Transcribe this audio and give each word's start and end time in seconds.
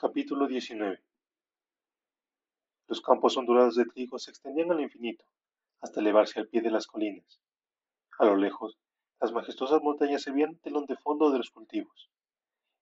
Capítulo 0.00 0.46
19 0.46 1.02
Los 2.86 3.00
campos 3.00 3.36
ondulados 3.36 3.74
de 3.74 3.84
trigo 3.84 4.16
se 4.20 4.30
extendían 4.30 4.70
al 4.70 4.80
infinito, 4.80 5.24
hasta 5.80 5.98
elevarse 5.98 6.38
al 6.38 6.46
pie 6.46 6.62
de 6.62 6.70
las 6.70 6.86
colinas. 6.86 7.40
A 8.20 8.26
lo 8.26 8.36
lejos, 8.36 8.78
las 9.20 9.32
majestuosas 9.32 9.82
montañas 9.82 10.22
se 10.22 10.30
telón 10.62 10.86
de 10.86 10.96
fondo 10.98 11.32
de 11.32 11.38
los 11.38 11.50
cultivos. 11.50 12.10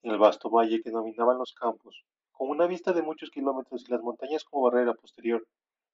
En 0.02 0.10
el 0.10 0.18
vasto 0.18 0.50
valle 0.50 0.82
que 0.82 0.90
dominaban 0.90 1.38
los 1.38 1.54
campos, 1.54 2.04
con 2.32 2.50
una 2.50 2.66
vista 2.66 2.92
de 2.92 3.00
muchos 3.00 3.30
kilómetros 3.30 3.88
y 3.88 3.92
las 3.92 4.02
montañas 4.02 4.44
como 4.44 4.64
barrera 4.64 4.92
posterior, 4.92 5.42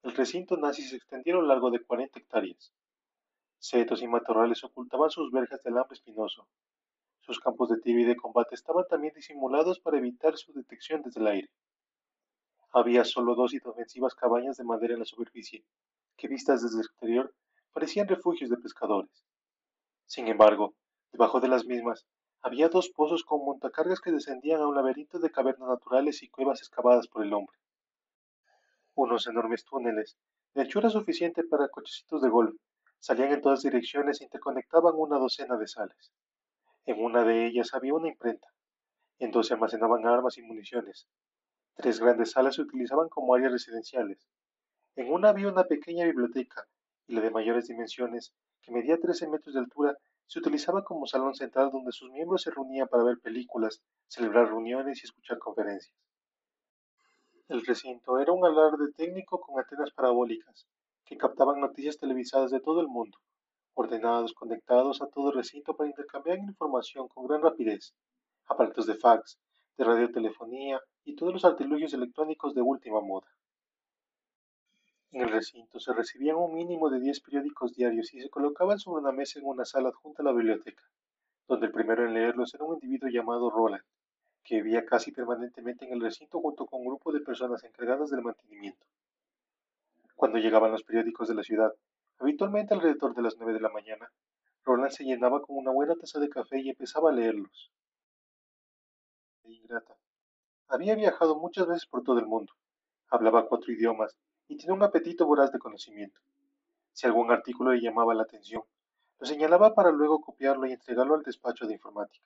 el 0.02 0.16
recinto 0.16 0.57
nazi 0.57 0.82
se 0.82 0.96
extendía 0.96 1.34
a 1.34 1.36
lo 1.36 1.46
largo 1.46 1.70
de 1.70 1.84
cuarenta 1.84 2.18
hectáreas. 2.18 2.73
Setos 3.61 4.02
y 4.02 4.09
matorrales 4.09 4.64
ocultaban 4.64 5.11
sus 5.11 5.30
verjas 5.30 5.62
de 5.62 5.70
alambre 5.70 5.95
espinoso, 5.95 6.48
sus 7.23 7.41
campos 7.41 7.70
de 7.70 7.79
tiro 7.79 8.00
y 8.00 8.04
de 8.04 8.16
combate 8.16 8.54
estaban 8.54 8.84
también 8.89 9.14
disimulados 9.14 9.80
para 9.80 9.98
evitar 9.98 10.36
su 10.36 10.52
detección 10.52 11.02
desde 11.02 11.21
el 11.21 11.27
aire. 11.29 11.50
Había 12.72 13.04
solo 13.04 13.35
dos 13.35 13.54
inofensivas 13.54 14.14
cabañas 14.14 14.57
de 14.57 14.64
madera 14.64 14.94
en 14.94 15.00
la 15.00 15.04
superficie, 15.04 15.64
que 16.16 16.29
vistas 16.29 16.63
desde 16.63 16.79
el 16.79 16.86
exterior 16.86 17.35
parecían 17.72 18.08
refugios 18.08 18.50
de 18.50 18.57
pescadores. 18.57 19.25
Sin 20.07 20.29
embargo, 20.29 20.75
debajo 21.13 21.40
de 21.40 21.49
las 21.49 21.64
mismas 21.64 22.07
había 22.43 22.68
dos 22.68 22.89
pozos 22.89 23.22
con 23.22 23.44
montacargas 23.44 24.00
que 24.00 24.11
descendían 24.11 24.61
a 24.61 24.66
un 24.66 24.75
laberinto 24.75 25.21
de 25.21 25.30
cavernas 25.30 25.68
naturales 25.68 26.22
y 26.22 26.29
cuevas 26.29 26.61
excavadas 26.61 27.07
por 27.07 27.25
el 27.25 27.32
hombre. 27.32 27.57
Unos 28.94 29.27
enormes 29.27 29.64
túneles, 29.64 30.16
de 30.54 30.63
anchura 30.63 30.91
suficiente 30.91 31.44
para 31.44 31.68
cochecitos 31.68 32.20
de 32.20 32.28
golf, 32.28 32.55
salían 32.98 33.33
en 33.33 33.41
todas 33.41 33.62
direcciones 33.62 34.20
e 34.20 34.25
interconectaban 34.25 34.94
una 34.97 35.19
docena 35.19 35.56
de 35.56 35.69
sales. 35.69 36.12
En 36.84 37.00
una 37.00 37.22
de 37.22 37.47
ellas 37.47 37.75
había 37.75 37.95
una 37.95 38.09
imprenta. 38.09 38.48
En 39.20 39.31
dos 39.31 39.47
se 39.47 39.55
almacenaban 39.55 40.05
armas 40.05 40.36
y 40.36 40.42
municiones. 40.42 41.06
Tres 41.77 42.00
grandes 42.00 42.33
salas 42.33 42.56
se 42.56 42.62
utilizaban 42.62 43.08
como 43.08 43.36
áreas 43.36 43.53
residenciales. 43.53 44.27
En 44.97 45.12
una 45.12 45.28
había 45.28 45.47
una 45.47 45.62
pequeña 45.62 46.06
biblioteca 46.06 46.66
y 47.06 47.14
la 47.14 47.20
de 47.20 47.30
mayores 47.30 47.69
dimensiones, 47.69 48.33
que 48.62 48.72
medía 48.72 48.98
13 48.98 49.28
metros 49.28 49.55
de 49.55 49.61
altura, 49.61 49.97
se 50.27 50.41
utilizaba 50.41 50.83
como 50.83 51.06
salón 51.06 51.36
central 51.36 51.70
donde 51.70 51.92
sus 51.92 52.11
miembros 52.11 52.42
se 52.42 52.50
reunían 52.50 52.89
para 52.89 53.05
ver 53.05 53.20
películas, 53.20 53.80
celebrar 54.08 54.48
reuniones 54.48 55.02
y 55.02 55.06
escuchar 55.06 55.39
conferencias. 55.39 55.94
El 57.46 57.64
recinto 57.64 58.19
era 58.19 58.33
un 58.33 58.44
alarde 58.44 58.92
técnico 58.96 59.41
con 59.41 59.56
antenas 59.61 59.92
parabólicas 59.92 60.67
que 61.05 61.17
captaban 61.17 61.61
noticias 61.61 61.96
televisadas 61.96 62.50
de 62.50 62.61
todo 62.61 62.80
el 62.80 62.89
mundo 62.89 63.19
ordenados 63.74 64.32
conectados 64.34 65.02
a 65.02 65.06
todo 65.06 65.32
recinto 65.32 65.74
para 65.76 65.88
intercambiar 65.88 66.38
información 66.38 67.08
con 67.08 67.26
gran 67.26 67.42
rapidez, 67.42 67.94
aparatos 68.46 68.86
de 68.86 68.94
fax, 68.94 69.38
de 69.76 69.84
radiotelefonía 69.84 70.80
y 71.04 71.14
todos 71.14 71.32
los 71.32 71.44
artilugios 71.44 71.94
electrónicos 71.94 72.54
de 72.54 72.62
última 72.62 73.00
moda. 73.00 73.28
En 75.10 75.22
el 75.22 75.30
recinto 75.30 75.78
se 75.78 75.92
recibían 75.92 76.36
un 76.36 76.54
mínimo 76.54 76.88
de 76.88 76.98
10 76.98 77.20
periódicos 77.20 77.74
diarios 77.74 78.14
y 78.14 78.20
se 78.22 78.30
colocaban 78.30 78.78
sobre 78.78 79.02
una 79.02 79.12
mesa 79.12 79.38
en 79.38 79.46
una 79.46 79.64
sala 79.64 79.90
adjunta 79.90 80.22
a 80.22 80.24
la 80.24 80.32
biblioteca, 80.32 80.82
donde 81.46 81.66
el 81.66 81.72
primero 81.72 82.06
en 82.06 82.14
leerlos 82.14 82.54
era 82.54 82.64
un 82.64 82.74
individuo 82.74 83.10
llamado 83.10 83.50
Roland, 83.50 83.84
que 84.42 84.62
vivía 84.62 84.86
casi 84.86 85.12
permanentemente 85.12 85.84
en 85.84 85.92
el 85.92 86.00
recinto 86.00 86.40
junto 86.40 86.64
con 86.64 86.80
un 86.80 86.86
grupo 86.86 87.12
de 87.12 87.20
personas 87.20 87.62
encargadas 87.62 88.10
del 88.10 88.22
mantenimiento. 88.22 88.86
Cuando 90.14 90.38
llegaban 90.38 90.72
los 90.72 90.82
periódicos 90.82 91.28
de 91.28 91.34
la 91.34 91.42
ciudad, 91.42 91.72
Habitualmente 92.22 92.72
alrededor 92.72 93.16
de 93.16 93.22
las 93.22 93.36
nueve 93.36 93.52
de 93.52 93.58
la 93.58 93.68
mañana, 93.68 94.08
Roland 94.62 94.92
se 94.92 95.02
llenaba 95.02 95.42
con 95.42 95.56
una 95.56 95.72
buena 95.72 95.96
taza 95.96 96.20
de 96.20 96.28
café 96.28 96.60
y 96.60 96.70
empezaba 96.70 97.10
a 97.10 97.12
leerlos. 97.12 97.72
Ingrata. 99.42 99.96
Había 100.68 100.94
viajado 100.94 101.36
muchas 101.36 101.66
veces 101.66 101.86
por 101.86 102.04
todo 102.04 102.20
el 102.20 102.26
mundo, 102.26 102.52
hablaba 103.08 103.48
cuatro 103.48 103.72
idiomas 103.72 104.16
y 104.46 104.56
tenía 104.56 104.72
un 104.72 104.84
apetito 104.84 105.26
voraz 105.26 105.50
de 105.50 105.58
conocimiento. 105.58 106.20
Si 106.92 107.08
algún 107.08 107.32
artículo 107.32 107.72
le 107.72 107.80
llamaba 107.80 108.14
la 108.14 108.22
atención, 108.22 108.62
lo 109.18 109.27
señalaba 109.27 109.74
para 109.74 109.90
luego 109.90 110.20
copiarlo 110.20 110.68
y 110.68 110.72
entregarlo 110.74 111.16
al 111.16 111.24
despacho 111.24 111.66
de 111.66 111.72
informática. 111.72 112.24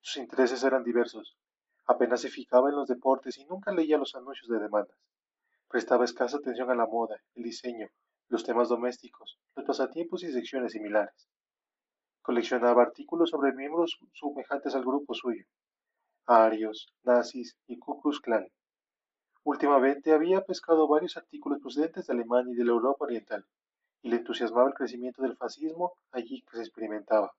Sus 0.00 0.16
intereses 0.16 0.64
eran 0.64 0.82
diversos. 0.82 1.38
Apenas 1.86 2.22
se 2.22 2.28
fijaba 2.28 2.70
en 2.70 2.74
los 2.74 2.88
deportes 2.88 3.38
y 3.38 3.44
nunca 3.44 3.70
leía 3.70 3.98
los 3.98 4.16
anuncios 4.16 4.48
de 4.48 4.58
demandas. 4.58 4.98
Prestaba 5.68 6.04
escasa 6.04 6.38
atención 6.38 6.72
a 6.72 6.74
la 6.74 6.86
moda, 6.86 7.22
el 7.36 7.44
diseño, 7.44 7.88
los 8.30 8.44
temas 8.44 8.68
domésticos, 8.68 9.40
los 9.56 9.66
pasatiempos 9.66 10.22
y 10.22 10.32
secciones 10.32 10.72
similares. 10.72 11.28
Coleccionaba 12.22 12.82
artículos 12.82 13.30
sobre 13.30 13.52
miembros 13.52 13.98
semejantes 14.14 14.76
al 14.76 14.84
grupo 14.84 15.14
suyo, 15.14 15.44
arios, 16.26 16.94
nazis 17.02 17.56
y 17.66 17.78
Ku 17.78 18.00
Klux. 18.00 18.20
Últimamente 19.42 20.12
había 20.12 20.42
pescado 20.42 20.86
varios 20.86 21.16
artículos 21.16 21.58
procedentes 21.60 22.06
de 22.06 22.12
Alemania 22.12 22.52
y 22.52 22.56
de 22.56 22.64
la 22.64 22.70
Europa 22.70 23.04
Oriental, 23.04 23.44
y 24.00 24.10
le 24.10 24.16
entusiasmaba 24.18 24.68
el 24.68 24.74
crecimiento 24.74 25.22
del 25.22 25.36
fascismo 25.36 25.94
allí 26.12 26.42
que 26.42 26.56
se 26.56 26.62
experimentaba. 26.62 27.32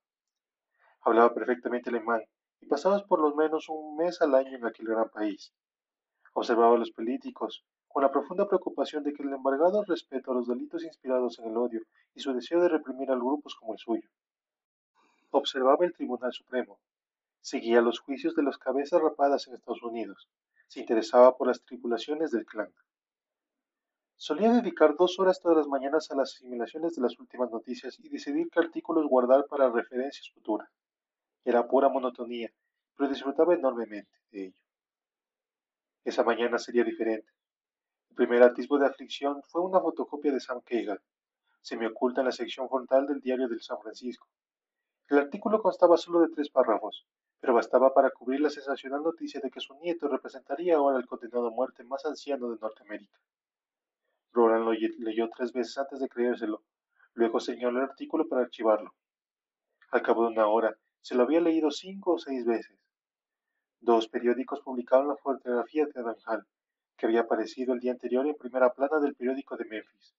Hablaba 1.03 1.33
perfectamente 1.33 1.89
alemán 1.89 2.21
y 2.59 2.65
pasaba 2.65 2.99
por 3.05 3.21
lo 3.21 3.33
menos 3.33 3.69
un 3.69 3.95
mes 3.95 4.21
al 4.21 4.35
año 4.35 4.57
en 4.57 4.65
aquel 4.65 4.87
gran 4.87 5.09
país. 5.09 5.53
Observaba 6.33 6.75
a 6.75 6.79
los 6.79 6.91
políticos, 6.91 7.63
con 7.91 8.03
la 8.03 8.11
profunda 8.11 8.47
preocupación 8.47 9.03
de 9.03 9.13
que 9.13 9.23
el 9.23 9.33
embargado 9.33 9.83
respeto 9.83 10.31
a 10.31 10.35
los 10.35 10.47
delitos 10.47 10.83
inspirados 10.83 11.39
en 11.39 11.49
el 11.49 11.57
odio 11.57 11.81
y 12.15 12.19
su 12.19 12.33
deseo 12.33 12.61
de 12.61 12.69
reprimir 12.69 13.11
a 13.11 13.15
grupos 13.15 13.55
como 13.55 13.73
el 13.73 13.79
suyo. 13.79 14.09
Observaba 15.31 15.85
el 15.85 15.93
Tribunal 15.93 16.33
Supremo, 16.33 16.79
seguía 17.39 17.81
los 17.81 17.99
juicios 17.99 18.35
de 18.35 18.43
las 18.43 18.57
cabezas 18.57 19.01
rapadas 19.01 19.47
en 19.47 19.55
Estados 19.55 19.83
Unidos, 19.83 20.29
se 20.67 20.79
interesaba 20.79 21.35
por 21.35 21.47
las 21.47 21.61
tripulaciones 21.63 22.31
del 22.31 22.45
clan. 22.45 22.73
Solía 24.15 24.53
dedicar 24.53 24.95
dos 24.95 25.19
horas 25.19 25.39
todas 25.41 25.57
las 25.57 25.67
mañanas 25.67 26.11
a 26.11 26.15
las 26.15 26.35
asimilaciones 26.35 26.95
de 26.95 27.01
las 27.01 27.19
últimas 27.19 27.49
noticias 27.49 27.99
y 27.99 28.07
decidir 28.07 28.49
qué 28.51 28.59
artículos 28.59 29.07
guardar 29.07 29.47
para 29.47 29.69
referencias 29.69 30.29
futuras. 30.31 30.69
Era 31.43 31.67
pura 31.67 31.89
monotonía, 31.89 32.53
pero 32.95 33.09
disfrutaba 33.09 33.55
enormemente 33.55 34.11
de 34.31 34.45
ello. 34.45 34.57
Esa 36.05 36.23
mañana 36.23 36.59
sería 36.59 36.83
diferente. 36.83 37.27
El 38.11 38.27
primer 38.27 38.43
atisbo 38.43 38.77
de 38.77 38.85
aflicción 38.85 39.41
fue 39.43 39.61
una 39.61 39.79
fotocopia 39.79 40.33
de 40.33 40.41
Sam 40.41 40.61
Se 41.61 41.77
me 41.77 41.87
oculta 41.87 42.19
en 42.19 42.25
la 42.25 42.33
sección 42.33 42.67
frontal 42.67 43.07
del 43.07 43.21
diario 43.21 43.47
del 43.47 43.61
San 43.61 43.79
Francisco. 43.79 44.27
El 45.07 45.17
artículo 45.17 45.61
constaba 45.61 45.95
solo 45.95 46.19
de 46.19 46.27
tres 46.27 46.49
párrafos, 46.49 47.07
pero 47.39 47.53
bastaba 47.53 47.93
para 47.93 48.11
cubrir 48.11 48.41
la 48.41 48.49
sensacional 48.49 49.01
noticia 49.01 49.39
de 49.39 49.49
que 49.49 49.61
su 49.61 49.75
nieto 49.75 50.09
representaría 50.09 50.75
ahora 50.75 50.97
el 50.97 51.05
condenado 51.05 51.47
a 51.47 51.51
muerte 51.51 51.85
más 51.85 52.05
anciano 52.05 52.49
de 52.49 52.59
Norteamérica. 52.59 53.17
Roland 54.33 54.65
lo 54.65 54.73
leyó 54.73 55.29
tres 55.33 55.53
veces 55.53 55.77
antes 55.77 56.01
de 56.01 56.09
creérselo, 56.09 56.63
luego 57.13 57.39
señaló 57.39 57.79
el 57.79 57.85
artículo 57.85 58.27
para 58.27 58.41
archivarlo. 58.41 58.93
Al 59.89 60.01
cabo 60.01 60.23
de 60.23 60.33
una 60.33 60.47
hora, 60.47 60.77
se 60.99 61.15
lo 61.15 61.23
había 61.23 61.39
leído 61.39 61.71
cinco 61.71 62.15
o 62.15 62.19
seis 62.19 62.45
veces. 62.45 62.77
Dos 63.79 64.09
periódicos 64.09 64.59
publicaron 64.59 65.07
la 65.07 65.15
fotografía 65.15 65.85
de 65.85 66.01
Adam 66.01 66.17
Hall, 66.25 66.45
que 67.01 67.07
había 67.07 67.21
aparecido 67.21 67.73
el 67.73 67.79
día 67.79 67.93
anterior 67.93 68.27
en 68.27 68.35
primera 68.35 68.71
plana 68.73 68.99
del 68.99 69.15
periódico 69.15 69.57
de 69.57 69.65
Memphis. 69.65 70.13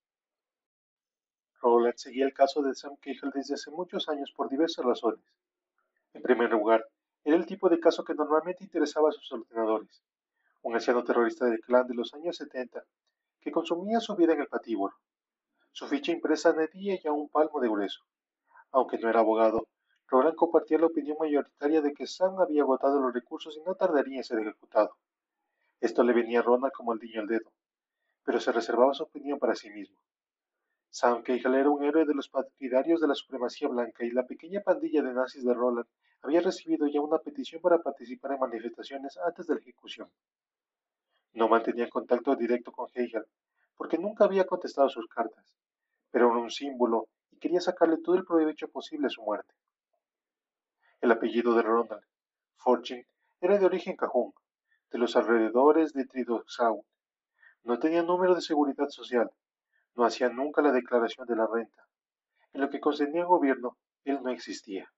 Rowland 1.60 1.94
seguía 1.94 2.24
el 2.24 2.34
caso 2.34 2.60
de 2.60 2.74
Sam 2.74 2.96
Cahill 2.96 3.30
desde 3.32 3.54
hace 3.54 3.70
muchos 3.70 4.08
años 4.08 4.32
por 4.34 4.48
diversas 4.48 4.84
razones. 4.84 5.24
En 6.12 6.22
primer 6.22 6.50
lugar, 6.50 6.84
era 7.22 7.36
el 7.36 7.46
tipo 7.46 7.68
de 7.68 7.78
caso 7.78 8.02
que 8.02 8.14
normalmente 8.14 8.64
interesaba 8.64 9.10
a 9.10 9.12
sus 9.12 9.30
ordenadores. 9.30 10.02
Un 10.62 10.74
anciano 10.74 11.04
terrorista 11.04 11.44
del 11.44 11.60
clan 11.60 11.86
de 11.86 11.94
los 11.94 12.12
años 12.14 12.36
70 12.36 12.82
que 13.40 13.52
consumía 13.52 14.00
su 14.00 14.16
vida 14.16 14.32
en 14.32 14.40
el 14.40 14.48
patíbulo. 14.48 14.96
Su 15.70 15.86
ficha 15.86 16.10
impresa 16.10 16.52
medía 16.52 17.00
ya 17.00 17.12
un 17.12 17.28
palmo 17.28 17.60
de 17.60 17.68
grueso. 17.68 18.00
Aunque 18.72 18.98
no 18.98 19.08
era 19.08 19.20
abogado, 19.20 19.68
Roland 20.08 20.34
compartía 20.34 20.78
la 20.78 20.86
opinión 20.86 21.16
mayoritaria 21.20 21.80
de 21.80 21.92
que 21.92 22.08
Sam 22.08 22.40
había 22.40 22.62
agotado 22.62 22.98
los 22.98 23.14
recursos 23.14 23.56
y 23.56 23.60
no 23.60 23.76
tardaría 23.76 24.16
en 24.16 24.24
ser 24.24 24.40
ejecutado. 24.40 24.96
Esto 25.82 26.04
le 26.04 26.12
venía 26.12 26.38
a 26.38 26.42
Ronald 26.42 26.72
como 26.72 26.92
el 26.92 27.00
niño 27.00 27.22
al 27.22 27.26
dedo, 27.26 27.52
pero 28.22 28.38
se 28.38 28.52
reservaba 28.52 28.94
su 28.94 29.02
opinión 29.02 29.40
para 29.40 29.56
sí 29.56 29.68
mismo. 29.68 29.96
Sam 30.90 31.24
Cahill 31.24 31.56
era 31.56 31.70
un 31.70 31.82
héroe 31.82 32.04
de 32.04 32.14
los 32.14 32.28
partidarios 32.28 33.00
de 33.00 33.08
la 33.08 33.16
supremacía 33.16 33.66
blanca 33.66 34.04
y 34.04 34.12
la 34.12 34.24
pequeña 34.24 34.60
pandilla 34.60 35.02
de 35.02 35.12
nazis 35.12 35.42
de 35.44 35.52
Roland 35.52 35.88
había 36.22 36.40
recibido 36.40 36.86
ya 36.86 37.00
una 37.00 37.18
petición 37.18 37.60
para 37.60 37.82
participar 37.82 38.30
en 38.30 38.38
manifestaciones 38.38 39.18
antes 39.26 39.48
de 39.48 39.54
la 39.54 39.60
ejecución. 39.60 40.08
No 41.32 41.48
mantenía 41.48 41.90
contacto 41.90 42.36
directo 42.36 42.70
con 42.70 42.86
Hegel, 42.94 43.24
porque 43.76 43.98
nunca 43.98 44.24
había 44.26 44.46
contestado 44.46 44.88
sus 44.88 45.08
cartas, 45.08 45.58
pero 46.12 46.28
era 46.28 46.38
un 46.38 46.52
símbolo 46.52 47.08
y 47.32 47.38
quería 47.38 47.60
sacarle 47.60 47.96
todo 47.96 48.14
el 48.14 48.24
provecho 48.24 48.68
posible 48.68 49.08
a 49.08 49.10
su 49.10 49.20
muerte. 49.22 49.52
El 51.00 51.10
apellido 51.10 51.56
de 51.56 51.62
Ronald, 51.62 52.04
Fortune, 52.54 53.08
era 53.40 53.58
de 53.58 53.66
origen 53.66 53.96
cajún, 53.96 54.32
de 54.92 54.98
los 54.98 55.16
alrededores 55.16 55.94
de 55.94 56.04
Tridoxau. 56.04 56.84
No 57.64 57.78
tenía 57.78 58.02
número 58.02 58.34
de 58.34 58.42
seguridad 58.42 58.88
social, 58.88 59.30
no 59.94 60.04
hacía 60.04 60.28
nunca 60.28 60.60
la 60.60 60.72
declaración 60.72 61.26
de 61.26 61.36
la 61.36 61.46
renta. 61.46 61.86
En 62.52 62.60
lo 62.60 62.68
que 62.68 62.80
concernía 62.80 63.22
al 63.22 63.28
gobierno, 63.28 63.78
él 64.04 64.20
no 64.22 64.30
existía. 64.30 64.92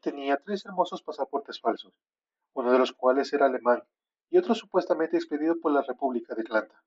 Tenía 0.00 0.36
tres 0.36 0.64
hermosos 0.66 1.02
pasaportes 1.02 1.60
falsos, 1.60 1.92
uno 2.52 2.70
de 2.70 2.78
los 2.78 2.92
cuales 2.92 3.32
era 3.32 3.46
alemán 3.46 3.82
y 4.30 4.38
otro 4.38 4.54
supuestamente 4.54 5.16
expedido 5.16 5.58
por 5.60 5.72
la 5.72 5.82
República 5.82 6.34
de 6.34 6.42
Atlanta. 6.42 6.82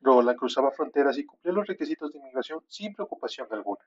Roland 0.00 0.38
cruzaba 0.38 0.72
fronteras 0.72 1.16
y 1.16 1.24
cumplía 1.24 1.54
los 1.54 1.66
requisitos 1.66 2.12
de 2.12 2.18
inmigración 2.18 2.62
sin 2.68 2.94
preocupación 2.94 3.48
alguna. 3.50 3.84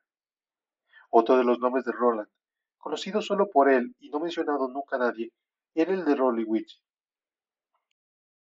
Otro 1.12 1.38
de 1.38 1.44
los 1.44 1.60
nombres 1.60 1.86
de 1.86 1.92
Roland, 1.92 2.30
conocido 2.78 3.22
solo 3.22 3.50
por 3.50 3.70
él 3.70 3.96
y 4.00 4.10
no 4.10 4.20
mencionado 4.20 4.68
nunca 4.68 4.96
a 4.96 5.00
nadie, 5.00 5.32
era 5.76 5.94
el 5.94 6.04
de 6.04 6.16
Rolly 6.16 6.44
Witch. 6.44 6.82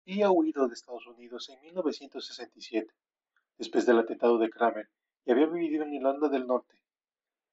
Había 0.06 0.30
huido 0.30 0.66
de 0.66 0.74
Estados 0.74 1.06
Unidos 1.06 1.48
en 1.50 1.60
1967, 1.60 2.92
después 3.58 3.86
del 3.86 3.98
atentado 3.98 4.38
de 4.38 4.50
Kramer, 4.50 4.88
y 5.24 5.30
había 5.30 5.46
vivido 5.46 5.84
en 5.84 5.94
Irlanda 5.94 6.28
del 6.28 6.46
Norte. 6.46 6.82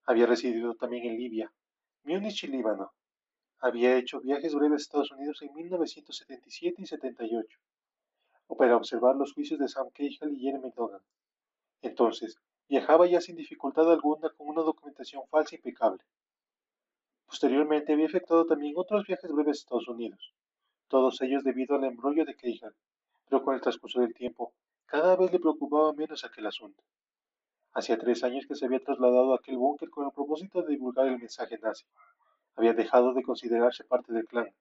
Había 0.06 0.26
residido 0.26 0.76
también 0.76 1.06
en 1.06 1.18
Libia, 1.18 1.54
Múnich 2.04 2.46
y 2.46 2.48
Líbano. 2.48 2.94
Había 3.60 3.98
hecho 3.98 4.22
viajes 4.22 4.56
breves 4.56 4.80
a 4.80 4.84
Estados 4.84 5.12
Unidos 5.12 5.42
en 5.42 5.54
1977 5.54 6.82
y 6.82 6.86
78, 6.86 7.60
para 8.58 8.78
observar 8.78 9.16
los 9.16 9.34
juicios 9.34 9.60
de 9.60 9.68
Sam 9.68 9.90
Cahill 9.94 10.36
y 10.36 10.40
Jeremy 10.40 10.72
Dogan. 10.76 11.02
Entonces, 11.82 12.38
viajaba 12.68 13.06
ya 13.08 13.22
sin 13.22 13.36
dificultad 13.36 13.92
alguna 13.92 14.30
con 14.30 14.48
una 14.48 14.62
documentación 14.62 15.24
falsa 15.30 15.56
impecable. 15.56 16.02
Posteriormente 17.30 17.94
había 17.94 18.08
efectuado 18.08 18.48
también 18.48 18.74
otros 18.76 19.06
viajes 19.06 19.32
breves 19.32 19.60
a 19.60 19.62
Estados 19.62 19.88
Unidos, 19.88 20.34
todos 20.88 21.22
ellos 21.22 21.44
debido 21.44 21.76
al 21.76 21.84
embrollo 21.84 22.26
de 22.26 22.34
Cahill, 22.34 22.74
pero 23.30 23.44
con 23.44 23.54
el 23.54 23.62
transcurso 23.62 24.02
del 24.02 24.16
tiempo, 24.16 24.52
cada 24.88 25.16
vez 25.16 25.32
le 25.32 25.40
preocupaba 25.40 25.94
menos 25.94 26.26
aquel 26.26 26.48
asunto. 26.48 26.84
Hacía 27.74 28.00
tres 28.00 28.24
años 28.24 28.48
que 28.48 28.56
se 28.56 28.66
había 28.66 28.80
trasladado 28.80 29.34
a 29.34 29.36
aquel 29.36 29.58
búnker 29.58 29.92
con 29.92 30.08
el 30.08 30.12
propósito 30.12 30.64
de 30.64 30.72
divulgar 30.72 31.06
el 31.06 31.20
mensaje 31.20 31.60
nazi. 31.60 31.86
Había 32.56 32.74
dejado 32.74 33.14
de 33.14 33.22
considerarse 33.22 33.84
parte 33.84 34.12
del 34.12 34.26
clan. 34.26 34.52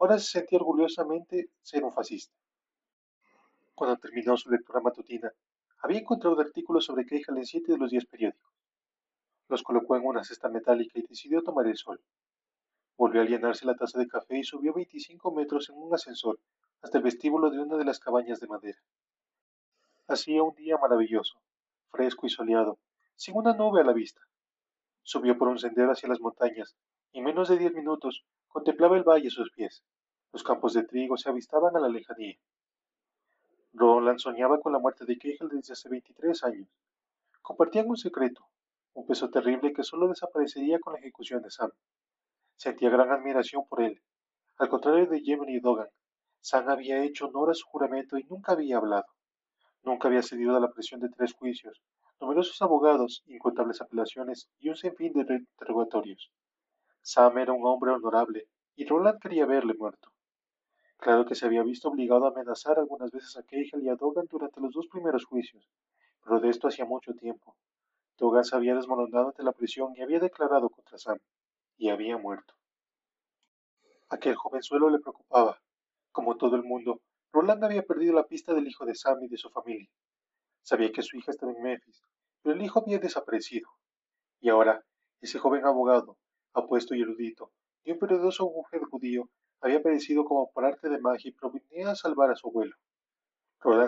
Ahora 0.00 0.18
se 0.18 0.32
sentía 0.32 0.58
orgullosamente 0.58 1.50
ser 1.62 1.84
un 1.84 1.92
fascista. 1.92 2.34
Cuando 3.76 3.96
terminó 3.98 4.36
su 4.36 4.50
lectura 4.50 4.80
matutina, 4.80 5.32
había 5.78 6.00
encontrado 6.00 6.40
artículos 6.40 6.86
sobre 6.86 7.06
Cahill 7.06 7.36
en 7.36 7.46
siete 7.46 7.70
de 7.70 7.78
los 7.78 7.92
diez 7.92 8.04
periódicos. 8.04 8.50
Los 9.50 9.64
colocó 9.64 9.96
en 9.96 10.06
una 10.06 10.22
cesta 10.22 10.48
metálica 10.48 11.00
y 11.00 11.02
decidió 11.08 11.42
tomar 11.42 11.66
el 11.66 11.76
sol. 11.76 12.00
Volvió 12.96 13.20
a 13.20 13.24
llenarse 13.24 13.66
la 13.66 13.74
taza 13.74 13.98
de 13.98 14.06
café 14.06 14.38
y 14.38 14.44
subió 14.44 14.72
25 14.72 15.32
metros 15.32 15.68
en 15.70 15.76
un 15.76 15.92
ascensor 15.92 16.38
hasta 16.82 16.98
el 16.98 17.02
vestíbulo 17.02 17.50
de 17.50 17.58
una 17.58 17.76
de 17.76 17.84
las 17.84 17.98
cabañas 17.98 18.38
de 18.38 18.46
madera. 18.46 18.78
Hacía 20.06 20.44
un 20.44 20.54
día 20.54 20.78
maravilloso, 20.78 21.42
fresco 21.90 22.26
y 22.26 22.30
soleado, 22.30 22.78
sin 23.16 23.36
una 23.36 23.52
nube 23.52 23.80
a 23.80 23.84
la 23.84 23.92
vista. 23.92 24.20
Subió 25.02 25.36
por 25.36 25.48
un 25.48 25.58
sendero 25.58 25.90
hacia 25.90 26.08
las 26.08 26.20
montañas 26.20 26.76
y 27.10 27.18
en 27.18 27.24
menos 27.24 27.48
de 27.48 27.58
diez 27.58 27.74
minutos 27.74 28.24
contemplaba 28.46 28.96
el 28.96 29.02
valle 29.02 29.26
a 29.26 29.32
sus 29.32 29.50
pies. 29.50 29.82
Los 30.32 30.44
campos 30.44 30.74
de 30.74 30.84
trigo 30.84 31.16
se 31.16 31.28
avistaban 31.28 31.76
a 31.76 31.80
la 31.80 31.88
lejanía. 31.88 32.38
Roland 33.72 34.20
soñaba 34.20 34.60
con 34.60 34.72
la 34.72 34.78
muerte 34.78 35.04
de 35.06 35.18
Kegel 35.18 35.48
desde 35.48 35.72
hace 35.72 35.88
23 35.88 36.44
años. 36.44 36.68
Compartían 37.42 37.88
un 37.88 37.96
secreto, 37.96 38.46
un 38.94 39.06
peso 39.06 39.30
terrible 39.30 39.72
que 39.72 39.84
solo 39.84 40.08
desaparecería 40.08 40.78
con 40.80 40.94
la 40.94 40.98
ejecución 40.98 41.42
de 41.42 41.50
Sam. 41.50 41.70
Sentía 42.56 42.90
gran 42.90 43.10
admiración 43.10 43.64
por 43.68 43.82
él. 43.82 44.00
Al 44.58 44.68
contrario 44.68 45.06
de 45.06 45.20
y 45.22 45.60
Dogan, 45.60 45.88
Sam 46.40 46.68
había 46.68 47.02
hecho 47.02 47.26
honor 47.26 47.50
a 47.50 47.54
su 47.54 47.66
juramento 47.66 48.18
y 48.18 48.24
nunca 48.24 48.52
había 48.52 48.78
hablado. 48.78 49.06
Nunca 49.82 50.08
había 50.08 50.22
cedido 50.22 50.56
a 50.56 50.60
la 50.60 50.72
presión 50.72 51.00
de 51.00 51.08
tres 51.08 51.32
juicios, 51.32 51.80
numerosos 52.20 52.60
abogados, 52.60 53.22
incontables 53.26 53.80
apelaciones 53.80 54.48
y 54.58 54.68
un 54.68 54.76
sinfín 54.76 55.12
de 55.12 55.34
interrogatorios. 55.34 56.30
Sam 57.02 57.38
era 57.38 57.52
un 57.52 57.64
hombre 57.64 57.92
honorable 57.92 58.48
y 58.76 58.86
Roland 58.86 59.20
quería 59.20 59.46
verle 59.46 59.74
muerto. 59.74 60.10
Claro 60.98 61.24
que 61.24 61.34
se 61.34 61.46
había 61.46 61.62
visto 61.62 61.88
obligado 61.88 62.26
a 62.26 62.30
amenazar 62.30 62.78
algunas 62.78 63.10
veces 63.10 63.36
a 63.38 63.42
Cahill 63.42 63.82
y 63.82 63.88
a 63.88 63.96
Dogan 63.96 64.26
durante 64.28 64.60
los 64.60 64.72
dos 64.72 64.86
primeros 64.88 65.24
juicios, 65.24 65.66
pero 66.22 66.40
de 66.40 66.50
esto 66.50 66.68
hacía 66.68 66.84
mucho 66.84 67.14
tiempo. 67.14 67.56
Dogan 68.20 68.44
se 68.44 68.54
había 68.54 68.74
desmoronado 68.74 69.28
ante 69.28 69.42
la 69.42 69.52
prisión 69.52 69.94
y 69.96 70.02
había 70.02 70.20
declarado 70.20 70.68
contra 70.68 70.98
Sam 70.98 71.18
y 71.78 71.88
había 71.88 72.18
muerto. 72.18 72.52
Aquel 74.10 74.36
jovenzuelo 74.36 74.90
le 74.90 74.98
preocupaba. 74.98 75.58
Como 76.12 76.36
todo 76.36 76.54
el 76.56 76.62
mundo, 76.62 77.00
Roland 77.32 77.64
había 77.64 77.82
perdido 77.82 78.12
la 78.12 78.26
pista 78.26 78.52
del 78.52 78.68
hijo 78.68 78.84
de 78.84 78.94
Sam 78.94 79.22
y 79.22 79.28
de 79.28 79.38
su 79.38 79.48
familia. 79.48 79.88
Sabía 80.60 80.92
que 80.92 81.00
su 81.00 81.16
hija 81.16 81.30
estaba 81.30 81.52
en 81.52 81.62
Memphis, 81.62 82.02
pero 82.42 82.54
el 82.54 82.62
hijo 82.62 82.80
había 82.80 82.98
desaparecido. 82.98 83.70
Y 84.38 84.50
ahora, 84.50 84.84
ese 85.22 85.38
joven 85.38 85.64
abogado, 85.64 86.18
apuesto 86.52 86.94
y 86.94 87.00
erudito, 87.00 87.52
y 87.84 87.92
un 87.92 87.98
poderoso 87.98 88.50
mujer 88.50 88.82
judío, 88.82 89.30
había 89.62 89.82
perecido 89.82 90.26
como 90.26 90.50
por 90.52 90.66
arte 90.66 90.90
de 90.90 91.00
magia 91.00 91.30
y 91.30 91.32
provenía 91.32 91.92
a 91.92 91.96
salvar 91.96 92.30
a 92.30 92.36
su 92.36 92.48
abuelo. 92.48 92.76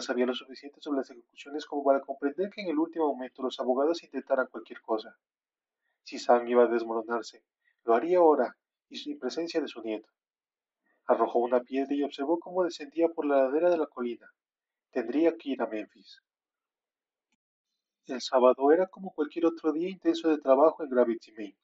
Sabía 0.01 0.27
lo 0.27 0.35
suficiente 0.35 0.81
sobre 0.81 0.99
las 0.99 1.11
ejecuciones 1.11 1.65
como 1.65 1.85
para 1.85 2.01
comprender 2.01 2.51
que 2.51 2.61
en 2.61 2.69
el 2.69 2.79
último 2.79 3.07
momento 3.07 3.43
los 3.43 3.59
abogados 3.61 4.03
intentaran 4.03 4.49
cualquier 4.49 4.81
cosa. 4.83 5.17
Si 6.03 6.19
Sam 6.19 6.47
iba 6.49 6.65
a 6.65 6.67
desmoronarse, 6.67 7.45
lo 7.85 7.95
haría 7.95 8.19
ahora 8.19 8.57
y 8.89 8.97
sin 8.97 9.19
presencia 9.19 9.61
de 9.61 9.69
su 9.69 9.81
nieto. 9.81 10.11
Arrojó 11.07 11.39
una 11.39 11.61
piedra 11.61 11.95
y 11.95 12.03
observó 12.03 12.39
cómo 12.39 12.65
descendía 12.65 13.09
por 13.09 13.25
la 13.27 13.45
ladera 13.45 13.71
de 13.71 13.79
la 13.79 13.87
colina. 13.87 14.29
Tendría 14.91 15.37
que 15.37 15.51
ir 15.51 15.63
a 15.63 15.67
Memphis. 15.67 16.21
El 18.07 18.21
sábado 18.21 18.73
era 18.73 18.89
como 18.89 19.13
cualquier 19.15 19.47
otro 19.47 19.73
día 19.73 19.89
intenso 19.89 20.29
de 20.29 20.39
trabajo 20.39 20.83
en 20.83 20.91
Gravity 20.91 21.33
Main. 21.33 21.57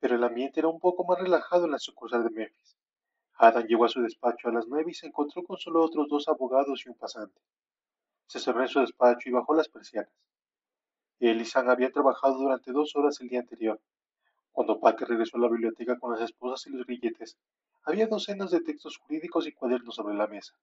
Pero 0.00 0.16
el 0.16 0.24
ambiente 0.24 0.60
era 0.60 0.68
un 0.68 0.80
poco 0.80 1.04
más 1.04 1.18
relajado 1.20 1.66
en 1.66 1.72
la 1.72 1.78
sucursal 1.78 2.24
de 2.24 2.30
Memphis. 2.30 2.77
Adam 3.40 3.66
llegó 3.68 3.84
a 3.84 3.88
su 3.88 4.02
despacho 4.02 4.48
a 4.48 4.52
las 4.52 4.66
nueve 4.66 4.90
y 4.90 4.94
se 4.94 5.06
encontró 5.06 5.44
con 5.44 5.56
solo 5.56 5.84
otros 5.84 6.08
dos 6.08 6.26
abogados 6.26 6.84
y 6.84 6.88
un 6.88 6.96
pasante. 6.96 7.40
Se 8.26 8.40
cerró 8.40 8.62
en 8.62 8.68
su 8.68 8.80
despacho 8.80 9.28
y 9.28 9.32
bajó 9.32 9.54
las 9.54 9.68
persianas. 9.68 10.12
Él 11.20 11.40
y 11.40 11.44
Sam 11.44 11.70
habían 11.70 11.92
trabajado 11.92 12.36
durante 12.36 12.72
dos 12.72 12.96
horas 12.96 13.20
el 13.20 13.28
día 13.28 13.40
anterior. 13.40 13.80
Cuando 14.50 14.80
Parker 14.80 15.08
regresó 15.08 15.36
a 15.36 15.40
la 15.40 15.48
biblioteca 15.48 15.96
con 16.00 16.10
las 16.12 16.20
esposas 16.20 16.66
y 16.66 16.70
los 16.70 16.84
grilletes, 16.84 17.38
había 17.84 18.08
docenas 18.08 18.50
de 18.50 18.60
textos 18.60 18.96
jurídicos 18.98 19.46
y 19.46 19.52
cuadernos 19.52 19.94
sobre 19.94 20.16
la 20.16 20.26
mesa. 20.26 20.54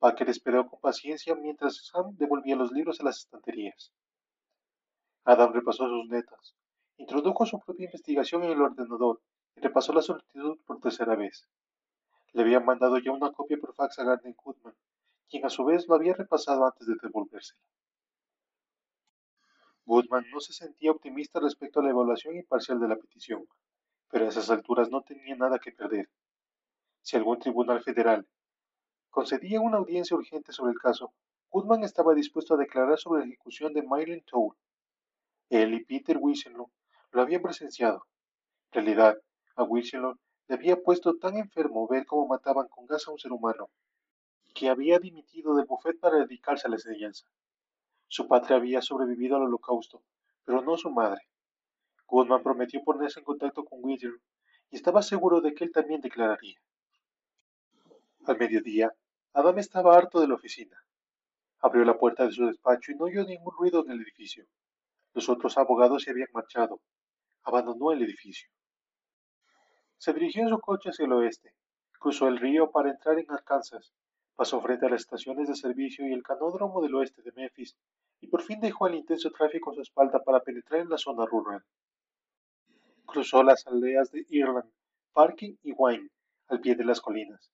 Parker 0.00 0.28
esperó 0.28 0.66
con 0.68 0.80
paciencia 0.80 1.36
mientras 1.36 1.86
Sam 1.86 2.16
devolvía 2.16 2.56
los 2.56 2.72
libros 2.72 3.00
a 3.00 3.04
las 3.04 3.18
estanterías. 3.18 3.92
Adam 5.24 5.52
repasó 5.52 5.88
sus 5.88 6.08
netas, 6.08 6.56
introdujo 6.96 7.46
su 7.46 7.60
propia 7.60 7.84
investigación 7.84 8.42
en 8.42 8.50
el 8.50 8.62
ordenador 8.62 9.20
y 9.54 9.60
repasó 9.60 9.92
la 9.92 10.02
solicitud 10.02 10.58
por 10.66 10.80
tercera 10.80 11.14
vez. 11.14 11.48
Le 12.36 12.42
habían 12.42 12.66
mandado 12.66 12.98
ya 12.98 13.12
una 13.12 13.32
copia 13.32 13.56
por 13.56 13.74
fax 13.74 13.98
a 13.98 14.04
Gardner 14.04 14.34
Goodman, 14.34 14.74
quien 15.26 15.46
a 15.46 15.48
su 15.48 15.64
vez 15.64 15.88
lo 15.88 15.94
había 15.94 16.12
repasado 16.12 16.66
antes 16.66 16.86
de 16.86 16.94
devolvérsela. 17.02 17.58
Goodman 19.86 20.26
no 20.30 20.40
se 20.40 20.52
sentía 20.52 20.90
optimista 20.90 21.40
respecto 21.40 21.80
a 21.80 21.82
la 21.82 21.88
evaluación 21.88 22.36
imparcial 22.36 22.78
de 22.78 22.88
la 22.88 22.96
petición, 22.96 23.48
pero 24.10 24.26
a 24.26 24.28
esas 24.28 24.50
alturas 24.50 24.90
no 24.90 25.00
tenía 25.00 25.34
nada 25.34 25.58
que 25.58 25.72
perder. 25.72 26.10
Si 27.00 27.16
algún 27.16 27.38
tribunal 27.38 27.82
federal 27.82 28.28
concedía 29.08 29.62
una 29.62 29.78
audiencia 29.78 30.14
urgente 30.14 30.52
sobre 30.52 30.72
el 30.72 30.78
caso, 30.78 31.14
Goodman 31.48 31.84
estaba 31.84 32.12
dispuesto 32.12 32.52
a 32.52 32.58
declarar 32.58 32.98
sobre 32.98 33.20
la 33.20 33.28
ejecución 33.28 33.72
de 33.72 33.82
Myron 33.82 34.20
Toll. 34.30 34.54
Él 35.48 35.72
y 35.72 35.84
Peter 35.86 36.18
Wisenlow 36.20 36.70
lo 37.12 37.22
habían 37.22 37.40
presenciado. 37.40 38.04
En 38.72 38.84
realidad, 38.84 39.16
a 39.56 39.62
le 40.48 40.54
había 40.54 40.82
puesto 40.82 41.16
tan 41.16 41.36
enfermo 41.36 41.88
ver 41.88 42.06
cómo 42.06 42.26
mataban 42.26 42.68
con 42.68 42.86
gas 42.86 43.06
a 43.08 43.10
un 43.10 43.18
ser 43.18 43.32
humano, 43.32 43.68
que 44.54 44.68
había 44.68 44.98
dimitido 44.98 45.54
del 45.54 45.66
bufet 45.66 45.98
para 45.98 46.18
dedicarse 46.18 46.66
a 46.66 46.70
la 46.70 46.76
enseñanza. 46.76 47.26
Su 48.08 48.28
patria 48.28 48.56
había 48.56 48.80
sobrevivido 48.80 49.36
al 49.36 49.42
holocausto, 49.42 50.02
pero 50.44 50.62
no 50.62 50.76
su 50.76 50.90
madre. 50.90 51.22
Goodman 52.06 52.42
prometió 52.42 52.82
ponerse 52.84 53.18
en 53.18 53.24
contacto 53.24 53.64
con 53.64 53.80
Whittier 53.82 54.12
y 54.70 54.76
estaba 54.76 55.02
seguro 55.02 55.40
de 55.40 55.54
que 55.54 55.64
él 55.64 55.72
también 55.72 56.00
declararía. 56.00 56.60
Al 58.24 58.38
mediodía, 58.38 58.92
Adam 59.32 59.58
estaba 59.58 59.96
harto 59.96 60.20
de 60.20 60.28
la 60.28 60.34
oficina. 60.34 60.76
Abrió 61.60 61.84
la 61.84 61.98
puerta 61.98 62.24
de 62.24 62.32
su 62.32 62.46
despacho 62.46 62.92
y 62.92 62.94
no 62.94 63.04
oyó 63.06 63.24
ningún 63.24 63.52
ruido 63.56 63.84
en 63.84 63.90
el 63.90 64.00
edificio. 64.00 64.46
Los 65.12 65.28
otros 65.28 65.58
abogados 65.58 66.04
se 66.04 66.10
habían 66.10 66.28
marchado. 66.32 66.80
Abandonó 67.42 67.92
el 67.92 68.02
edificio. 68.02 68.48
Se 69.98 70.12
dirigió 70.12 70.42
en 70.42 70.50
su 70.50 70.60
coche 70.60 70.90
hacia 70.90 71.06
el 71.06 71.12
oeste, 71.12 71.54
cruzó 71.98 72.28
el 72.28 72.38
río 72.38 72.70
para 72.70 72.90
entrar 72.90 73.18
en 73.18 73.30
Arkansas, 73.30 73.92
pasó 74.36 74.60
frente 74.60 74.86
a 74.86 74.90
las 74.90 75.00
estaciones 75.00 75.48
de 75.48 75.54
servicio 75.54 76.06
y 76.06 76.12
el 76.12 76.22
canódromo 76.22 76.82
del 76.82 76.94
oeste 76.94 77.22
de 77.22 77.32
Memphis 77.32 77.76
y 78.20 78.26
por 78.26 78.42
fin 78.42 78.60
dejó 78.60 78.86
el 78.86 78.94
intenso 78.94 79.30
tráfico 79.30 79.70
a 79.70 79.74
su 79.74 79.80
espalda 79.80 80.22
para 80.22 80.40
penetrar 80.40 80.80
en 80.80 80.90
la 80.90 80.98
zona 80.98 81.24
rural. 81.24 81.64
Cruzó 83.06 83.42
las 83.42 83.66
aldeas 83.66 84.10
de 84.10 84.26
Irland, 84.28 84.70
Parking 85.12 85.56
y 85.62 85.72
Wine, 85.72 86.10
al 86.48 86.60
pie 86.60 86.74
de 86.74 86.84
las 86.84 87.00
colinas. 87.00 87.50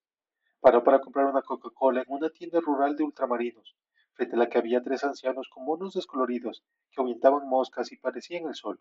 Paró 0.61 0.83
para 0.83 1.01
comprar 1.01 1.27
una 1.27 1.43
Coca-Cola 1.43 2.03
en 2.03 2.07
una 2.09 2.31
tienda 2.31 2.61
rural 2.61 2.97
de 2.97 3.05
ultramarinos, 3.05 3.77
frente 4.15 4.35
a 4.35 4.39
la 4.39 4.49
que 4.49 4.59
había 4.59 4.83
tres 4.83 5.05
ancianos 5.05 5.49
con 5.49 5.65
monos 5.65 5.95
descoloridos 5.95 6.65
que 6.91 7.01
ahuyentaban 7.01 7.49
moscas 7.49 7.93
y 7.93 7.97
parecían 7.97 8.47
el 8.47 8.55
sol. 8.55 8.81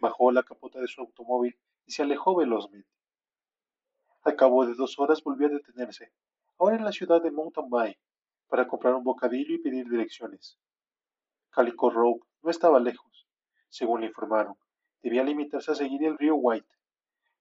Bajó 0.00 0.32
la 0.32 0.42
capota 0.42 0.80
de 0.80 0.88
su 0.88 1.00
automóvil 1.00 1.56
y 1.88 1.92
se 1.92 2.02
alejó 2.02 2.36
velozmente. 2.36 2.86
Al 4.22 4.36
cabo 4.36 4.66
de 4.66 4.74
dos 4.74 4.98
horas 4.98 5.22
volvió 5.24 5.46
a 5.46 5.50
detenerse, 5.50 6.12
ahora 6.58 6.76
en 6.76 6.84
la 6.84 6.92
ciudad 6.92 7.22
de 7.22 7.30
Mountain 7.30 7.70
Bay, 7.70 7.96
para 8.46 8.68
comprar 8.68 8.94
un 8.94 9.04
bocadillo 9.04 9.54
y 9.54 9.58
pedir 9.58 9.88
direcciones. 9.88 10.58
Calico 11.48 11.88
Rogue 11.88 12.20
no 12.42 12.50
estaba 12.50 12.78
lejos, 12.78 13.26
según 13.70 14.02
le 14.02 14.08
informaron. 14.08 14.54
Debía 15.02 15.24
limitarse 15.24 15.72
a 15.72 15.74
seguir 15.74 16.04
el 16.04 16.18
río 16.18 16.34
White. 16.36 16.68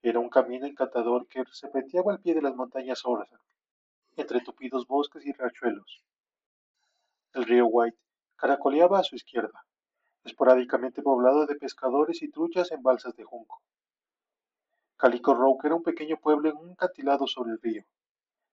Era 0.01 0.19
un 0.19 0.29
camino 0.29 0.65
encantador 0.65 1.27
que 1.27 1.43
se 1.43 1.53
serpenteaba 1.53 2.13
al 2.13 2.21
pie 2.21 2.33
de 2.33 2.41
las 2.41 2.55
montañas 2.55 3.01
Ozark, 3.03 3.41
entre 4.15 4.39
tupidos 4.39 4.87
bosques 4.87 5.25
y 5.25 5.33
riachuelos. 5.33 6.05
El 7.33 7.43
río 7.43 7.67
White 7.67 7.97
caracoleaba 8.37 8.99
a 8.99 9.03
su 9.03 9.17
izquierda, 9.17 9.65
esporádicamente 10.23 11.01
poblado 11.01 11.45
de 11.45 11.55
pescadores 11.55 12.21
y 12.23 12.29
truchas 12.31 12.71
en 12.71 12.81
balsas 12.81 13.13
de 13.17 13.25
junco. 13.25 13.61
Calico 14.97 15.35
Rock 15.35 15.65
era 15.65 15.75
un 15.75 15.83
pequeño 15.83 16.17
pueblo 16.17 16.49
en 16.49 16.57
un 16.57 16.73
cantilado 16.73 17.27
sobre 17.27 17.51
el 17.51 17.61
río. 17.61 17.83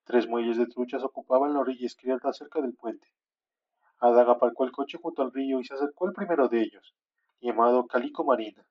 Tres 0.04 0.28
muelles 0.28 0.58
de 0.58 0.66
truchas 0.66 1.02
ocupaban 1.02 1.54
la 1.54 1.60
orilla 1.60 1.86
izquierda 1.86 2.34
cerca 2.34 2.60
del 2.60 2.74
puente. 2.74 3.08
Adán 4.00 4.28
aparcó 4.28 4.64
el 4.64 4.72
coche 4.72 4.98
junto 5.00 5.22
al 5.22 5.32
río 5.32 5.58
y 5.58 5.64
se 5.64 5.72
acercó 5.72 6.06
al 6.06 6.12
primero 6.12 6.48
de 6.48 6.60
ellos, 6.60 6.94
llamado 7.40 7.86
Calico 7.86 8.24
Marina. 8.24 8.66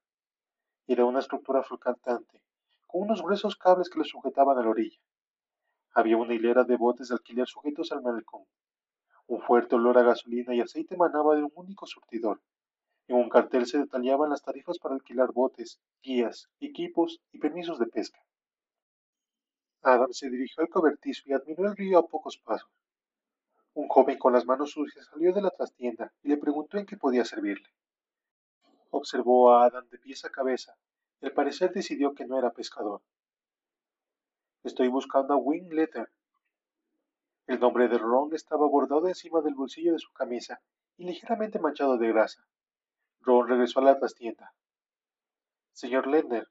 Era 0.86 1.06
una 1.06 1.18
estructura 1.18 1.64
flotante, 1.64 2.44
con 2.86 3.02
unos 3.02 3.24
gruesos 3.24 3.56
cables 3.56 3.90
que 3.90 3.98
lo 3.98 4.06
sujetaban 4.06 4.56
a 4.60 4.62
la 4.62 4.70
orilla. 4.70 5.00
Había 5.96 6.18
una 6.18 6.36
hilera 6.36 6.64
de 6.66 6.78
botes 6.78 7.08
de 7.08 7.16
alquiler 7.16 7.48
sujetos 7.48 7.92
al 7.92 8.04
malecón. 8.04 8.44
Un 9.26 9.42
fuerte 9.42 9.74
olor 9.74 9.98
a 9.98 10.04
gasolina 10.04 10.54
y 10.54 10.62
aceite 10.62 10.94
emanaba 10.94 11.36
de 11.36 11.42
un 11.42 11.52
único 11.56 11.88
surtidor. 11.88 12.40
En 13.08 13.18
un 13.18 13.30
cartel 13.30 13.66
se 13.66 13.80
detallaban 13.80 14.30
las 14.30 14.42
tarifas 14.42 14.80
para 14.80 14.96
alquilar 14.96 15.32
botes, 15.34 15.80
guías, 16.02 16.50
equipos 16.60 17.22
y 17.32 17.40
permisos 17.40 17.78
de 17.80 17.88
pesca. 17.88 18.20
Adam 19.82 20.14
se 20.14 20.30
dirigió 20.30 20.64
al 20.64 20.70
cobertizo 20.70 21.24
y 21.26 21.34
admiró 21.34 21.68
el 21.68 21.76
río 21.76 22.00
a 22.00 22.08
pocos 22.08 22.38
pasos. 22.38 22.72
Un 23.74 23.88
joven 23.90 24.18
con 24.18 24.32
las 24.32 24.46
manos 24.46 24.72
sucias 24.72 25.08
salió 25.08 25.34
de 25.34 25.42
la 25.42 25.50
trastienda 25.50 26.14
y 26.22 26.30
le 26.30 26.38
preguntó 26.38 26.78
en 26.78 26.86
qué 26.86 26.96
podía 26.96 27.26
servirle. 27.26 27.68
Observó 28.92 29.52
a 29.52 29.66
Adam 29.66 29.90
de 29.90 29.98
pies 29.98 30.24
a 30.24 30.30
cabeza 30.30 30.78
y 31.20 31.26
al 31.26 31.34
parecer 31.34 31.74
decidió 31.74 32.14
que 32.14 32.26
no 32.26 32.38
era 32.38 32.54
pescador. 32.54 33.02
Estoy 34.64 34.88
buscando 34.88 35.34
a 35.34 35.38
Wing 35.38 35.74
Letter. 35.74 36.10
El 37.48 37.60
nombre 37.60 37.90
de 37.90 37.98
Ron 37.98 38.34
estaba 38.34 38.66
bordado 38.68 39.10
encima 39.10 39.42
del 39.42 39.56
bolsillo 39.56 39.92
de 39.92 40.00
su 40.00 40.14
camisa 40.14 40.62
y 40.96 41.06
ligeramente 41.06 41.60
manchado 41.60 41.98
de 41.98 42.08
grasa. 42.08 42.46
Ron 43.24 43.48
regresó 43.48 43.80
a 43.80 43.84
la 43.84 43.98
trastienda. 43.98 44.54
Señor 45.72 46.08
Ledner, 46.08 46.48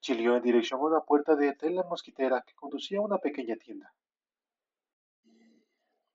chilió 0.00 0.36
en 0.36 0.42
dirección 0.42 0.80
a 0.80 0.84
una 0.84 1.00
puerta 1.00 1.36
de 1.36 1.54
tela 1.54 1.84
mosquitera 1.84 2.42
que 2.46 2.54
conducía 2.54 2.98
a 2.98 3.02
una 3.02 3.18
pequeña 3.18 3.56
tienda. 3.56 3.94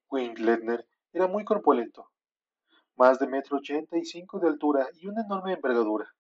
Wing 0.10 0.36
Ledner 0.38 0.86
era 1.14 1.28
muy 1.28 1.46
corpulento, 1.46 2.12
más 2.96 3.20
de 3.20 3.28
metro 3.28 3.58
ochenta 3.58 3.98
y 3.98 4.06
cinco 4.06 4.40
de 4.40 4.48
altura 4.48 4.88
y 4.94 5.08
una 5.08 5.22
enorme 5.22 5.54
envergadura. 5.54 6.14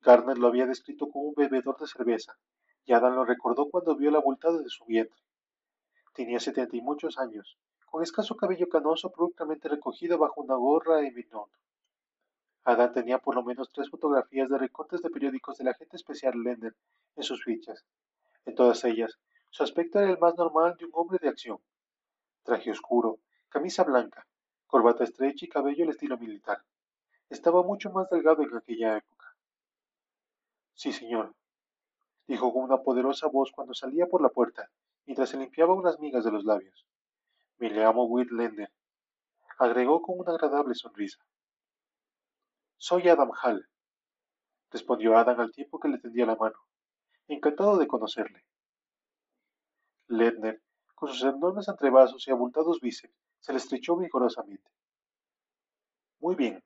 Garner 0.00 0.38
lo 0.38 0.48
había 0.48 0.66
descrito 0.66 1.08
como 1.08 1.28
un 1.28 1.34
bebedor 1.34 1.78
de 1.78 1.86
cerveza, 1.86 2.36
y 2.84 2.92
Adam 2.92 3.14
lo 3.14 3.24
recordó 3.24 3.70
cuando 3.70 3.96
vio 3.96 4.10
la 4.10 4.18
abultada 4.18 4.58
de 4.58 4.68
su 4.68 4.84
vientre. 4.84 5.22
Tenía 6.12 6.40
setenta 6.40 6.76
y 6.76 6.82
muchos 6.82 7.18
años, 7.18 7.58
con 7.86 8.02
escaso 8.02 8.36
cabello 8.36 8.68
canoso 8.68 9.08
abruptamente 9.08 9.68
recogido 9.68 10.18
bajo 10.18 10.42
una 10.42 10.56
gorra 10.56 11.00
minón. 11.00 11.48
Adán 12.64 12.94
tenía 12.94 13.18
por 13.18 13.34
lo 13.34 13.42
menos 13.42 13.70
tres 13.70 13.90
fotografías 13.90 14.48
de 14.48 14.56
recortes 14.56 15.02
de 15.02 15.10
periódicos 15.10 15.58
del 15.58 15.68
agente 15.68 15.96
especial 15.96 16.42
Lender 16.42 16.74
en 17.14 17.22
sus 17.22 17.44
fichas. 17.44 17.84
En 18.46 18.54
todas 18.54 18.82
ellas, 18.84 19.18
su 19.50 19.62
aspecto 19.62 20.00
era 20.00 20.10
el 20.10 20.18
más 20.18 20.34
normal 20.36 20.74
de 20.78 20.86
un 20.86 20.90
hombre 20.94 21.18
de 21.20 21.28
acción. 21.28 21.58
Traje 22.42 22.70
oscuro, 22.70 23.18
camisa 23.50 23.84
blanca, 23.84 24.26
corbata 24.66 25.04
estrecha 25.04 25.44
y 25.44 25.48
cabello 25.48 25.84
al 25.84 25.90
estilo 25.90 26.16
militar. 26.16 26.64
Estaba 27.28 27.62
mucho 27.62 27.90
más 27.90 28.08
delgado 28.08 28.42
en 28.42 28.56
aquella 28.56 28.96
época. 28.96 29.36
Sí, 30.72 30.92
señor, 30.92 31.34
dijo 32.26 32.52
con 32.52 32.64
una 32.64 32.82
poderosa 32.82 33.28
voz 33.28 33.52
cuando 33.52 33.74
salía 33.74 34.06
por 34.06 34.22
la 34.22 34.30
puerta, 34.30 34.70
mientras 35.04 35.28
se 35.28 35.36
limpiaba 35.36 35.74
unas 35.74 36.00
migas 36.00 36.24
de 36.24 36.32
los 36.32 36.44
labios. 36.44 36.86
Me 37.58 37.68
llamo 37.68 38.04
Will 38.04 38.28
Lender, 38.32 38.72
agregó 39.58 40.00
con 40.00 40.18
una 40.18 40.32
agradable 40.32 40.74
sonrisa. 40.74 41.24
Soy 42.76 43.08
Adam 43.08 43.30
Hall, 43.42 43.68
respondió 44.70 45.16
Adam 45.16 45.40
al 45.40 45.52
tiempo 45.52 45.78
que 45.78 45.88
le 45.88 45.98
tendía 45.98 46.26
la 46.26 46.36
mano. 46.36 46.58
Encantado 47.28 47.78
de 47.78 47.86
conocerle. 47.86 48.44
Ledner, 50.08 50.62
con 50.94 51.08
sus 51.08 51.22
enormes 51.22 51.68
antebrazos 51.68 52.26
y 52.26 52.30
abultados 52.30 52.80
bíceps, 52.80 53.14
se 53.40 53.52
le 53.52 53.58
estrechó 53.58 53.96
vigorosamente. 53.96 54.70
Muy 56.20 56.34
bien, 56.34 56.62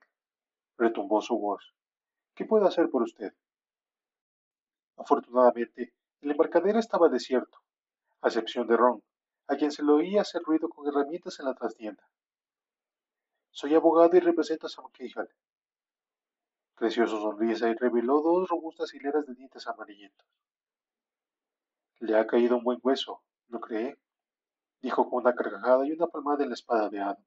retumbó 0.77 1.21
su 1.21 1.37
voz. 1.37 1.73
¿Qué 2.33 2.45
puedo 2.45 2.65
hacer 2.65 2.89
por 2.89 3.03
usted? 3.03 3.33
Afortunadamente, 4.97 5.93
el 6.21 6.31
embarcadero 6.31 6.79
estaba 6.79 7.09
desierto, 7.09 7.59
a 8.21 8.27
excepción 8.27 8.67
de 8.67 8.75
Ron, 8.75 9.03
a 9.47 9.55
quien 9.55 9.71
se 9.71 9.83
le 9.83 9.91
oía 9.91 10.21
hacer 10.21 10.41
ruido 10.41 10.67
con 10.67 10.87
herramientas 10.87 11.39
en 11.39 11.45
la 11.45 11.53
trastienda. 11.53 12.03
Soy 13.51 13.75
abogado 13.75 14.17
y 14.17 14.19
represento 14.19 14.67
a 14.67 14.69
Sam 14.69 14.85
su 16.79 17.07
sonrisa 17.07 17.69
y 17.69 17.73
reveló 17.73 18.21
dos 18.21 18.47
robustas 18.47 18.93
hileras 18.93 19.25
de 19.27 19.35
dientes 19.35 19.67
amarillentos. 19.67 20.25
Le 21.99 22.17
ha 22.17 22.25
caído 22.25 22.57
un 22.57 22.63
buen 22.63 22.79
hueso, 22.81 23.21
¿no 23.49 23.59
cree? 23.59 23.97
dijo 24.81 25.09
con 25.09 25.21
una 25.21 25.35
carcajada 25.35 25.85
y 25.85 25.91
una 25.91 26.07
palmada 26.07 26.43
en 26.43 26.49
la 26.49 26.55
espada 26.55 26.89
de 26.89 27.01
Adam. 27.01 27.23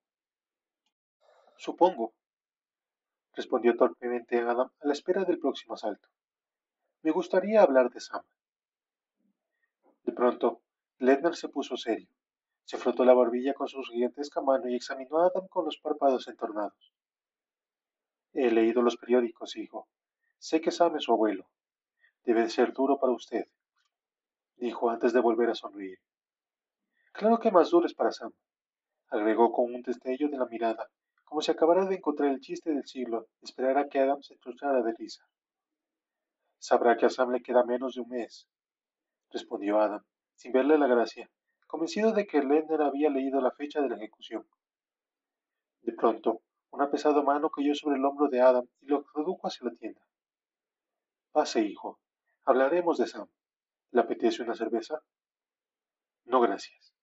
Supongo, 1.59 2.15
respondió 3.35 3.77
torpemente 3.77 4.41
Adam 4.41 4.71
a 4.81 4.87
la 4.87 4.93
espera 4.95 5.25
del 5.25 5.39
próximo 5.39 5.75
asalto. 5.75 6.09
Me 7.03 7.11
gustaría 7.11 7.61
hablar 7.61 7.91
de 7.91 8.01
Sam. 8.01 8.23
De 10.05 10.13
pronto, 10.13 10.63
Ledner 10.99 11.37
se 11.37 11.49
puso 11.49 11.77
serio. 11.77 12.09
Se 12.65 12.79
frotó 12.79 13.05
la 13.05 13.13
barbilla 13.13 13.53
con 13.53 13.69
su 13.69 13.83
gigantesca 13.83 14.41
mano 14.41 14.69
y 14.69 14.77
examinó 14.77 15.19
a 15.19 15.27
Adam 15.27 15.47
con 15.49 15.67
los 15.67 15.77
párpados 15.77 16.27
entornados. 16.29 16.93
He 18.35 18.51
leído 18.51 18.83
los 18.83 18.97
periódicos, 18.97 19.57
hijo. 19.57 19.89
Sé 20.39 20.61
que 20.61 20.71
Sam 20.71 20.97
es 20.97 21.05
su 21.05 21.13
abuelo. 21.13 21.49
Debe 22.25 22.49
ser 22.49 22.73
duro 22.73 22.99
para 22.99 23.13
usted, 23.13 23.47
dijo 24.57 24.91
antes 24.91 25.13
de 25.13 25.21
volver 25.21 25.51
a 25.51 25.55
sonreír. 25.55 25.99
Claro 27.13 27.39
que 27.39 27.51
más 27.51 27.71
duro 27.71 27.87
es 27.87 27.95
para 27.95 28.13
Sam, 28.13 28.33
agregó 29.09 29.53
con 29.53 29.75
un 29.75 29.83
destello 29.83 30.29
de 30.29 30.39
la 30.39 30.47
mirada, 30.47 30.89
como 31.25 31.43
si 31.43 31.51
acabara 31.51 31.85
de 31.85 31.97
encontrar 31.97 32.31
el 32.31 32.41
chiste 32.41 32.71
del 32.71 32.87
siglo 32.87 33.27
y 33.41 33.45
esperara 33.45 33.89
que 33.89 33.99
Adam 33.99 34.23
se 34.23 34.37
truchara 34.37 34.83
de 34.83 34.95
risa. 34.95 35.29
Sabrá 36.59 36.97
que 36.97 37.07
a 37.07 37.11
Sam 37.11 37.33
le 37.33 37.43
queda 37.43 37.65
menos 37.65 37.95
de 37.95 38.03
un 38.03 38.09
mes, 38.09 38.49
respondió 39.31 39.81
Adam, 39.81 40.03
sin 40.37 40.53
verle 40.53 40.79
la 40.79 40.87
gracia, 40.87 41.29
convencido 41.67 42.13
de 42.13 42.27
que 42.27 42.43
Lenner 42.43 42.83
había 42.83 43.11
leído 43.11 43.41
la 43.41 43.51
fecha 43.51 43.81
de 43.81 43.89
la 43.89 43.97
ejecución. 43.97 44.47
De 45.83 45.93
pronto, 45.93 46.43
una 46.73 46.91
pesada 46.91 47.23
mano 47.23 47.51
cayó 47.51 47.75
sobre 47.75 47.97
el 47.97 48.05
hombro 48.05 48.29
de 48.29 48.41
Adam 48.41 48.67
y 48.81 48.87
lo 48.87 49.05
redujo 49.15 49.47
hacia 49.47 49.69
la 49.69 49.77
tienda. 49.77 50.01
Pase, 51.31 51.61
hijo. 51.61 52.01
Hablaremos 52.45 52.97
de 52.99 53.07
Sam. 53.07 53.29
¿Le 53.91 54.01
apetece 54.01 54.43
una 54.43 54.55
cerveza? 54.55 55.03
No, 56.25 56.41
gracias. 56.41 56.95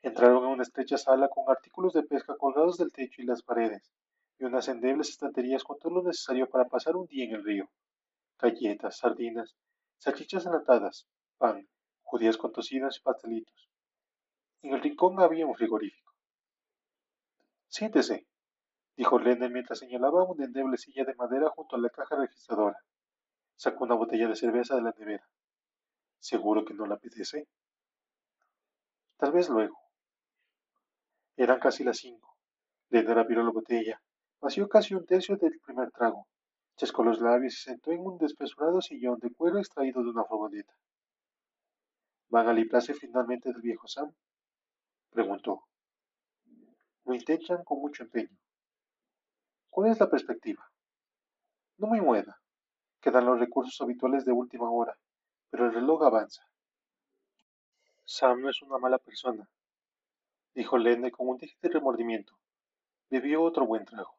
Entraron 0.00 0.44
en 0.44 0.50
una 0.50 0.62
estrecha 0.62 0.96
sala 0.96 1.28
con 1.28 1.50
artículos 1.50 1.92
de 1.92 2.04
pesca 2.04 2.36
colgados 2.36 2.78
del 2.78 2.92
techo 2.92 3.20
y 3.20 3.24
las 3.26 3.42
paredes, 3.42 3.90
y 4.38 4.44
unas 4.44 4.68
endebles 4.68 5.08
estanterías 5.08 5.64
con 5.64 5.78
todo 5.80 5.94
lo 5.94 6.02
necesario 6.04 6.48
para 6.48 6.66
pasar 6.66 6.94
un 6.94 7.06
día 7.06 7.24
en 7.24 7.32
el 7.32 7.44
río. 7.44 7.68
Galletas, 8.38 8.98
sardinas, 8.98 9.56
salchichas 9.98 10.46
enlatadas, 10.46 11.08
pan, 11.36 11.68
judías 12.02 12.36
con 12.36 12.52
tocinos 12.52 12.98
y 12.98 13.02
pastelitos. 13.02 13.68
En 14.62 14.74
el 14.74 14.82
rincón 14.82 15.18
había 15.18 15.46
un 15.46 15.54
frigorífico. 15.56 16.12
Siéntese, 17.68 18.26
dijo 18.96 19.18
Lennon 19.18 19.52
mientras 19.52 19.78
señalaba 19.78 20.24
una 20.24 20.46
endeble 20.46 20.78
silla 20.78 21.04
de 21.04 21.14
madera 21.14 21.50
junto 21.50 21.76
a 21.76 21.78
la 21.78 21.90
caja 21.90 22.16
registradora. 22.16 22.78
Sacó 23.54 23.84
una 23.84 23.94
botella 23.94 24.28
de 24.28 24.36
cerveza 24.36 24.74
de 24.74 24.82
la 24.82 24.94
nevera. 24.98 25.26
¿Seguro 26.18 26.64
que 26.64 26.74
no 26.74 26.86
la 26.86 26.94
apetece? 26.94 27.46
Tal 29.18 29.32
vez 29.32 29.48
luego. 29.48 29.78
Eran 31.36 31.60
casi 31.60 31.84
las 31.84 31.98
cinco. 31.98 32.36
Lennon 32.88 33.18
abrió 33.18 33.42
la 33.42 33.50
botella, 33.50 34.00
vació 34.40 34.68
casi 34.68 34.94
un 34.94 35.04
tercio 35.04 35.36
del 35.36 35.58
primer 35.60 35.90
trago, 35.90 36.26
chascó 36.76 37.02
los 37.02 37.20
labios 37.20 37.54
y 37.54 37.56
se 37.56 37.70
sentó 37.70 37.92
en 37.92 38.00
un 38.00 38.16
despesurado 38.16 38.80
sillón 38.80 39.18
de 39.18 39.32
cuero 39.34 39.58
extraído 39.58 40.02
de 40.02 40.10
una 40.10 40.24
furgoneta. 40.24 40.72
¿Van 42.28 42.48
a 42.48 42.52
librarse 42.52 42.94
finalmente 42.94 43.52
del 43.52 43.60
viejo 43.60 43.86
Sam? 43.86 44.12
preguntó. 45.10 45.64
Lo 47.04 47.14
intentan 47.14 47.64
con 47.64 47.80
mucho 47.80 48.02
empeño. 48.04 48.36
¿Cuál 49.76 49.90
es 49.90 50.00
la 50.00 50.08
perspectiva? 50.08 50.66
No 51.76 51.88
muy 51.88 52.00
buena. 52.00 52.40
Quedan 52.98 53.26
los 53.26 53.38
recursos 53.38 53.78
habituales 53.82 54.24
de 54.24 54.32
última 54.32 54.70
hora, 54.70 54.98
pero 55.50 55.66
el 55.66 55.74
reloj 55.74 56.02
avanza. 56.02 56.48
Sam 58.06 58.40
no 58.40 58.48
es 58.48 58.62
una 58.62 58.78
mala 58.78 58.96
persona, 58.96 59.46
dijo 60.54 60.78
Lende 60.78 61.12
con 61.12 61.28
un 61.28 61.36
de 61.36 61.68
remordimiento. 61.68 62.38
Bebió 63.10 63.42
otro 63.42 63.66
buen 63.66 63.84
trago. 63.84 64.16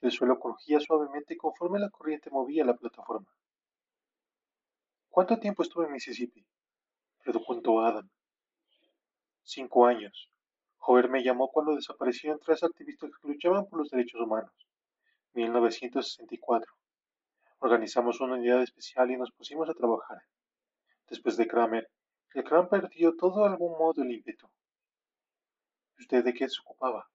El 0.00 0.12
suelo 0.12 0.38
crujía 0.38 0.78
suavemente 0.78 1.36
conforme 1.36 1.80
la 1.80 1.90
corriente 1.90 2.30
movía 2.30 2.64
la 2.64 2.76
plataforma. 2.76 3.34
¿Cuánto 5.08 5.40
tiempo 5.40 5.64
estuve 5.64 5.86
en 5.86 5.92
Mississippi? 5.92 6.46
preguntó 7.24 7.80
Adam. 7.80 8.08
Cinco 9.42 9.86
años. 9.86 10.30
Jover 10.86 11.08
me 11.10 11.24
llamó 11.24 11.48
cuando 11.48 11.74
desaparecieron 11.74 12.38
tres 12.38 12.62
activistas 12.62 13.10
que 13.10 13.26
luchaban 13.26 13.66
por 13.66 13.80
los 13.80 13.90
derechos 13.90 14.20
humanos. 14.20 14.52
1964. 15.34 16.72
Organizamos 17.58 18.20
una 18.20 18.34
unidad 18.34 18.62
especial 18.62 19.10
y 19.10 19.16
nos 19.16 19.32
pusimos 19.32 19.68
a 19.68 19.74
trabajar. 19.74 20.22
Después 21.08 21.36
de 21.36 21.48
Kramer, 21.48 21.90
el 22.34 22.44
clan 22.44 22.68
perdió 22.68 23.16
todo 23.16 23.44
algún 23.44 23.72
modo 23.72 24.00
el 24.04 24.12
ímpetu. 24.12 24.48
¿Y 25.98 26.02
usted 26.02 26.24
de 26.24 26.32
qué 26.32 26.48
se 26.48 26.60
ocupaba? 26.60 27.08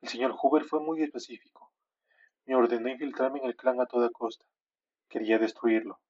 El 0.00 0.08
señor 0.08 0.32
Hoover 0.32 0.64
fue 0.64 0.80
muy 0.80 1.02
específico. 1.02 1.70
Me 2.46 2.54
ordenó 2.54 2.88
infiltrarme 2.88 3.40
en 3.40 3.44
el 3.44 3.56
clan 3.56 3.78
a 3.78 3.84
toda 3.84 4.08
costa. 4.08 4.46
Quería 5.10 5.38
destruirlo. 5.38 6.00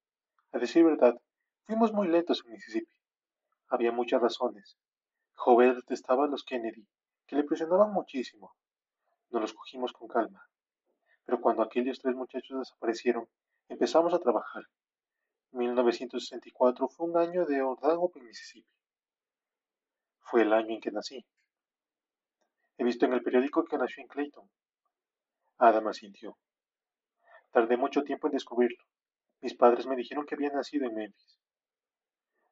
A 0.52 0.58
decir 0.58 0.84
verdad, 0.84 1.20
fuimos 1.66 1.92
muy 1.92 2.06
lentos 2.06 2.44
en 2.44 2.52
Mississippi. 2.52 2.94
Había 3.70 3.90
muchas 3.90 4.22
razones. 4.22 4.78
Hoover 5.44 5.76
detestaba 5.76 6.24
a 6.24 6.28
los 6.28 6.44
Kennedy, 6.44 6.86
que 7.26 7.36
le 7.36 7.44
presionaban 7.44 7.92
muchísimo. 7.92 8.54
Nos 9.30 9.42
los 9.42 9.54
cogimos 9.54 9.92
con 9.92 10.08
calma. 10.08 10.48
Pero 11.24 11.40
cuando 11.40 11.62
aquellos 11.62 12.00
tres 12.00 12.14
muchachos 12.16 12.58
desaparecieron, 12.58 13.28
empezamos 13.68 14.12
a 14.14 14.18
trabajar. 14.18 14.64
1964 15.52 16.88
fue 16.88 17.06
un 17.06 17.16
año 17.16 17.46
de 17.46 17.62
Ordago 17.62 18.10
en 18.16 18.24
Mississippi. 18.24 18.68
Fue 20.20 20.42
el 20.42 20.52
año 20.52 20.74
en 20.74 20.80
que 20.80 20.90
nací. 20.90 21.24
He 22.76 22.84
visto 22.84 23.06
en 23.06 23.12
el 23.12 23.22
periódico 23.22 23.64
que 23.64 23.78
nació 23.78 24.02
en 24.02 24.08
Clayton. 24.08 24.50
Adam 25.58 25.88
asintió. 25.88 26.36
Tardé 27.50 27.76
mucho 27.76 28.02
tiempo 28.02 28.26
en 28.26 28.34
descubrirlo. 28.34 28.84
Mis 29.40 29.54
padres 29.54 29.86
me 29.86 29.96
dijeron 29.96 30.26
que 30.26 30.34
había 30.34 30.50
nacido 30.50 30.86
en 30.86 30.94
Memphis. 30.94 31.38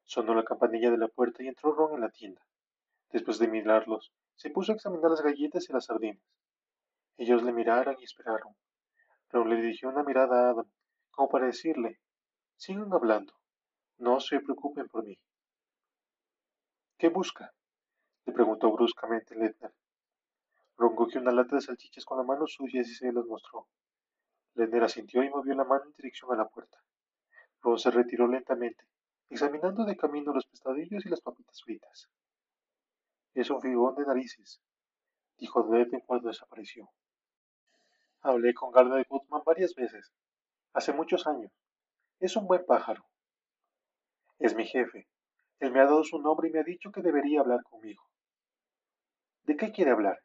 Sonó 0.04 0.34
la 0.34 0.44
campanilla 0.44 0.90
de 0.90 0.98
la 0.98 1.08
puerta 1.08 1.42
y 1.42 1.48
entró 1.48 1.72
Ron 1.72 1.94
en 1.94 2.00
la 2.00 2.10
tienda. 2.10 2.46
Después 3.10 3.38
de 3.38 3.48
mirarlos, 3.48 4.12
se 4.34 4.50
puso 4.50 4.72
a 4.72 4.74
examinar 4.74 5.10
las 5.10 5.22
galletas 5.22 5.68
y 5.68 5.72
las 5.72 5.86
sardinas. 5.86 6.22
Ellos 7.16 7.42
le 7.42 7.52
miraron 7.52 7.96
y 7.98 8.04
esperaron. 8.04 8.54
Ron 9.30 9.48
le 9.48 9.56
dirigió 9.56 9.88
una 9.88 10.02
mirada 10.02 10.48
a 10.48 10.50
Adam, 10.50 10.70
como 11.10 11.28
para 11.28 11.46
decirle, 11.46 12.00
sigan 12.56 12.92
hablando, 12.92 13.32
no 13.98 14.20
se 14.20 14.40
preocupen 14.40 14.88
por 14.88 15.04
mí. 15.04 15.18
¿Qué 16.98 17.08
busca? 17.08 17.54
le 18.26 18.32
preguntó 18.32 18.70
bruscamente 18.72 19.34
Ledner. 19.34 19.72
Ron 20.76 20.94
cogió 20.94 21.20
una 21.20 21.32
lata 21.32 21.56
de 21.56 21.62
salchichas 21.62 22.04
con 22.04 22.18
la 22.18 22.24
mano 22.24 22.46
suya 22.46 22.80
y 22.80 22.84
se 22.84 23.12
las 23.12 23.24
mostró. 23.24 23.68
Ledner 24.54 24.84
asintió 24.84 25.22
y 25.22 25.30
movió 25.30 25.54
la 25.54 25.64
mano 25.64 25.84
en 25.84 25.92
dirección 25.92 26.32
a 26.32 26.36
la 26.36 26.48
puerta. 26.48 26.78
Ron 27.62 27.78
se 27.78 27.90
retiró 27.90 28.26
lentamente, 28.26 28.84
examinando 29.30 29.84
de 29.84 29.96
camino 29.96 30.32
los 30.32 30.46
pescadillos 30.46 31.06
y 31.06 31.08
las 31.08 31.20
papitas 31.20 31.62
fritas. 31.62 32.10
Es 33.36 33.50
un 33.50 33.60
figón 33.60 33.94
de 33.96 34.06
narices, 34.06 34.62
dijo 35.36 35.70
Ledner 35.70 36.02
cuando 36.06 36.28
desapareció. 36.28 36.88
Hablé 38.22 38.54
con 38.54 38.70
Garda 38.70 39.04
Gutman 39.06 39.42
varias 39.44 39.74
veces, 39.74 40.10
hace 40.72 40.94
muchos 40.94 41.26
años. 41.26 41.52
Es 42.18 42.34
un 42.36 42.46
buen 42.46 42.64
pájaro. 42.64 43.04
Es 44.38 44.54
mi 44.54 44.64
jefe. 44.64 45.06
Él 45.58 45.70
me 45.70 45.80
ha 45.80 45.84
dado 45.84 46.02
su 46.02 46.18
nombre 46.18 46.48
y 46.48 46.50
me 46.50 46.60
ha 46.60 46.62
dicho 46.62 46.90
que 46.90 47.02
debería 47.02 47.40
hablar 47.40 47.62
conmigo. 47.64 48.02
¿De 49.42 49.54
qué 49.54 49.70
quiere 49.70 49.90
hablar? 49.90 50.18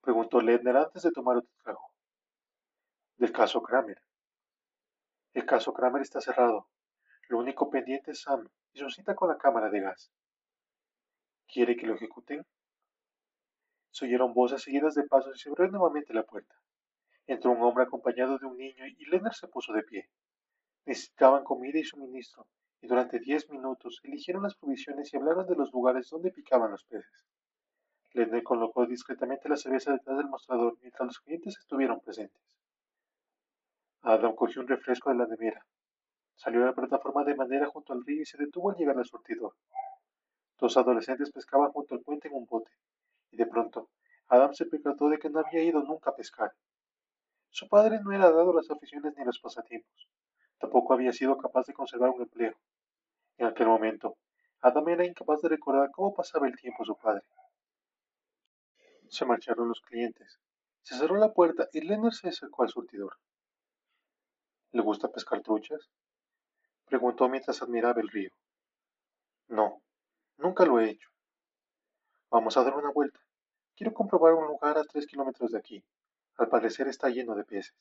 preguntó 0.00 0.40
Ledner 0.40 0.76
antes 0.76 1.02
de 1.02 1.10
tomar 1.10 1.38
otro 1.38 1.50
trago. 1.64 1.90
Del 3.16 3.32
caso 3.32 3.60
Kramer. 3.60 4.00
El 5.32 5.44
caso 5.46 5.72
Kramer 5.72 6.02
está 6.02 6.20
cerrado. 6.20 6.68
Lo 7.28 7.38
único 7.38 7.68
pendiente 7.70 8.12
es 8.12 8.22
Sam 8.22 8.48
y 8.72 8.78
su 8.78 8.88
cita 8.88 9.16
con 9.16 9.30
la 9.30 9.36
cámara 9.36 9.68
de 9.68 9.80
gas. 9.80 10.12
¿Quiere 11.46 11.76
que 11.76 11.86
lo 11.86 11.94
ejecuten? 11.94 12.44
Se 13.90 14.06
oyeron 14.06 14.34
voces 14.34 14.62
seguidas 14.62 14.94
de 14.94 15.04
pasos 15.04 15.36
y 15.36 15.38
se 15.38 15.48
abrió 15.50 15.68
nuevamente 15.68 16.12
la 16.12 16.24
puerta. 16.24 16.54
Entró 17.26 17.52
un 17.52 17.62
hombre 17.62 17.84
acompañado 17.84 18.38
de 18.38 18.46
un 18.46 18.56
niño 18.56 18.86
y 18.86 19.04
Ledner 19.06 19.34
se 19.34 19.48
puso 19.48 19.72
de 19.72 19.82
pie. 19.82 20.10
Necesitaban 20.84 21.44
comida 21.44 21.78
y 21.78 21.84
suministro, 21.84 22.46
y 22.80 22.86
durante 22.86 23.18
diez 23.18 23.48
minutos 23.48 24.00
eligieron 24.02 24.42
las 24.42 24.56
provisiones 24.56 25.12
y 25.12 25.16
hablaron 25.16 25.46
de 25.46 25.56
los 25.56 25.72
lugares 25.72 26.10
donde 26.10 26.32
picaban 26.32 26.72
los 26.72 26.84
peces. 26.84 27.24
Ledner 28.12 28.42
colocó 28.42 28.86
discretamente 28.86 29.48
la 29.48 29.56
cerveza 29.56 29.92
detrás 29.92 30.18
del 30.18 30.28
mostrador 30.28 30.76
mientras 30.80 31.06
los 31.06 31.20
clientes 31.20 31.56
estuvieron 31.58 32.00
presentes. 32.00 32.42
Adam 34.02 34.34
cogió 34.34 34.60
un 34.60 34.68
refresco 34.68 35.10
de 35.10 35.16
la 35.16 35.26
nevera. 35.26 35.64
Salió 36.34 36.62
a 36.62 36.66
la 36.66 36.74
plataforma 36.74 37.24
de 37.24 37.34
madera 37.36 37.66
junto 37.66 37.92
al 37.92 38.04
río 38.04 38.22
y 38.22 38.26
se 38.26 38.36
detuvo 38.36 38.70
al 38.70 38.76
llegar 38.76 38.98
al 38.98 39.06
surtidor. 39.06 39.54
Dos 40.58 40.76
adolescentes 40.76 41.32
pescaban 41.32 41.72
junto 41.72 41.94
al 41.94 42.00
puente 42.00 42.28
en 42.28 42.34
un 42.34 42.46
bote, 42.46 42.70
y 43.30 43.36
de 43.36 43.46
pronto 43.46 43.90
Adam 44.28 44.54
se 44.54 44.66
percató 44.66 45.08
de 45.08 45.18
que 45.18 45.30
no 45.30 45.40
había 45.40 45.62
ido 45.62 45.82
nunca 45.82 46.10
a 46.10 46.16
pescar. 46.16 46.52
Su 47.50 47.68
padre 47.68 48.00
no 48.02 48.12
era 48.12 48.30
dado 48.30 48.52
las 48.52 48.70
aficiones 48.70 49.14
ni 49.16 49.24
los 49.24 49.38
pasatiempos. 49.38 50.08
Tampoco 50.58 50.94
había 50.94 51.12
sido 51.12 51.36
capaz 51.36 51.66
de 51.66 51.74
conservar 51.74 52.10
un 52.10 52.22
empleo. 52.22 52.56
En 53.36 53.46
aquel 53.46 53.66
momento, 53.66 54.16
Adam 54.60 54.88
era 54.88 55.06
incapaz 55.06 55.42
de 55.42 55.50
recordar 55.50 55.90
cómo 55.90 56.14
pasaba 56.14 56.48
el 56.48 56.56
tiempo 56.56 56.84
su 56.84 56.96
padre. 56.96 57.22
Se 59.08 59.24
marcharon 59.24 59.68
los 59.68 59.80
clientes. 59.82 60.40
Se 60.82 60.96
cerró 60.96 61.16
la 61.16 61.32
puerta 61.32 61.68
y 61.72 61.80
Leonard 61.82 62.12
se 62.12 62.28
acercó 62.28 62.62
al 62.62 62.70
surtidor. 62.70 63.18
¿Le 64.72 64.82
gusta 64.82 65.08
pescar 65.08 65.42
truchas? 65.42 65.88
Preguntó 66.86 67.28
mientras 67.28 67.62
admiraba 67.62 68.00
el 68.00 68.08
río. 68.08 68.30
No, 69.48 69.82
nunca 70.36 70.64
lo 70.64 70.80
he 70.80 70.90
hecho. 70.90 71.08
Vamos 72.30 72.56
a 72.56 72.64
dar 72.64 72.74
una 72.76 72.90
vuelta. 72.90 73.20
Quiero 73.76 73.92
comprobar 73.92 74.34
un 74.34 74.46
lugar 74.46 74.78
a 74.78 74.84
tres 74.84 75.06
kilómetros 75.06 75.52
de 75.52 75.58
aquí. 75.58 75.84
Al 76.36 76.48
parecer 76.48 76.88
está 76.88 77.08
lleno 77.08 77.34
de 77.34 77.44
peces. 77.44 77.74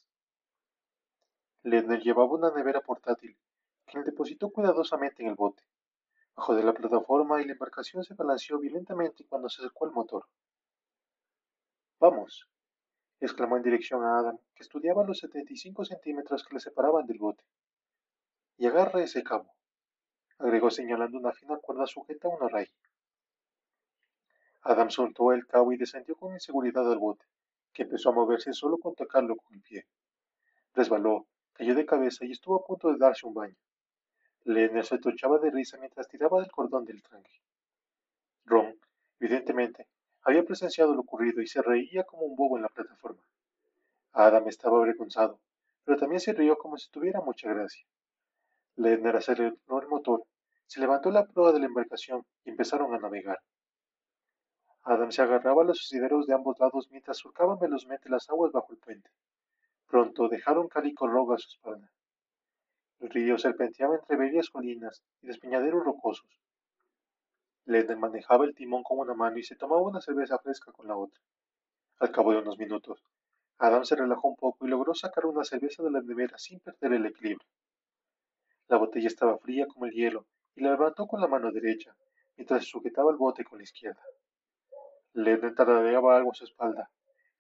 Ledner 1.64 2.02
llevaba 2.02 2.34
una 2.34 2.52
nevera 2.52 2.82
portátil, 2.82 3.38
que 3.86 3.98
le 3.98 4.04
depositó 4.04 4.52
cuidadosamente 4.52 5.24
en 5.24 5.30
el 5.30 5.36
bote. 5.36 5.64
Bajo 6.36 6.56
de 6.56 6.64
la 6.64 6.74
plataforma 6.74 7.42
y 7.42 7.46
la 7.46 7.54
embarcación 7.54 8.04
se 8.04 8.16
balanceó 8.16 8.60
violentamente 8.60 9.26
cuando 9.26 9.50
se 9.50 9.62
acercó 9.62 9.86
al 9.86 9.92
motor. 9.92 10.28
Vamos, 12.00 12.50
exclamó 13.20 13.56
en 13.58 13.64
dirección 13.64 14.04
a 14.04 14.20
Adam, 14.20 14.38
que 14.56 14.64
estudiaba 14.64 15.06
los 15.06 15.20
setenta 15.20 15.54
y 15.54 15.58
cinco 15.58 15.86
centímetros 15.86 16.44
que 16.44 16.56
le 16.56 16.60
separaban 16.60 17.06
del 17.06 17.20
bote. 17.20 17.44
Y 18.58 18.66
agarra 18.66 19.02
ese 19.02 19.24
cabo, 19.24 19.54
agregó 20.40 20.70
señalando 20.70 21.18
una 21.18 21.32
fina 21.32 21.58
cuerda 21.58 21.88
sujeta 21.88 22.28
a 22.28 22.32
una 22.32 22.48
raya. 22.50 22.72
Adam 24.62 24.90
soltó 24.90 25.32
el 25.34 25.46
cabo 25.46 25.74
y 25.74 25.78
descendió 25.78 26.16
con 26.16 26.34
inseguridad 26.34 26.90
al 26.90 27.00
bote, 27.00 27.26
que 27.74 27.84
empezó 27.84 28.10
a 28.10 28.14
moverse 28.14 28.54
solo 28.54 28.78
con 28.78 28.96
tocarlo 28.96 29.36
con 29.36 29.54
el 29.54 29.62
pie. 29.62 29.86
Resbaló, 30.74 31.28
cayó 31.54 31.76
de 31.76 31.86
cabeza 31.86 32.26
y 32.26 32.32
estuvo 32.32 32.56
a 32.56 32.66
punto 32.66 32.92
de 32.92 32.98
darse 32.98 33.26
un 33.26 33.34
baño. 33.34 33.56
Lenner 34.46 34.86
se 34.86 35.00
tochaba 35.00 35.38
de 35.40 35.52
risa 35.52 35.78
mientras 35.78 36.08
tiraba 36.08 36.40
del 36.40 36.52
cordón 36.52 36.86
del 36.86 37.02
tranque. 37.02 37.42
Ron, 38.46 38.78
evidentemente, 39.20 39.88
había 40.24 40.44
presenciado 40.44 40.94
lo 40.94 41.02
ocurrido 41.02 41.42
y 41.42 41.48
se 41.48 41.62
reía 41.62 42.04
como 42.04 42.24
un 42.24 42.36
bobo 42.36 42.58
en 42.58 42.64
la 42.64 42.70
plataforma. 42.70 43.22
Adam 44.14 44.48
estaba 44.48 44.78
avergonzado, 44.78 45.40
pero 45.84 45.98
también 45.98 46.20
se 46.20 46.34
rió 46.34 46.58
como 46.58 46.78
si 46.78 46.90
tuviera 46.90 47.22
mucha 47.22 47.50
gracia. 47.50 47.86
Ledner 48.76 49.16
aceleró 49.16 49.56
el 49.82 49.88
motor, 49.88 50.24
se 50.66 50.80
levantó 50.80 51.12
la 51.12 51.28
proa 51.28 51.52
de 51.52 51.60
la 51.60 51.68
embarcación 51.68 52.26
y 52.44 52.50
empezaron 52.50 52.94
a 52.94 52.98
navegar. 52.98 53.40
Adam 54.82 55.12
se 55.12 55.22
agarraba 55.22 55.62
a 55.62 55.66
los 55.66 55.80
asideros 55.80 56.26
de 56.26 56.34
ambos 56.34 56.60
lados 56.60 56.90
mientras 56.90 57.18
surcaban 57.18 57.60
velozmente 57.60 58.10
las 58.10 58.30
aguas 58.30 58.52
bajo 58.52 58.74
el 58.74 58.80
puente. 58.80 59.10
Pronto 59.88 60.28
dejaron 60.28 60.68
Calico 60.68 61.08
Roga 61.08 61.36
a 61.36 61.38
su 61.38 61.50
espalda. 61.50 61.90
El 63.00 63.10
río 63.12 63.38
serpenteaba 63.38 63.96
entre 63.96 64.18
bellas 64.18 64.50
colinas 64.50 65.04
y 65.22 65.28
despeñaderos 65.28 65.84
rocosos. 65.86 66.30
Ledner 67.66 67.98
manejaba 67.98 68.46
el 68.46 68.56
timón 68.56 68.84
con 68.84 68.98
una 68.98 69.14
mano 69.14 69.38
y 69.38 69.44
se 69.44 69.56
tomaba 69.56 69.82
una 69.82 70.02
cerveza 70.02 70.40
fresca 70.40 70.72
con 70.72 70.88
la 70.88 70.98
otra. 70.98 71.22
Al 72.00 72.12
cabo 72.12 72.32
de 72.32 72.40
unos 72.40 72.58
minutos, 72.58 73.04
Adam 73.60 73.86
se 73.86 73.96
relajó 73.96 74.28
un 74.28 74.36
poco 74.36 74.66
y 74.66 74.70
logró 74.70 74.96
sacar 74.96 75.28
una 75.28 75.44
cerveza 75.44 75.84
de 75.84 75.92
la 75.92 76.02
nevera 76.02 76.38
sin 76.38 76.60
perder 76.60 76.94
el 76.94 77.06
equilibrio. 77.06 77.48
La 78.68 78.78
botella 78.78 79.08
estaba 79.08 79.38
fría 79.38 79.68
como 79.68 79.86
el 79.86 79.92
hielo 79.92 80.26
y 80.56 80.62
la 80.62 80.72
levantó 80.72 81.08
con 81.08 81.20
la 81.22 81.28
mano 81.28 81.52
derecha, 81.52 81.96
mientras 82.38 82.66
sujetaba 82.66 83.12
el 83.12 83.18
bote 83.18 83.44
con 83.44 83.58
la 83.58 83.64
izquierda. 83.64 84.02
Ledner 85.14 85.54
tarareaba 85.54 86.18
algo 86.18 86.32
a 86.32 86.36
su 86.36 86.46
espalda. 86.46 86.90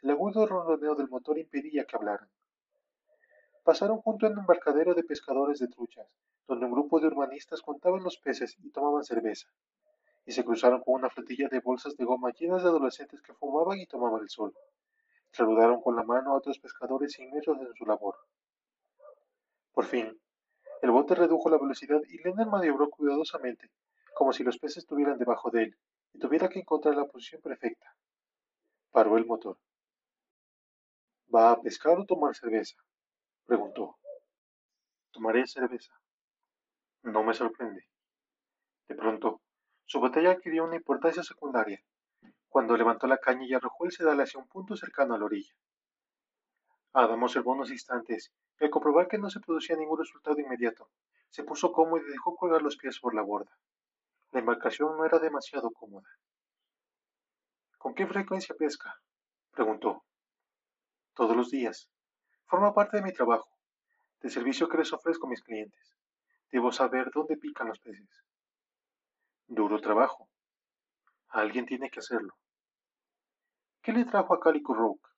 El 0.02 0.12
agudo 0.12 0.46
ronroneo 0.46 0.96
del 0.96 1.10
motor 1.10 1.38
impedía 1.38 1.86
que 1.86 1.96
hablaran. 1.96 2.30
Pasaron 3.64 4.00
junto 4.02 4.28
a 4.28 4.30
un 4.30 4.40
embarcadero 4.40 4.94
de 4.94 5.04
pescadores 5.04 5.60
de 5.60 5.70
truchas, 5.70 6.08
donde 6.48 6.66
un 6.66 6.72
grupo 6.74 7.00
de 7.00 7.08
urbanistas 7.08 7.62
contaban 7.62 8.04
los 8.04 8.18
peces 8.18 8.58
y 8.62 8.70
tomaban 8.72 9.04
cerveza, 9.04 9.48
y 10.26 10.34
se 10.34 10.44
cruzaron 10.44 10.82
con 10.82 10.96
una 10.96 11.10
flotilla 11.10 11.48
de 11.48 11.62
bolsas 11.62 11.96
de 11.96 12.04
goma 12.04 12.32
llenas 12.32 12.64
de 12.64 12.70
adolescentes 12.70 13.22
que 13.22 13.34
fumaban 13.34 13.80
y 13.80 13.88
tomaban 13.88 14.22
el 14.22 14.30
sol. 14.30 14.54
Saludaron 15.32 15.82
con 15.82 15.96
la 15.96 16.04
mano 16.04 16.32
a 16.32 16.38
otros 16.38 16.60
pescadores 16.60 17.18
inmersos 17.20 17.58
en 17.60 17.74
su 17.74 17.86
labor. 17.86 18.18
Por 19.72 19.86
fin, 19.86 20.20
el 20.84 20.92
bote 20.92 21.16
redujo 21.16 21.50
la 21.50 21.58
velocidad 21.58 22.02
y 22.10 22.22
Leonard 22.22 22.50
maniobró 22.50 22.90
cuidadosamente, 22.90 23.72
como 24.14 24.34
si 24.34 24.44
los 24.44 24.58
peces 24.58 24.80
estuvieran 24.80 25.18
debajo 25.18 25.50
de 25.50 25.64
él 25.64 25.78
y 26.12 26.20
tuviera 26.20 26.50
que 26.50 26.60
encontrar 26.60 26.98
la 26.98 27.06
posición 27.06 27.42
perfecta. 27.42 27.96
Paró 28.92 29.18
el 29.18 29.26
motor. 29.26 29.58
¿Va 31.34 31.52
a 31.52 31.62
pescar 31.62 31.98
o 31.98 32.06
tomar 32.06 32.36
cerveza? 32.36 32.76
preguntó. 33.46 33.98
Tomaré 35.12 35.48
cerveza. 35.48 35.94
No 37.04 37.24
me 37.24 37.34
sorprende. 37.34 37.88
De 38.90 38.96
pronto, 38.96 39.42
su 39.86 40.02
botella 40.02 40.32
adquirió 40.32 40.66
una 40.66 40.76
importancia 40.76 41.24
secundaria, 41.24 41.82
cuando 42.50 42.76
levantó 42.76 43.08
la 43.08 43.20
caña 43.20 43.46
y 43.46 43.54
arrojó 43.54 43.86
el 43.86 43.94
sedal 43.94 44.20
hacia 44.20 44.42
un 44.42 44.50
punto 44.50 44.76
cercano 44.76 45.16
a 45.16 45.18
la 45.18 45.24
orilla. 45.24 45.54
Adam 46.92 47.24
observó 47.24 47.54
unos 47.54 47.72
instantes 47.72 48.34
al 48.64 48.70
comprobar 48.70 49.08
que 49.08 49.18
no 49.18 49.30
se 49.30 49.40
producía 49.40 49.76
ningún 49.76 50.00
resultado 50.00 50.40
inmediato, 50.40 50.90
se 51.30 51.44
puso 51.44 51.72
cómodo 51.72 52.02
y 52.02 52.12
dejó 52.12 52.36
colgar 52.36 52.62
los 52.62 52.78
pies 52.78 53.00
por 53.00 53.16
la 53.16 53.22
borda. 53.22 53.58
La 54.32 54.40
embarcación 54.40 54.96
no 54.98 55.06
era 55.06 55.20
demasiado 55.20 55.72
cómoda. 55.72 56.10
¿Con 57.78 57.94
qué 57.94 58.08
frecuencia 58.08 58.56
pesca? 58.56 59.02
preguntó. 59.52 60.04
Todos 61.14 61.36
los 61.36 61.52
días. 61.52 61.90
Forma 62.46 62.74
parte 62.74 62.98
de 62.98 63.04
mi 63.04 63.12
trabajo, 63.12 63.50
del 64.22 64.32
servicio 64.32 64.70
que 64.70 64.78
les 64.78 64.94
ofrezco 64.94 65.28
a 65.28 65.30
mis 65.30 65.44
clientes. 65.44 65.96
Debo 66.52 66.72
saber 66.72 67.12
dónde 67.14 67.38
pican 67.38 67.68
los 67.68 67.80
peces. 67.80 68.24
Duro 69.48 69.82
trabajo. 69.82 70.30
Alguien 71.30 71.66
tiene 71.66 71.90
que 71.90 72.00
hacerlo. 72.00 72.36
¿Qué 73.82 73.92
le 73.92 74.06
trajo 74.06 74.34
a 74.34 74.40
Calico 74.40 74.74
Rock? 74.74 75.10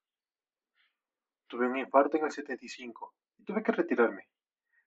Tuve 1.47 1.67
un 1.67 1.77
infarto 1.77 2.17
en 2.17 2.25
el 2.25 2.31
75 2.31 3.13
y 3.13 3.24
tuve 3.45 3.63
que 3.63 3.71
retirarme. 3.71 4.27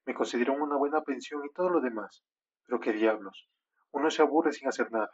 Me 0.04 0.14
concedieron 0.14 0.60
una 0.60 0.76
buena 0.76 1.02
pensión 1.02 1.44
y 1.44 1.52
todo 1.52 1.70
lo 1.70 1.80
demás. 1.80 2.22
Pero 2.66 2.80
qué 2.80 2.92
diablos. 2.92 3.48
Uno 3.92 4.10
se 4.10 4.22
aburre 4.22 4.52
sin 4.52 4.68
hacer 4.68 4.90
nada. 4.92 5.10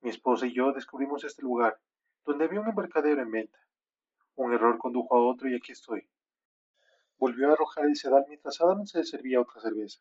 Mi 0.00 0.10
esposa 0.10 0.46
y 0.46 0.54
yo 0.54 0.72
descubrimos 0.72 1.24
este 1.24 1.42
lugar, 1.42 1.78
donde 2.24 2.44
había 2.44 2.60
un 2.60 2.68
embarcadero 2.68 3.20
en 3.20 3.30
venta. 3.30 3.58
Un 4.36 4.54
error 4.54 4.78
condujo 4.78 5.14
a 5.14 5.26
otro 5.26 5.48
y 5.48 5.56
aquí 5.56 5.72
estoy. 5.72 6.08
Volvió 7.18 7.50
a 7.50 7.52
arrojar 7.52 7.84
el 7.84 7.96
sedal 7.96 8.24
mientras 8.28 8.60
Adam 8.60 8.86
se 8.86 9.04
servía 9.04 9.40
otra 9.40 9.60
cerveza. 9.60 10.00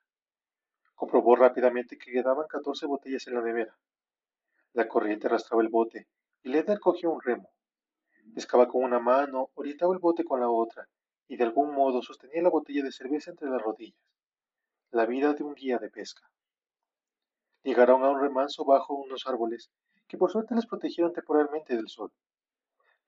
Comprobó 0.96 1.36
rápidamente 1.36 1.98
que 1.98 2.12
quedaban 2.12 2.48
catorce 2.48 2.86
botellas 2.86 3.28
en 3.28 3.36
la 3.36 3.42
nevera. 3.42 3.78
La 4.74 4.88
corriente 4.88 5.28
arrastraba 5.28 5.62
el 5.62 5.70
bote 5.70 6.08
y 6.44 6.50
Leder 6.50 6.80
cogió 6.80 7.12
un 7.12 7.22
remo. 7.22 7.52
Pescaba 8.34 8.68
con 8.68 8.84
una 8.84 9.00
mano, 9.00 9.50
orientaba 9.56 9.94
el 9.94 10.00
bote 10.00 10.24
con 10.24 10.40
la 10.40 10.50
otra 10.50 10.88
y 11.32 11.38
de 11.38 11.46
algún 11.46 11.74
modo 11.74 12.02
sostenía 12.02 12.42
la 12.42 12.50
botella 12.50 12.84
de 12.84 12.92
cerveza 12.92 13.32
entre 13.32 13.50
las 13.50 13.62
rodillas. 13.62 13.98
La 14.92 15.06
vida 15.06 15.32
de 15.34 15.46
un 15.46 15.54
guía 15.54 15.78
de 15.78 15.90
pesca. 15.90 16.30
Llegaron 17.64 18.04
a 18.04 18.10
un 18.10 18.20
remanso 18.20 18.66
bajo 18.66 18.96
unos 18.96 19.26
árboles 19.26 19.72
que 20.10 20.18
por 20.18 20.30
suerte 20.30 20.56
les 20.56 20.66
protegieron 20.66 21.14
temporalmente 21.14 21.74
del 21.78 21.88
sol. 21.88 22.12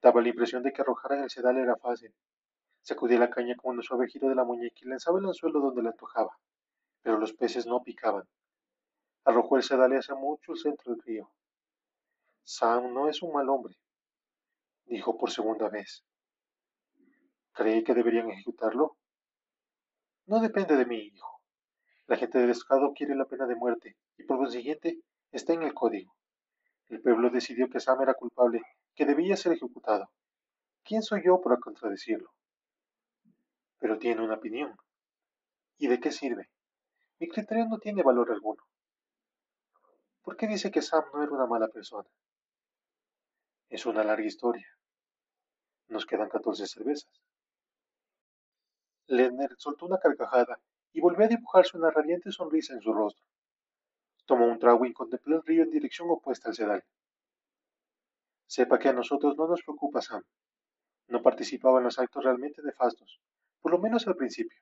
Daba 0.00 0.22
la 0.22 0.30
impresión 0.30 0.62
de 0.62 0.72
que 0.72 0.80
arrojar 0.80 1.12
en 1.12 1.24
el 1.24 1.28
sedal 1.28 1.58
era 1.58 1.76
fácil. 1.76 2.14
Sacudía 2.80 3.18
la 3.18 3.28
caña 3.28 3.56
con 3.56 3.76
un 3.76 3.82
suave 3.82 4.08
giro 4.08 4.30
de 4.30 4.36
la 4.36 4.44
muñeca 4.44 4.74
y 4.80 4.88
lanzaba 4.88 5.18
el 5.18 5.26
anzuelo 5.26 5.60
donde 5.60 5.82
le 5.82 5.88
antojaba, 5.90 6.38
pero 7.02 7.18
los 7.18 7.34
peces 7.34 7.66
no 7.66 7.82
picaban. 7.82 8.26
Arrojó 9.24 9.58
el 9.58 9.62
sedal 9.62 9.92
hacia 9.98 10.14
mucho 10.14 10.52
el 10.52 10.58
centro 10.58 10.94
del 10.94 11.02
río. 11.02 11.30
Sam 12.42 12.94
no 12.94 13.06
es 13.06 13.20
un 13.20 13.34
mal 13.34 13.50
hombre, 13.50 13.76
dijo 14.86 15.18
por 15.18 15.30
segunda 15.30 15.68
vez. 15.68 16.02
¿Cree 17.54 17.84
que 17.84 17.94
deberían 17.94 18.28
ejecutarlo? 18.30 18.96
No 20.26 20.40
depende 20.40 20.76
de 20.76 20.86
mí, 20.86 20.96
hijo. 21.14 21.40
La 22.08 22.16
gente 22.16 22.38
del 22.38 22.50
Estado 22.50 22.92
quiere 22.92 23.14
la 23.14 23.26
pena 23.26 23.46
de 23.46 23.54
muerte 23.54 23.96
y 24.18 24.24
por 24.24 24.38
consiguiente 24.38 24.98
está 25.30 25.52
en 25.52 25.62
el 25.62 25.72
código. 25.72 26.16
El 26.88 27.00
pueblo 27.00 27.30
decidió 27.30 27.68
que 27.68 27.78
Sam 27.78 28.02
era 28.02 28.14
culpable, 28.14 28.60
que 28.96 29.06
debía 29.06 29.36
ser 29.36 29.52
ejecutado. 29.52 30.10
¿Quién 30.82 31.02
soy 31.02 31.22
yo 31.24 31.40
para 31.40 31.58
contradecirlo? 31.58 32.28
Pero 33.78 33.98
tiene 33.98 34.22
una 34.22 34.34
opinión. 34.34 34.76
¿Y 35.78 35.86
de 35.86 36.00
qué 36.00 36.10
sirve? 36.10 36.50
Mi 37.20 37.28
criterio 37.28 37.66
no 37.66 37.78
tiene 37.78 38.02
valor 38.02 38.32
alguno. 38.32 38.64
¿Por 40.22 40.36
qué 40.36 40.48
dice 40.48 40.72
que 40.72 40.82
Sam 40.82 41.04
no 41.12 41.22
era 41.22 41.32
una 41.32 41.46
mala 41.46 41.68
persona? 41.68 42.08
Es 43.68 43.86
una 43.86 44.02
larga 44.02 44.26
historia. 44.26 44.66
Nos 45.86 46.04
quedan 46.04 46.28
catorce 46.28 46.66
cervezas. 46.66 47.22
Lerner 49.06 49.54
soltó 49.58 49.86
una 49.86 49.98
carcajada 49.98 50.58
y 50.92 51.00
volvió 51.00 51.26
a 51.26 51.28
dibujarse 51.28 51.76
una 51.76 51.90
radiante 51.90 52.30
sonrisa 52.32 52.74
en 52.74 52.80
su 52.80 52.92
rostro. 52.92 53.22
Tomó 54.26 54.46
un 54.46 54.58
trago 54.58 54.86
y 54.86 54.92
contempló 54.92 55.36
el 55.36 55.42
río 55.42 55.62
en 55.62 55.70
dirección 55.70 56.08
opuesta 56.10 56.48
al 56.48 56.54
sedal. 56.54 56.84
Sepa 58.46 58.78
que 58.78 58.88
a 58.88 58.92
nosotros 58.92 59.36
no 59.36 59.46
nos 59.46 59.62
preocupa 59.62 60.00
Sam. 60.00 60.22
No 61.08 61.22
participaba 61.22 61.78
en 61.78 61.84
los 61.84 61.98
actos 61.98 62.24
realmente 62.24 62.62
nefastos, 62.62 63.20
por 63.60 63.72
lo 63.72 63.78
menos 63.78 64.06
al 64.06 64.16
principio. 64.16 64.58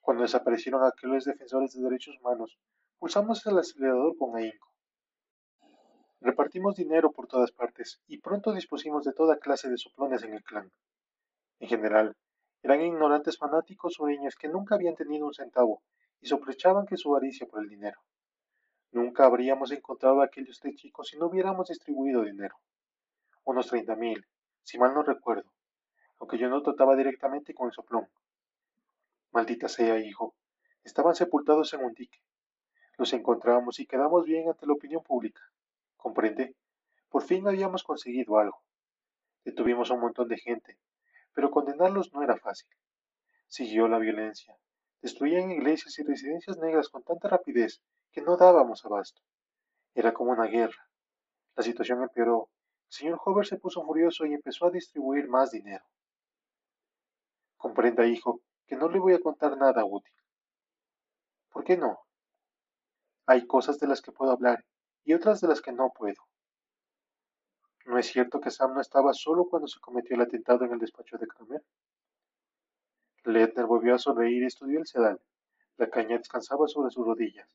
Cuando 0.00 0.22
desaparecieron 0.22 0.84
aquellos 0.84 1.24
defensores 1.24 1.74
de 1.74 1.82
derechos 1.82 2.16
humanos, 2.20 2.58
pulsamos 2.98 3.44
el 3.46 3.58
acelerador 3.58 4.16
con 4.16 4.36
ahínco. 4.36 4.72
Repartimos 6.20 6.76
dinero 6.76 7.12
por 7.12 7.26
todas 7.26 7.52
partes 7.52 8.00
y 8.06 8.18
pronto 8.18 8.52
dispusimos 8.52 9.04
de 9.04 9.12
toda 9.12 9.38
clase 9.38 9.68
de 9.68 9.76
soplones 9.76 10.22
en 10.22 10.34
el 10.34 10.42
clan. 10.42 10.72
En 11.60 11.68
general, 11.68 12.16
eran 12.62 12.80
ignorantes 12.80 13.38
fanáticos 13.38 13.98
niños 14.00 14.36
que 14.36 14.48
nunca 14.48 14.74
habían 14.74 14.94
tenido 14.94 15.26
un 15.26 15.34
centavo 15.34 15.82
y 16.20 16.26
sospechaban 16.26 16.86
que 16.86 16.96
su 16.96 17.10
avaricia 17.10 17.46
por 17.46 17.62
el 17.62 17.68
dinero. 17.68 18.00
Nunca 18.90 19.26
habríamos 19.26 19.70
encontrado 19.70 20.22
a 20.22 20.24
aquellos 20.24 20.58
tres 20.60 20.74
chicos 20.76 21.08
si 21.08 21.18
no 21.18 21.26
hubiéramos 21.26 21.68
distribuido 21.68 22.22
dinero. 22.22 22.56
Unos 23.44 23.68
treinta 23.68 23.94
mil, 23.94 24.26
si 24.62 24.78
mal 24.78 24.94
no 24.94 25.02
recuerdo, 25.02 25.50
aunque 26.18 26.38
yo 26.38 26.48
no 26.48 26.62
trataba 26.62 26.96
directamente 26.96 27.54
con 27.54 27.66
el 27.68 27.72
soplón. 27.72 28.08
Maldita 29.30 29.68
sea, 29.68 29.98
hijo, 29.98 30.34
estaban 30.84 31.14
sepultados 31.14 31.72
en 31.74 31.84
un 31.84 31.94
dique. 31.94 32.18
Los 32.96 33.12
encontramos 33.12 33.78
y 33.78 33.86
quedamos 33.86 34.24
bien 34.24 34.48
ante 34.48 34.66
la 34.66 34.72
opinión 34.72 35.02
pública. 35.02 35.40
¿Comprende? 35.96 36.56
Por 37.08 37.22
fin 37.22 37.46
habíamos 37.46 37.84
conseguido 37.84 38.38
algo. 38.38 38.60
Detuvimos 39.44 39.90
a 39.90 39.94
un 39.94 40.00
montón 40.00 40.28
de 40.28 40.38
gente, 40.38 40.78
pero 41.38 41.52
condenarlos 41.52 42.12
no 42.12 42.24
era 42.24 42.36
fácil. 42.36 42.68
Siguió 43.46 43.86
la 43.86 44.00
violencia. 44.00 44.58
Destruían 45.00 45.52
iglesias 45.52 45.96
y 46.00 46.02
residencias 46.02 46.58
negras 46.58 46.88
con 46.88 47.04
tanta 47.04 47.28
rapidez 47.28 47.80
que 48.10 48.22
no 48.22 48.36
dábamos 48.36 48.84
abasto. 48.84 49.22
Era 49.94 50.12
como 50.12 50.32
una 50.32 50.46
guerra. 50.46 50.90
La 51.54 51.62
situación 51.62 52.02
empeoró. 52.02 52.50
El 52.88 52.92
señor 52.92 53.20
Hover 53.24 53.46
se 53.46 53.56
puso 53.56 53.84
furioso 53.84 54.26
y 54.26 54.34
empezó 54.34 54.66
a 54.66 54.72
distribuir 54.72 55.28
más 55.28 55.52
dinero. 55.52 55.84
Comprenda, 57.56 58.04
hijo, 58.04 58.40
que 58.66 58.74
no 58.74 58.88
le 58.88 58.98
voy 58.98 59.14
a 59.14 59.20
contar 59.20 59.56
nada 59.56 59.84
útil. 59.84 60.16
¿Por 61.52 61.62
qué 61.62 61.76
no? 61.76 62.00
Hay 63.26 63.46
cosas 63.46 63.78
de 63.78 63.86
las 63.86 64.02
que 64.02 64.10
puedo 64.10 64.32
hablar 64.32 64.64
y 65.04 65.14
otras 65.14 65.40
de 65.40 65.46
las 65.46 65.60
que 65.60 65.70
no 65.70 65.92
puedo. 65.94 66.20
¿No 67.88 67.96
es 67.96 68.08
cierto 68.08 68.38
que 68.38 68.50
Sam 68.50 68.74
no 68.74 68.82
estaba 68.82 69.14
solo 69.14 69.46
cuando 69.46 69.66
se 69.66 69.80
cometió 69.80 70.14
el 70.14 70.20
atentado 70.20 70.62
en 70.66 70.72
el 70.74 70.78
despacho 70.78 71.16
de 71.16 71.26
Kramer? 71.26 71.64
Ledner 73.24 73.64
volvió 73.64 73.94
a 73.94 73.98
sonreír 73.98 74.42
y 74.42 74.46
estudió 74.46 74.78
el 74.78 74.86
sedal. 74.86 75.18
La 75.78 75.88
caña 75.88 76.18
descansaba 76.18 76.68
sobre 76.68 76.90
sus 76.90 77.06
rodillas 77.06 77.48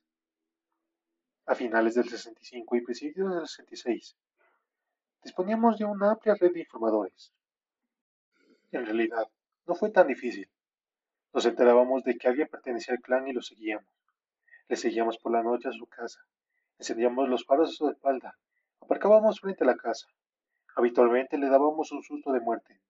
a 1.46 1.54
finales 1.54 1.94
del 1.94 2.08
65 2.08 2.74
y 2.74 2.80
principios 2.80 3.32
del 3.32 3.46
66. 3.46 4.16
Disponíamos 5.22 5.78
de 5.78 5.84
una 5.84 6.10
amplia 6.10 6.34
red 6.34 6.52
de 6.52 6.60
informadores. 6.60 7.32
En 8.72 8.86
realidad, 8.86 9.28
no 9.68 9.76
fue 9.76 9.90
tan 9.90 10.08
difícil. 10.08 10.50
Nos 11.32 11.46
enterábamos 11.46 12.02
de 12.02 12.18
que 12.18 12.26
alguien 12.26 12.48
pertenecía 12.48 12.94
al 12.94 13.00
clan 13.00 13.28
y 13.28 13.32
lo 13.34 13.40
seguíamos. 13.40 13.86
Le 14.66 14.74
seguíamos 14.74 15.16
por 15.16 15.30
la 15.30 15.44
noche 15.44 15.68
a 15.68 15.72
su 15.72 15.86
casa. 15.86 16.26
Encendíamos 16.80 17.28
los 17.28 17.44
faros 17.44 17.70
a 17.70 17.72
su 17.72 17.88
espalda. 17.88 18.36
Aparcábamos 18.80 19.38
frente 19.38 19.62
a 19.62 19.68
la 19.68 19.76
casa. 19.76 20.08
Habitualmente 20.76 21.38
le 21.38 21.48
dábamos 21.48 21.92
un 21.92 22.02
susto 22.02 22.32
de 22.32 22.40
muerte. 22.40 22.80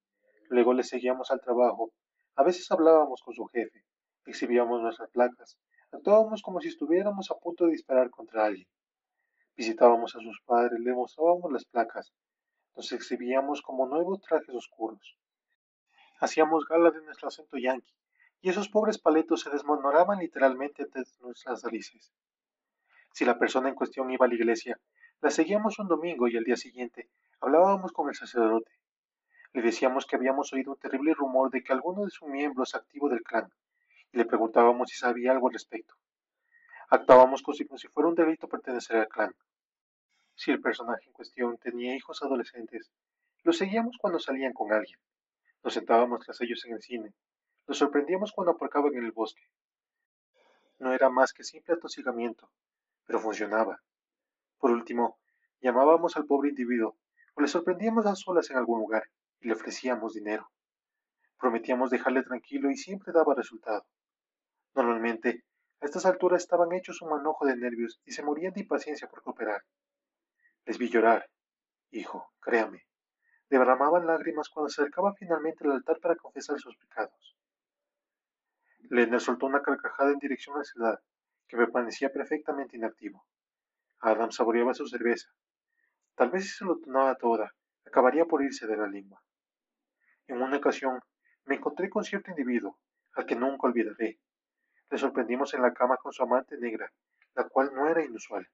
Luego 0.48 0.72
le 0.74 0.82
seguíamos 0.82 1.30
al 1.30 1.40
trabajo. 1.40 1.92
A 2.36 2.42
veces 2.42 2.70
hablábamos 2.70 3.22
con 3.22 3.34
su 3.34 3.46
jefe. 3.46 3.84
Exhibíamos 4.26 4.80
nuestras 4.80 5.10
placas 5.10 5.58
Actuábamos 5.94 6.42
como 6.42 6.60
si 6.60 6.68
estuviéramos 6.68 7.30
a 7.30 7.36
punto 7.36 7.66
de 7.66 7.70
disparar 7.70 8.10
contra 8.10 8.46
alguien. 8.46 8.66
Visitábamos 9.56 10.16
a 10.16 10.18
sus 10.18 10.40
padres, 10.40 10.80
le 10.80 10.92
mostrábamos 10.92 11.52
las 11.52 11.64
placas, 11.64 12.12
nos 12.74 12.90
exhibíamos 12.90 13.62
como 13.62 13.86
nuevos 13.86 14.20
trajes 14.20 14.52
oscuros. 14.52 15.16
Hacíamos 16.18 16.66
gala 16.66 16.90
de 16.90 17.00
nuestro 17.00 17.28
acento 17.28 17.58
yanqui 17.58 17.94
y 18.40 18.50
esos 18.50 18.68
pobres 18.68 18.98
paletos 18.98 19.42
se 19.42 19.50
desmoronaban 19.50 20.18
literalmente 20.18 20.82
ante 20.82 21.04
nuestras 21.20 21.62
narices. 21.62 22.12
Si 23.12 23.24
la 23.24 23.38
persona 23.38 23.68
en 23.68 23.76
cuestión 23.76 24.10
iba 24.10 24.26
a 24.26 24.28
la 24.28 24.34
iglesia, 24.34 24.80
la 25.20 25.30
seguíamos 25.30 25.78
un 25.78 25.86
domingo 25.86 26.26
y 26.26 26.36
al 26.36 26.42
día 26.42 26.56
siguiente 26.56 27.08
hablábamos 27.44 27.92
con 27.92 28.08
el 28.08 28.14
sacerdote. 28.14 28.70
Le 29.52 29.60
decíamos 29.60 30.06
que 30.06 30.16
habíamos 30.16 30.52
oído 30.54 30.72
un 30.72 30.78
terrible 30.78 31.12
rumor 31.12 31.50
de 31.50 31.62
que 31.62 31.74
alguno 31.74 32.04
de 32.04 32.10
sus 32.10 32.26
miembros 32.26 32.74
activo 32.74 33.10
del 33.10 33.22
clan, 33.22 33.52
y 34.12 34.16
le 34.16 34.24
preguntábamos 34.24 34.88
si 34.88 34.96
sabía 34.96 35.32
algo 35.32 35.48
al 35.48 35.52
respecto. 35.52 35.94
Actuábamos 36.88 37.42
como 37.42 37.54
si 37.54 37.88
fuera 37.88 38.08
un 38.08 38.14
delito 38.14 38.48
pertenecer 38.48 38.96
al 38.96 39.08
clan. 39.08 39.34
Si 40.34 40.50
el 40.50 40.60
personaje 40.60 41.04
en 41.06 41.12
cuestión 41.12 41.58
tenía 41.58 41.94
hijos 41.94 42.22
adolescentes, 42.22 42.90
los 43.42 43.58
seguíamos 43.58 43.98
cuando 43.98 44.18
salían 44.18 44.54
con 44.54 44.72
alguien. 44.72 44.98
Nos 45.62 45.74
sentábamos 45.74 46.24
tras 46.24 46.40
ellos 46.40 46.64
en 46.64 46.74
el 46.74 46.82
cine. 46.82 47.12
Los 47.66 47.78
sorprendíamos 47.78 48.32
cuando 48.32 48.52
aparcaban 48.52 48.94
en 48.94 49.04
el 49.04 49.12
bosque. 49.12 49.44
No 50.78 50.94
era 50.94 51.10
más 51.10 51.34
que 51.34 51.44
simple 51.44 51.74
atosigamiento, 51.74 52.50
pero 53.06 53.20
funcionaba. 53.20 53.82
Por 54.58 54.70
último, 54.70 55.18
llamábamos 55.60 56.16
al 56.16 56.24
pobre 56.24 56.48
individuo 56.48 56.96
o 57.34 57.40
le 57.40 57.48
sorprendíamos 57.48 58.06
a 58.06 58.14
solas 58.14 58.50
en 58.50 58.56
algún 58.56 58.80
lugar 58.80 59.04
y 59.40 59.48
le 59.48 59.54
ofrecíamos 59.54 60.14
dinero. 60.14 60.50
Prometíamos 61.38 61.90
dejarle 61.90 62.22
tranquilo 62.22 62.70
y 62.70 62.76
siempre 62.76 63.12
daba 63.12 63.34
resultado. 63.34 63.86
Normalmente, 64.74 65.44
a 65.80 65.86
estas 65.86 66.06
alturas 66.06 66.42
estaban 66.42 66.72
hechos 66.72 67.02
un 67.02 67.10
manojo 67.10 67.46
de 67.46 67.56
nervios 67.56 68.00
y 68.04 68.12
se 68.12 68.22
morían 68.22 68.52
de 68.52 68.60
impaciencia 68.60 69.08
por 69.08 69.22
cooperar. 69.22 69.62
Les 70.64 70.78
vi 70.78 70.88
llorar. 70.88 71.28
Hijo, 71.90 72.32
créame, 72.40 72.86
derramaban 73.50 74.06
lágrimas 74.06 74.48
cuando 74.48 74.68
se 74.68 74.82
acercaba 74.82 75.14
finalmente 75.14 75.64
al 75.64 75.72
altar 75.72 76.00
para 76.00 76.16
confesar 76.16 76.58
sus 76.58 76.76
pecados. 76.76 77.36
Lender 78.90 79.20
soltó 79.20 79.46
una 79.46 79.62
carcajada 79.62 80.10
en 80.10 80.18
dirección 80.18 80.56
a 80.56 80.58
la 80.58 80.64
ciudad, 80.64 81.00
que 81.46 81.56
me 81.56 81.68
parecía 81.68 82.10
perfectamente 82.10 82.76
inactivo. 82.76 83.24
Adam 84.00 84.30
saboreaba 84.30 84.74
su 84.74 84.86
cerveza. 84.86 85.28
Tal 86.16 86.30
vez 86.30 86.44
si 86.44 86.50
se 86.50 86.64
lo 86.64 86.78
tomaba 86.78 87.16
toda, 87.16 87.52
acabaría 87.84 88.24
por 88.24 88.42
irse 88.42 88.66
de 88.66 88.76
la 88.76 88.86
lengua. 88.86 89.20
En 90.28 90.40
una 90.40 90.56
ocasión, 90.56 91.00
me 91.44 91.56
encontré 91.56 91.90
con 91.90 92.04
cierto 92.04 92.30
individuo, 92.30 92.78
al 93.14 93.26
que 93.26 93.34
nunca 93.34 93.66
olvidaré. 93.66 94.20
Le 94.90 94.98
sorprendimos 94.98 95.54
en 95.54 95.62
la 95.62 95.74
cama 95.74 95.96
con 95.96 96.12
su 96.12 96.22
amante 96.22 96.56
negra, 96.56 96.92
la 97.34 97.48
cual 97.48 97.72
no 97.74 97.88
era 97.88 98.04
inusual. 98.04 98.48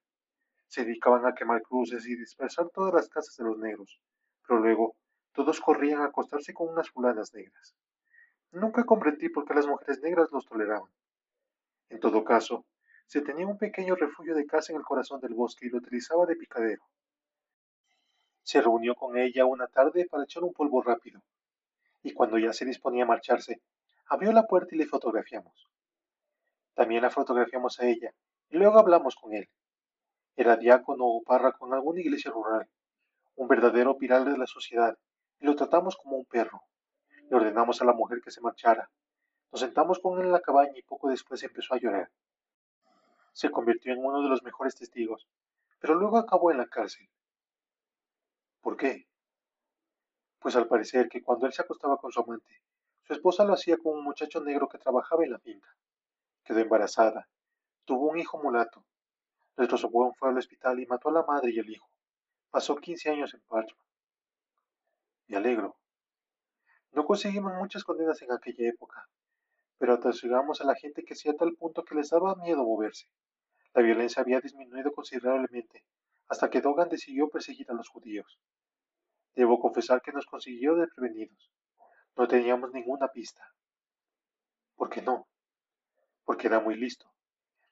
Se 0.69 0.85
dedicaban 0.85 1.27
a 1.27 1.35
quemar 1.35 1.63
cruces 1.63 2.07
y 2.07 2.17
dispersar 2.17 2.71
todas 2.71 2.95
las 2.95 3.09
casas 3.09 3.37
de 3.37 3.45
los 3.45 3.59
negros, 3.59 4.01
pero 4.47 4.61
luego 4.61 4.97
todos 5.33 5.61
corrían 5.61 6.01
a 6.01 6.07
acostarse 6.07 6.55
con 6.55 6.69
unas 6.69 6.91
fulanas 6.91 7.35
negras. 7.35 7.77
Nunca 8.53 8.85
comprendí 8.85 9.29
por 9.29 9.45
qué 9.45 9.55
las 9.55 9.67
mujeres 9.67 10.01
negras 10.01 10.29
los 10.33 10.47
toleraban. 10.47 10.91
En 11.91 12.01
todo 12.01 12.25
caso, 12.25 12.65
se 13.07 13.21
tenía 13.21 13.47
un 13.47 13.59
pequeño 13.59 13.97
refugio 13.97 14.35
de 14.35 14.47
casa 14.47 14.73
en 14.73 14.79
el 14.79 14.85
corazón 14.85 15.21
del 15.21 15.35
bosque 15.35 15.67
y 15.67 15.69
lo 15.69 15.79
utilizaba 15.79 16.25
de 16.27 16.37
picadero. 16.37 16.83
Se 18.43 18.61
reunió 18.61 18.95
con 18.95 19.17
ella 19.17 19.45
una 19.45 19.67
tarde 19.67 20.07
para 20.07 20.25
echar 20.25 20.43
un 20.43 20.53
polvo 20.53 20.83
rápido, 20.83 21.21
y 22.03 22.13
cuando 22.13 22.39
ya 22.39 22.53
se 22.53 22.65
disponía 22.65 23.05
a 23.05 23.07
marcharse, 23.07 23.61
abrió 24.07 24.33
la 24.33 24.47
puerta 24.47 24.75
y 24.75 24.79
le 24.79 24.87
fotografiamos. 24.87 25.69
También 26.75 27.03
la 27.03 27.11
fotografiamos 27.11 27.79
a 27.81 27.87
ella, 27.87 28.13
y 28.49 28.57
luego 28.57 28.79
hablamos 28.79 29.15
con 29.17 29.35
él. 29.35 29.49
Era 30.37 30.57
diácono 30.57 31.05
o 31.07 31.23
párroco 31.23 31.67
en 31.67 31.75
alguna 31.75 32.01
iglesia 32.01 32.31
rural, 32.31 32.69
un 33.37 33.49
verdadero 33.49 33.97
pilar 33.99 34.25
de 34.25 34.39
la 34.39 34.47
sociedad, 34.47 34.97
y 35.39 35.47
lo 35.47 35.55
tratamos 35.57 35.97
como 35.97 36.17
un 36.17 36.25
perro. 36.25 36.63
Le 37.29 37.37
ordenamos 37.37 37.81
a 37.81 37.85
la 37.85 37.93
mujer 37.93 38.21
que 38.23 38.31
se 38.31 38.41
marchara. 38.41 38.91
Nos 39.53 39.61
sentamos 39.61 39.99
con 39.99 40.19
él 40.19 40.27
en 40.27 40.33
la 40.33 40.41
cabaña 40.41 40.73
y 40.77 40.83
poco 40.83 41.09
después 41.09 41.43
empezó 41.43 41.75
a 41.75 41.79
llorar. 41.79 42.11
Se 43.33 43.51
convirtió 43.51 43.93
en 43.93 44.05
uno 44.05 44.23
de 44.23 44.29
los 44.29 44.43
mejores 44.43 44.75
testigos, 44.75 45.29
pero 45.79 45.95
luego 45.95 46.19
acabó 46.19 46.51
en 46.51 46.59
la 46.59 46.67
cárcel. 46.67 47.09
¿Por 48.61 48.77
qué? 48.77 49.07
Pues 50.39 50.57
al 50.57 50.69
parecer 50.69 51.09
que 51.09 51.23
cuando 51.23 51.47
él 51.47 51.53
se 51.53 51.63
acostaba 51.63 51.97
con 51.97 52.13
su 52.13 52.21
amante, 52.21 52.63
su 53.05 53.15
esposa 53.15 53.45
lo 53.45 53.55
hacía 53.55 53.77
con 53.79 53.99
un 53.99 54.05
muchacho 54.05 54.41
negro 54.41 54.69
que 54.69 54.79
trabajaba 54.79 55.25
en 55.25 55.33
la 55.33 55.39
finca. 55.39 55.75
Quedó 56.45 56.61
embarazada, 56.61 57.29
tuvo 57.85 58.09
un 58.09 58.19
hijo 58.19 58.39
mulato. 58.43 58.85
Nuestro 59.57 59.79
sobrino 59.79 60.13
fue 60.19 60.29
al 60.29 60.39
hospital 60.39 60.81
y 60.81 60.87
mató 60.87 61.09
a 61.09 61.13
la 61.13 61.23
madre 61.25 61.51
y 61.53 61.59
el 61.59 61.71
hijo. 61.71 61.91
Pasó 62.51 62.77
15 62.77 63.11
años 63.11 63.35
en 63.35 63.41
Parchman. 63.43 63.87
Me 65.27 65.37
alegro. 65.37 65.77
No 66.93 67.05
conseguimos 67.05 67.53
muchas 67.55 67.85
condenas 67.85 68.21
en 68.23 68.33
aquella 68.33 68.69
época, 68.69 69.09
pero 69.79 69.95
atosigamos 69.95 70.61
a 70.61 70.65
la 70.65 70.75
gente 70.75 71.05
que 71.05 71.15
hacía 71.15 71.37
tal 71.37 71.55
punto 71.55 71.85
que 71.85 71.95
les 71.95 72.11
daba 72.11 72.35
miedo 72.35 72.65
moverse. 72.65 73.07
La 73.75 73.83
violencia 73.83 74.23
había 74.23 74.41
disminuido 74.41 74.93
considerablemente, 74.93 75.85
hasta 76.31 76.49
que 76.49 76.63
Dogan 76.63 76.89
decidió 76.89 77.29
perseguir 77.29 77.71
a 77.71 77.75
los 77.75 77.89
judíos. 77.89 78.39
Debo 79.35 79.61
confesar 79.61 80.01
que 80.01 80.13
nos 80.13 80.25
consiguió 80.25 80.75
desprevenidos. 80.77 81.51
No 82.17 82.27
teníamos 82.27 82.73
ninguna 82.73 83.09
pista. 83.09 83.47
¿Por 84.77 84.89
qué 84.89 85.03
no? 85.03 85.29
Porque 86.25 86.47
era 86.47 86.61
muy 86.61 86.77
listo. 86.77 87.13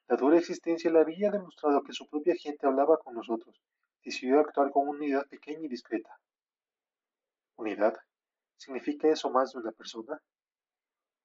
La 0.07 0.17
dura 0.17 0.37
existencia 0.37 0.91
le 0.91 0.99
había 0.99 1.31
demostrado 1.31 1.81
que 1.83 1.93
su 1.93 2.07
propia 2.07 2.35
gente 2.35 2.67
hablaba 2.67 2.97
con 2.97 3.15
nosotros 3.15 3.59
decidió 4.03 4.39
actuar 4.39 4.71
con 4.71 4.87
una 4.87 4.97
unidad 4.97 5.27
pequeña 5.27 5.65
y 5.65 5.67
discreta. 5.67 6.19
¿Unidad? 7.55 7.95
¿Significa 8.57 9.07
eso 9.07 9.29
más 9.29 9.51
de 9.53 9.59
una 9.59 9.71
persona? 9.71 10.21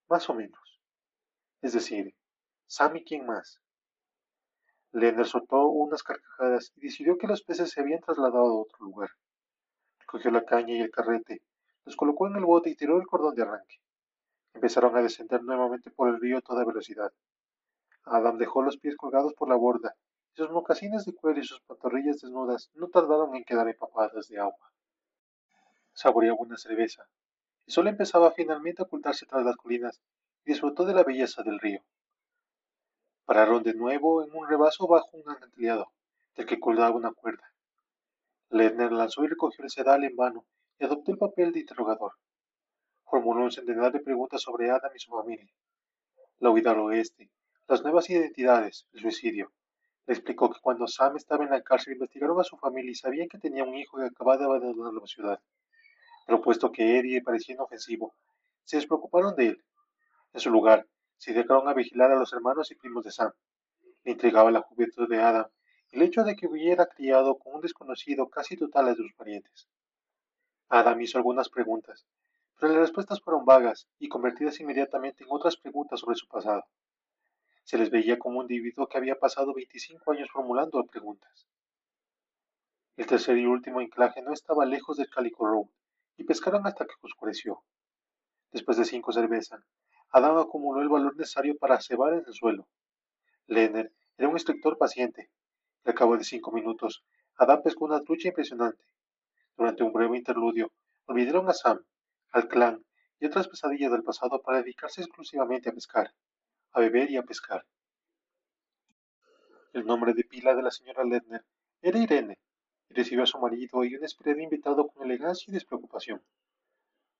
Más 0.08 0.28
o 0.28 0.34
menos. 0.34 0.80
Es 1.62 1.72
decir, 1.72 2.14
Sam 2.66 2.96
y 2.96 3.04
quién 3.04 3.26
más. 3.26 3.60
Soltó 5.24 5.68
unas 5.68 6.02
carcajadas 6.02 6.72
y 6.76 6.82
decidió 6.82 7.18
que 7.18 7.26
los 7.26 7.42
peces 7.42 7.70
se 7.70 7.80
habían 7.80 8.00
trasladado 8.00 8.46
a 8.46 8.60
otro 8.60 8.78
lugar. 8.84 9.10
Cogió 10.06 10.30
la 10.30 10.44
caña 10.44 10.74
y 10.74 10.80
el 10.80 10.90
carrete, 10.90 11.42
los 11.84 11.96
colocó 11.96 12.28
en 12.28 12.36
el 12.36 12.44
bote 12.44 12.70
y 12.70 12.76
tiró 12.76 12.98
el 12.98 13.06
cordón 13.06 13.34
de 13.34 13.42
arranque. 13.42 13.80
Empezaron 14.54 14.96
a 14.96 15.02
descender 15.02 15.42
nuevamente 15.42 15.90
por 15.90 16.08
el 16.08 16.20
río 16.20 16.38
a 16.38 16.42
toda 16.42 16.64
velocidad. 16.64 17.12
Adam 18.04 18.38
dejó 18.38 18.62
los 18.62 18.76
pies 18.76 18.96
colgados 18.96 19.34
por 19.34 19.48
la 19.48 19.56
borda 19.56 19.94
sus 20.36 20.50
mocasines 20.50 21.04
de 21.04 21.14
cuero 21.14 21.38
y 21.38 21.44
sus 21.44 21.60
pantorrillas 21.60 22.20
desnudas 22.20 22.68
no 22.74 22.88
tardaron 22.88 23.36
en 23.36 23.44
quedar 23.44 23.68
empapadas 23.68 24.26
de 24.26 24.40
agua. 24.40 24.72
Saboreaba 25.92 26.38
una 26.40 26.56
cerveza. 26.56 27.06
El 27.66 27.72
sol 27.72 27.86
empezaba 27.86 28.32
finalmente 28.32 28.82
a 28.82 28.84
ocultarse 28.84 29.26
tras 29.26 29.44
las 29.44 29.56
colinas 29.56 30.00
y 30.44 30.50
disfrutó 30.50 30.84
de 30.84 30.94
la 30.94 31.04
belleza 31.04 31.44
del 31.44 31.60
río. 31.60 31.84
Pararon 33.24 33.62
de 33.62 33.72
nuevo 33.72 34.22
en 34.22 34.34
un 34.34 34.46
rebaso 34.46 34.86
bajo 34.86 35.16
un 35.16 35.30
acantilado, 35.30 35.90
del 36.36 36.44
que 36.46 36.60
colgaba 36.60 36.94
una 36.94 37.12
cuerda. 37.12 37.50
Ledner 38.50 38.92
lanzó 38.92 39.24
y 39.24 39.28
recogió 39.28 39.64
el 39.64 39.70
sedal 39.70 40.04
en 40.04 40.14
vano 40.14 40.44
y 40.78 40.84
adoptó 40.84 41.12
el 41.12 41.18
papel 41.18 41.52
de 41.52 41.60
interrogador. 41.60 42.12
Formuló 43.04 43.44
un 43.44 43.50
centenar 43.50 43.92
de 43.92 44.00
preguntas 44.00 44.42
sobre 44.42 44.70
Adam 44.70 44.90
y 44.94 44.98
su 44.98 45.10
familia. 45.10 45.50
La 46.38 46.50
huida 46.50 46.72
al 46.72 46.80
oeste, 46.80 47.30
las 47.66 47.82
nuevas 47.82 48.10
identidades, 48.10 48.86
el 48.92 49.00
suicidio, 49.00 49.52
le 50.06 50.12
explicó 50.12 50.50
que 50.50 50.60
cuando 50.60 50.86
Sam 50.86 51.16
estaba 51.16 51.44
en 51.44 51.50
la 51.50 51.62
cárcel 51.62 51.94
investigaron 51.94 52.38
a 52.38 52.44
su 52.44 52.58
familia 52.58 52.90
y 52.90 52.94
sabían 52.94 53.28
que 53.28 53.38
tenía 53.38 53.64
un 53.64 53.74
hijo 53.74 53.96
que 53.96 54.04
acababa 54.04 54.36
de 54.36 54.44
abandonar 54.44 54.92
la 54.92 55.06
ciudad. 55.06 55.40
Pero 56.26 56.42
puesto 56.42 56.70
que 56.70 56.98
Eddie 56.98 57.22
parecía 57.22 57.54
inofensivo, 57.54 58.14
se 58.64 58.76
despreocuparon 58.76 59.34
de 59.34 59.46
él. 59.46 59.64
En 60.34 60.40
su 60.40 60.50
lugar, 60.50 60.86
se 61.24 61.32
dedicaron 61.32 61.66
a 61.68 61.72
vigilar 61.72 62.12
a 62.12 62.16
los 62.16 62.34
hermanos 62.34 62.70
y 62.70 62.74
primos 62.74 63.02
de 63.02 63.10
Sam. 63.10 63.32
Le 64.04 64.12
intrigaba 64.12 64.50
la 64.50 64.60
juventud 64.60 65.08
de 65.08 65.22
Adam 65.22 65.46
el 65.92 66.02
hecho 66.02 66.22
de 66.22 66.36
que 66.36 66.46
hubiera 66.46 66.84
criado 66.84 67.38
con 67.38 67.54
un 67.54 67.60
desconocido 67.62 68.28
casi 68.28 68.58
total 68.58 68.86
de 68.86 68.96
sus 68.96 69.14
parientes. 69.14 69.66
Adam 70.68 71.00
hizo 71.00 71.16
algunas 71.16 71.48
preguntas, 71.48 72.04
pero 72.60 72.74
las 72.74 72.82
respuestas 72.82 73.22
fueron 73.22 73.46
vagas 73.46 73.88
y 73.98 74.10
convertidas 74.10 74.60
inmediatamente 74.60 75.24
en 75.24 75.30
otras 75.30 75.56
preguntas 75.56 76.00
sobre 76.00 76.16
su 76.16 76.28
pasado. 76.28 76.64
Se 77.62 77.78
les 77.78 77.88
veía 77.88 78.18
como 78.18 78.40
un 78.40 78.44
individuo 78.44 78.86
que 78.86 78.98
había 78.98 79.18
pasado 79.18 79.54
25 79.54 80.12
años 80.12 80.28
formulando 80.30 80.84
preguntas. 80.84 81.46
El 82.96 83.06
tercer 83.06 83.38
y 83.38 83.46
último 83.46 83.80
anclaje 83.80 84.20
no 84.20 84.34
estaba 84.34 84.66
lejos 84.66 84.98
del 84.98 85.08
Calico 85.08 85.46
Road, 85.46 85.68
y 86.18 86.24
pescaron 86.24 86.66
hasta 86.66 86.84
que 86.84 86.92
oscureció. 87.00 87.62
Después 88.52 88.76
de 88.76 88.84
cinco 88.84 89.10
cervezas, 89.10 89.64
Adam 90.16 90.38
acumuló 90.38 90.80
el 90.80 90.88
valor 90.88 91.16
necesario 91.16 91.56
para 91.58 91.80
cebar 91.80 92.12
en 92.12 92.22
el 92.24 92.32
suelo. 92.32 92.68
Lenner 93.46 93.92
era 94.16 94.28
un 94.28 94.36
instructor 94.36 94.78
paciente, 94.78 95.28
y 95.84 95.88
al 95.88 95.94
cabo 95.96 96.16
de 96.16 96.22
cinco 96.22 96.52
minutos, 96.52 97.04
Adam 97.36 97.62
pescó 97.64 97.86
una 97.86 98.00
trucha 98.00 98.28
impresionante. 98.28 98.84
Durante 99.56 99.82
un 99.82 99.92
breve 99.92 100.16
interludio, 100.16 100.70
olvidaron 101.06 101.48
a 101.48 101.52
Sam, 101.52 101.84
al 102.30 102.46
clan 102.46 102.84
y 103.18 103.26
otras 103.26 103.48
pesadillas 103.48 103.90
del 103.90 104.04
pasado 104.04 104.40
para 104.40 104.58
dedicarse 104.58 105.00
exclusivamente 105.00 105.70
a 105.70 105.72
pescar 105.72 106.12
a 106.74 106.80
beber 106.80 107.10
y 107.10 107.16
a 107.16 107.22
pescar. 107.22 107.64
El 109.72 109.84
nombre 109.84 110.14
de 110.14 110.22
pila 110.22 110.54
de 110.54 110.62
la 110.62 110.70
señora 110.70 111.04
Ledner 111.04 111.44
era 111.82 111.98
Irene, 111.98 112.38
y 112.88 112.94
recibió 112.94 113.24
a 113.24 113.26
su 113.26 113.38
marido 113.38 113.82
y 113.82 113.96
un 113.96 114.04
esperado 114.04 114.40
invitado 114.40 114.86
con 114.86 115.04
elegancia 115.04 115.50
y 115.50 115.54
despreocupación. 115.54 116.22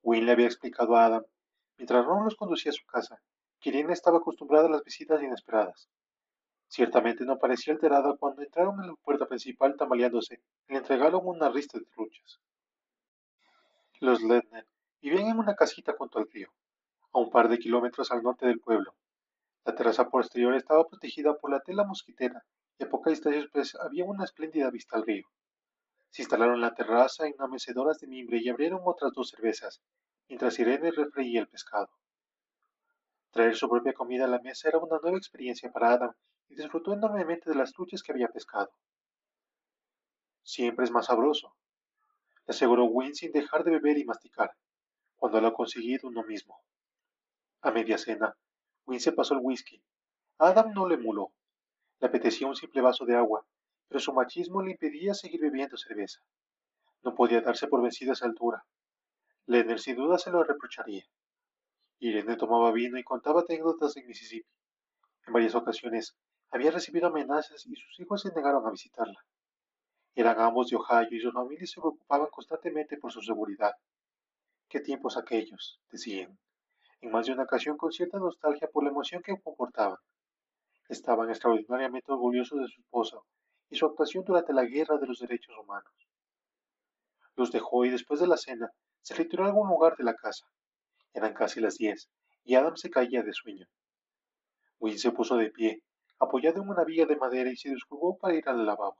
Wynne 0.02 0.26
le 0.26 0.32
había 0.32 0.46
explicado 0.46 0.96
a 0.96 1.06
Adam, 1.06 1.24
mientras 1.76 2.04
Ron 2.04 2.24
los 2.24 2.36
conducía 2.36 2.70
a 2.70 2.74
su 2.74 2.84
casa, 2.86 3.20
Irene 3.62 3.94
estaba 3.94 4.18
acostumbrada 4.18 4.66
a 4.66 4.70
las 4.70 4.84
visitas 4.84 5.22
inesperadas. 5.22 5.88
Ciertamente 6.68 7.24
no 7.24 7.38
parecía 7.38 7.72
alterada 7.72 8.16
cuando 8.18 8.42
entraron 8.42 8.80
en 8.82 8.88
la 8.88 8.94
puerta 8.96 9.26
principal 9.26 9.76
tambaleándose 9.76 10.42
y 10.68 10.72
le 10.72 10.78
entregaron 10.78 11.22
una 11.24 11.48
rista 11.48 11.78
de 11.78 11.86
truchas. 11.86 12.40
Los 14.00 14.22
Ledner 14.22 14.66
vivían 15.00 15.28
en 15.28 15.38
una 15.38 15.54
casita 15.54 15.94
junto 15.96 16.18
al 16.18 16.28
río, 16.30 16.50
a 17.12 17.18
un 17.20 17.30
par 17.30 17.48
de 17.48 17.58
kilómetros 17.58 18.10
al 18.10 18.22
norte 18.22 18.46
del 18.46 18.60
pueblo. 18.60 18.94
La 19.64 19.74
terraza 19.74 20.10
posterior 20.10 20.54
estaba 20.54 20.86
protegida 20.86 21.34
por 21.38 21.50
la 21.50 21.60
tela 21.60 21.84
mosquitera 21.84 22.44
y 22.78 22.84
a 22.84 22.88
poca 22.90 23.10
distancia 23.10 23.40
después 23.40 23.74
había 23.76 24.04
una 24.04 24.24
espléndida 24.24 24.70
vista 24.70 24.96
al 24.96 25.06
río. 25.06 25.26
Se 26.10 26.22
instalaron 26.22 26.60
la 26.60 26.74
terraza 26.74 27.26
en 27.26 27.34
unas 27.38 27.50
mecedoras 27.50 27.98
de 27.98 28.08
mimbre 28.08 28.40
y 28.42 28.48
abrieron 28.48 28.80
otras 28.84 29.12
dos 29.14 29.30
cervezas, 29.30 29.80
mientras 30.28 30.58
Irene 30.58 30.90
refreía 30.90 31.40
el 31.40 31.48
pescado. 31.48 31.90
Traer 33.30 33.56
su 33.56 33.68
propia 33.68 33.92
comida 33.92 34.24
a 34.24 34.28
la 34.28 34.38
mesa 34.40 34.68
era 34.68 34.78
una 34.78 34.98
nueva 35.02 35.18
experiencia 35.18 35.70
para 35.72 35.92
Adam 35.92 36.14
y 36.48 36.54
disfrutó 36.54 36.92
enormemente 36.92 37.50
de 37.50 37.56
las 37.56 37.72
truchas 37.72 38.02
que 38.02 38.12
había 38.12 38.28
pescado. 38.28 38.70
Siempre 40.42 40.84
es 40.84 40.90
más 40.90 41.06
sabroso, 41.06 41.54
le 42.46 42.52
aseguró 42.52 42.84
Wynne 42.84 43.14
sin 43.14 43.32
dejar 43.32 43.64
de 43.64 43.70
beber 43.70 43.96
y 43.98 44.04
masticar, 44.04 44.52
cuando 45.16 45.40
lo 45.40 45.48
ha 45.48 45.54
conseguido 45.54 46.08
uno 46.08 46.22
mismo. 46.24 46.60
A 47.62 47.70
media 47.70 47.96
cena, 47.96 48.36
Wynne 48.84 49.00
se 49.00 49.12
pasó 49.12 49.34
el 49.34 49.40
whisky. 49.42 49.82
Adam 50.38 50.72
no 50.74 50.86
le 50.86 50.96
emuló. 50.96 51.32
Le 52.00 52.08
apetecía 52.08 52.46
un 52.46 52.54
simple 52.54 52.82
vaso 52.82 53.06
de 53.06 53.16
agua, 53.16 53.46
pero 53.88 54.00
su 54.00 54.12
machismo 54.12 54.60
le 54.62 54.72
impedía 54.72 55.14
seguir 55.14 55.40
bebiendo 55.40 55.78
cerveza. 55.78 56.20
No 57.02 57.14
podía 57.14 57.40
darse 57.40 57.66
por 57.66 57.82
vencido 57.82 58.12
a 58.12 58.14
esa 58.14 58.26
altura. 58.26 58.64
Lenner 59.46 59.78
sin 59.78 59.96
duda 59.96 60.16
se 60.18 60.30
lo 60.30 60.42
reprocharía. 60.42 61.04
Irene 61.98 62.36
tomaba 62.36 62.72
vino 62.72 62.98
y 62.98 63.04
contaba 63.04 63.42
anécdotas 63.42 63.92
de 63.92 64.02
Mississippi. 64.02 64.48
En 65.26 65.34
varias 65.34 65.54
ocasiones 65.54 66.16
había 66.50 66.70
recibido 66.70 67.08
amenazas 67.08 67.66
y 67.66 67.76
sus 67.76 68.00
hijos 68.00 68.22
se 68.22 68.32
negaron 68.34 68.66
a 68.66 68.70
visitarla. 68.70 69.20
Eran 70.14 70.40
ambos 70.40 70.70
de 70.70 70.76
Ohio 70.76 71.08
y 71.10 71.20
sus 71.20 71.34
familias 71.34 71.70
se 71.70 71.80
preocupaban 71.80 72.28
constantemente 72.30 72.96
por 72.96 73.12
su 73.12 73.20
seguridad. 73.20 73.72
¿Qué 74.68 74.80
tiempos 74.80 75.18
aquellos? 75.18 75.78
decían, 75.90 76.38
en 77.02 77.10
más 77.10 77.26
de 77.26 77.32
una 77.32 77.42
ocasión 77.42 77.76
con 77.76 77.92
cierta 77.92 78.18
nostalgia 78.18 78.68
por 78.72 78.82
la 78.82 78.90
emoción 78.90 79.22
que 79.22 79.38
comportaban. 79.42 79.98
Estaban 80.88 81.28
extraordinariamente 81.28 82.10
orgullosos 82.10 82.60
de 82.60 82.68
su 82.68 82.80
esposa 82.80 83.18
y 83.68 83.76
su 83.76 83.84
actuación 83.84 84.24
durante 84.24 84.54
la 84.54 84.64
guerra 84.64 84.96
de 84.96 85.06
los 85.06 85.18
derechos 85.18 85.54
humanos. 85.58 85.92
Los 87.36 87.52
dejó 87.52 87.84
y 87.84 87.90
después 87.90 88.20
de 88.20 88.26
la 88.26 88.38
cena 88.38 88.72
se 89.04 89.14
retiró 89.14 89.44
a 89.44 89.48
algún 89.48 89.68
lugar 89.68 89.96
de 89.98 90.04
la 90.04 90.14
casa, 90.14 90.46
eran 91.12 91.34
casi 91.34 91.60
las 91.60 91.76
diez, 91.76 92.08
y 92.42 92.54
Adam 92.54 92.74
se 92.76 92.90
caía 92.90 93.22
de 93.22 93.34
sueño. 93.34 93.66
Wynne 94.80 94.98
se 94.98 95.12
puso 95.12 95.36
de 95.36 95.50
pie, 95.50 95.82
apoyado 96.18 96.62
en 96.62 96.70
una 96.70 96.84
viga 96.84 97.04
de 97.04 97.16
madera 97.16 97.50
y 97.50 97.56
se 97.56 97.68
desculpó 97.68 98.16
para 98.16 98.34
ir 98.34 98.48
al 98.48 98.64
lavabo. 98.64 98.96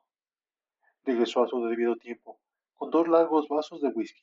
Regresó 1.05 1.43
a 1.43 1.49
su 1.49 1.65
debido 1.65 1.97
tiempo, 1.97 2.39
con 2.75 2.91
dos 2.91 3.09
largos 3.09 3.49
vasos 3.49 3.81
de 3.81 3.89
whisky. 3.89 4.23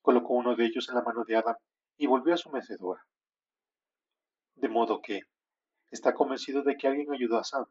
Colocó 0.00 0.34
uno 0.34 0.54
de 0.54 0.64
ellos 0.64 0.88
en 0.88 0.94
la 0.94 1.02
mano 1.02 1.24
de 1.24 1.36
Adam 1.36 1.56
y 1.96 2.06
volvió 2.06 2.34
a 2.34 2.38
su 2.38 2.50
mecedora. 2.50 3.04
De 4.54 4.68
modo 4.68 5.02
que, 5.02 5.22
está 5.90 6.14
convencido 6.14 6.62
de 6.62 6.76
que 6.76 6.86
alguien 6.86 7.12
ayudó 7.12 7.38
a 7.38 7.44
Sam, 7.44 7.66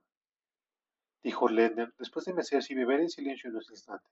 dijo 1.23 1.47
Ledner 1.47 1.93
después 1.97 2.25
de 2.25 2.33
mecerse 2.33 2.73
y 2.73 2.75
beber 2.75 2.99
en 2.99 3.09
silencio 3.09 3.49
unos 3.49 3.69
instantes. 3.71 4.11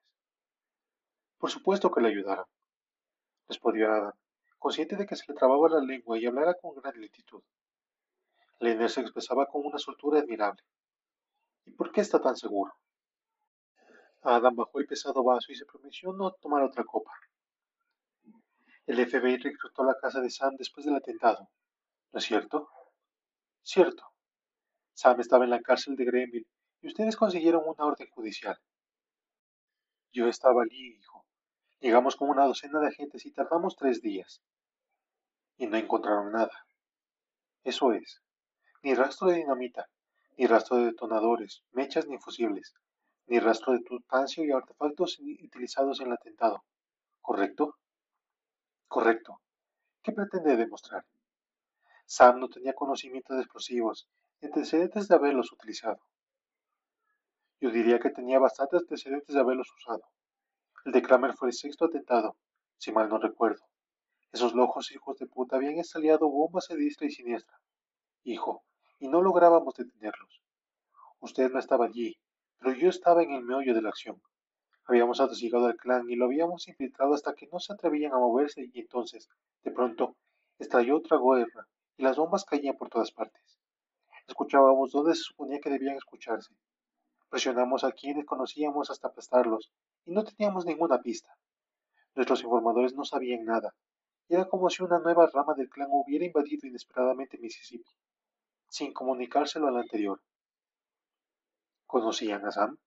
Por 1.38 1.50
supuesto 1.50 1.92
que 1.92 2.00
le 2.00 2.08
ayudaron, 2.08 2.46
respondió 3.52 3.92
Adam, 3.92 4.14
consciente 4.58 4.96
de 4.96 5.06
que 5.06 5.18
se 5.18 5.26
le 5.28 5.38
trababa 5.38 5.68
la 5.68 5.82
lengua 5.82 6.18
y 6.18 6.26
hablara 6.26 6.54
con 6.54 6.74
gran 6.76 7.00
lentitud. 7.00 7.44
Lenner 8.60 8.90
se 8.90 9.02
expresaba 9.02 9.46
con 9.46 9.66
una 9.66 9.78
soltura 9.78 10.20
admirable. 10.20 10.64
¿Y 11.66 11.72
por 11.72 11.92
qué 11.92 12.02
está 12.02 12.22
tan 12.22 12.38
seguro? 12.38 12.74
Adam 14.22 14.56
bajó 14.56 14.80
el 14.80 14.88
pesado 14.88 15.24
vaso 15.24 15.52
y 15.52 15.56
se 15.56 15.66
prometió 15.66 16.14
no 16.14 16.32
tomar 16.32 16.64
otra 16.64 16.84
copa. 16.86 17.12
El 18.86 19.06
FBI 19.06 19.38
reclutó 19.38 19.84
la 19.84 19.98
casa 20.00 20.22
de 20.22 20.30
Sam 20.30 20.56
después 20.58 20.86
del 20.86 20.96
atentado, 20.96 21.50
¿no 22.12 22.20
es 22.20 22.24
cierto? 22.24 22.70
Cierto. 23.64 24.04
Sam 24.94 25.20
estaba 25.20 25.44
en 25.44 25.50
la 25.50 25.62
cárcel 25.62 25.96
de 25.96 26.06
Greenville 26.06 26.48
y 26.82 26.88
ustedes 26.88 27.18
consiguieron 27.18 27.64
una 27.66 27.86
orden 27.86 28.08
judicial. 28.12 28.58
Yo 30.14 30.28
estaba 30.28 30.64
allí. 30.64 31.00
Llegamos 31.82 32.16
con 32.16 32.30
una 32.30 32.46
docena 32.46 32.80
de 32.80 32.90
agentes 32.90 33.26
y 33.26 33.32
tardamos 33.32 33.76
tres 33.76 34.04
días 34.04 34.40
y 35.58 35.66
no 35.66 35.78
encontraron 35.78 36.32
nada. 36.32 36.52
Eso 37.64 37.92
es, 37.92 38.22
ni 38.84 38.94
rastro 38.94 39.30
de 39.30 39.38
dinamita, 39.38 39.90
ni 40.38 40.46
rastro 40.46 40.78
de 40.78 40.86
detonadores, 40.86 41.64
mechas 41.72 42.06
ni 42.06 42.20
fusibles, 42.20 42.76
ni 43.26 43.40
rastro 43.40 43.74
de 43.74 43.82
tutancio 43.82 44.46
y 44.46 44.52
artefactos 44.52 45.18
utilizados 45.44 46.00
en 46.02 46.08
el 46.08 46.14
atentado. 46.14 46.64
¿Correcto? 47.20 47.76
Correcto. 48.88 49.42
¿Qué 50.04 50.12
pretende 50.12 50.58
demostrar? 50.58 51.04
Sam 52.06 52.40
no 52.40 52.48
tenía 52.48 52.74
conocimiento 52.74 53.34
de 53.34 53.42
explosivos, 53.42 54.08
ni 54.40 54.50
antecedentes 54.50 55.08
de 55.08 55.16
haberlos 55.16 55.52
utilizado. 55.52 56.00
Yo 57.60 57.72
diría 57.72 58.00
que 58.00 58.12
tenía 58.12 58.38
bastantes 58.38 58.82
antecedentes 58.82 59.34
de 59.34 59.42
haberlos 59.42 59.72
usado. 59.74 60.04
El 60.84 60.94
de 60.94 61.04
Kramer 61.04 61.34
fue 61.34 61.50
el 61.50 61.54
sexto 61.54 61.86
atentado, 61.86 62.38
si 62.80 62.92
mal 62.92 63.08
no 63.08 63.20
recuerdo. 63.20 63.64
Esos 64.32 64.56
locos 64.56 64.92
hijos 64.92 65.16
de 65.20 65.28
puta 65.28 65.58
habían 65.58 65.78
estallado 65.78 66.28
bombas 66.28 66.72
a 66.72 66.76
diestra 66.76 67.06
y 67.06 67.12
siniestra. 67.12 67.60
Hijo, 68.24 68.64
y 68.98 69.08
no 69.08 69.22
lográbamos 69.22 69.76
detenerlos. 69.76 70.42
Usted 71.20 71.52
no 71.52 71.60
estaba 71.60 71.86
allí, 71.86 72.18
pero 72.58 72.74
yo 72.74 72.90
estaba 72.90 73.22
en 73.22 73.32
el 73.32 73.44
meollo 73.44 73.76
de 73.76 73.84
la 73.84 73.90
acción. 73.90 74.24
Habíamos 74.86 75.22
atosigado 75.22 75.68
al 75.68 75.78
clan 75.78 76.10
y 76.10 76.16
lo 76.16 76.26
habíamos 76.26 76.68
infiltrado 76.68 77.14
hasta 77.14 77.36
que 77.36 77.48
no 77.52 77.60
se 77.60 77.74
atrevían 77.74 78.14
a 78.14 78.18
moverse 78.18 78.68
y 78.74 78.80
entonces, 78.80 79.30
de 79.64 79.70
pronto, 79.70 80.16
estalló 80.58 80.98
otra 80.98 81.20
guerra 81.20 81.68
y 81.96 82.02
las 82.02 82.18
bombas 82.18 82.44
caían 82.44 82.76
por 82.76 82.90
todas 82.90 83.12
partes. 83.12 83.60
Escuchábamos 84.28 84.92
donde 84.92 85.14
se 85.14 85.22
suponía 85.22 85.60
que 85.60 85.70
debían 85.70 85.96
escucharse. 85.96 86.56
Presionamos 87.30 87.84
a 87.84 87.92
quienes 87.92 88.26
conocíamos 88.26 88.90
hasta 88.90 89.10
aplastarlos 89.10 89.72
y 90.06 90.12
no 90.12 90.24
teníamos 90.24 90.66
ninguna 90.66 91.02
pista. 91.02 91.36
Nuestros 92.16 92.44
informadores 92.44 92.94
no 92.94 93.06
sabían 93.06 93.46
nada, 93.46 93.74
era 94.32 94.48
como 94.48 94.70
si 94.70 94.82
una 94.82 94.98
nueva 95.00 95.28
rama 95.28 95.54
del 95.56 95.70
clan 95.70 95.90
hubiera 95.92 96.24
invadido 96.24 96.66
inesperadamente 96.66 97.38
Mississippi, 97.38 97.92
sin 98.70 98.94
comunicárselo 98.94 99.68
al 99.68 99.76
anterior. 99.76 100.22
¿Conocían 101.86 102.46
a 102.46 102.52
Sam? 102.52 102.78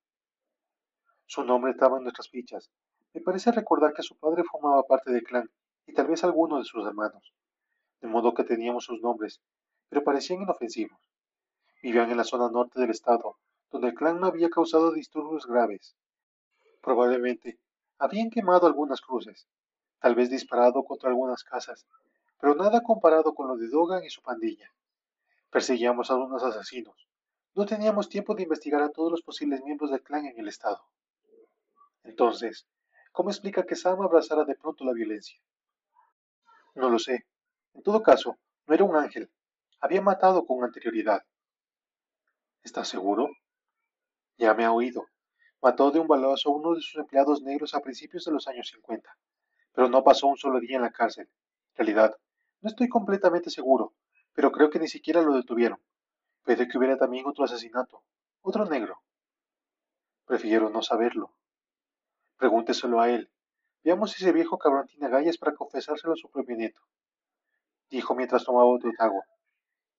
Su 1.27 1.44
nombre 1.44 1.72
estaba 1.72 1.98
en 1.98 2.05
nuestras 2.05 2.31
fichas. 2.31 2.70
Me 3.12 3.20
parece 3.20 3.53
recordar 3.53 3.92
que 3.92 4.03
su 4.03 4.16
padre 4.16 4.42
formaba 4.50 4.85
parte 4.85 5.12
del 5.12 5.22
clan 5.22 5.50
y 5.85 5.92
tal 5.92 6.07
vez 6.07 6.24
alguno 6.24 6.57
de 6.57 6.64
sus 6.64 6.87
hermanos, 6.87 7.35
de 8.00 8.09
modo 8.09 8.33
que 8.33 8.44
teníamos 8.44 8.85
sus 8.85 9.03
nombres, 9.03 9.42
pero 9.90 10.03
parecían 10.03 10.40
inofensivos. 10.40 10.98
Vivían 11.83 12.11
en 12.11 12.16
la 12.16 12.24
zona 12.24 12.48
norte 12.48 12.81
del 12.81 12.88
estado, 12.88 13.37
donde 13.70 13.88
el 13.88 13.94
clan 13.94 14.18
no 14.18 14.29
había 14.29 14.48
causado 14.48 14.92
disturbios 14.92 15.46
graves. 15.46 15.94
Probablemente 16.85 17.59
habían 17.99 18.29
quemado 18.29 18.66
algunas 18.66 19.01
cruces, 19.01 19.49
tal 20.01 20.14
vez 20.14 20.29
disparado 20.29 20.85
contra 20.85 21.09
algunas 21.09 21.42
casas, 21.42 21.87
pero 22.38 22.55
nada 22.55 22.83
comparado 22.83 23.35
con 23.35 23.49
lo 23.49 23.57
de 23.57 23.68
Dogan 23.68 24.05
y 24.05 24.11
su 24.11 24.20
pandilla. 24.20 24.70
Perseguíamos 25.49 26.11
a 26.11 26.16
unos 26.16 26.42
asesinos. 26.42 27.09
No 27.55 27.64
teníamos 27.64 28.11
tiempo 28.11 28.35
de 28.35 28.42
investigar 28.42 28.83
a 28.83 28.90
todos 28.90 29.11
los 29.11 29.23
posibles 29.23 29.62
miembros 29.64 29.92
del 29.92 30.03
clan 30.03 30.27
en 30.27 30.38
el 30.38 30.49
estado. 30.49 30.85
Entonces, 32.03 32.66
¿cómo 33.12 33.31
explica 33.31 33.64
que 33.64 33.77
Sam 33.77 34.03
abrazara 34.03 34.44
de 34.44 34.55
pronto 34.55 34.85
la 34.85 34.92
violencia? 34.92 35.40
No 36.75 36.90
lo 36.90 36.99
sé. 36.99 37.25
En 37.73 37.83
todo 37.83 38.03
caso, 38.03 38.37
no 38.66 38.74
era 38.74 38.85
un 38.85 38.97
ángel. 38.97 39.30
Había 39.80 40.03
matado 40.03 40.45
con 40.45 40.62
anterioridad. 40.62 41.22
¿Estás 42.62 42.89
seguro? 42.89 43.30
Ya 44.37 44.53
me 44.53 44.66
ha 44.66 44.72
oído. 44.72 45.07
Mató 45.65 45.91
de 45.91 45.99
un 45.99 46.07
balazo 46.07 46.51
a 46.51 46.53
uno 46.53 46.75
de 46.75 46.81
sus 46.81 46.97
empleados 46.97 47.43
negros 47.43 47.75
a 47.75 47.81
principios 47.81 48.25
de 48.25 48.33
los 48.33 48.47
años 48.47 48.69
50 48.69 49.11
pero 49.75 49.89
no 49.89 50.05
pasó 50.05 50.29
un 50.29 50.37
solo 50.37 50.61
día 50.61 50.77
en 50.77 50.83
la 50.83 50.93
cárcel. 50.93 51.29
En 51.73 51.77
realidad, 51.79 52.17
no 52.61 52.69
estoy 52.69 52.89
completamente 52.89 53.51
seguro, 53.51 53.93
pero 54.33 54.53
creo 54.53 54.71
que 54.71 54.79
ni 54.79 54.89
siquiera 54.89 55.21
lo 55.21 55.35
detuvieron. 55.35 55.83
Puede 56.45 56.69
que 56.69 56.79
hubiera 56.79 56.97
también 56.97 57.27
otro 57.27 57.45
asesinato, 57.45 58.05
otro 58.41 58.65
negro. 58.67 59.03
Prefiero 60.27 60.71
no 60.71 60.81
saberlo. 60.83 61.35
Pregúnteselo 62.37 63.01
a 63.01 63.11
él. 63.11 63.31
Veamos 63.83 64.12
si 64.12 64.23
ese 64.23 64.33
viejo 64.33 64.59
cabrón 64.59 64.87
tiene 64.87 65.07
agallas 65.07 65.39
para 65.39 65.55
confesárselo 65.55 66.12
a 66.12 66.17
su 66.17 66.31
propio 66.31 66.57
nieto. 66.57 66.81
Dijo 67.91 68.15
mientras 68.15 68.45
tomaba 68.45 68.67
otro 68.67 68.93
trago. 68.97 69.25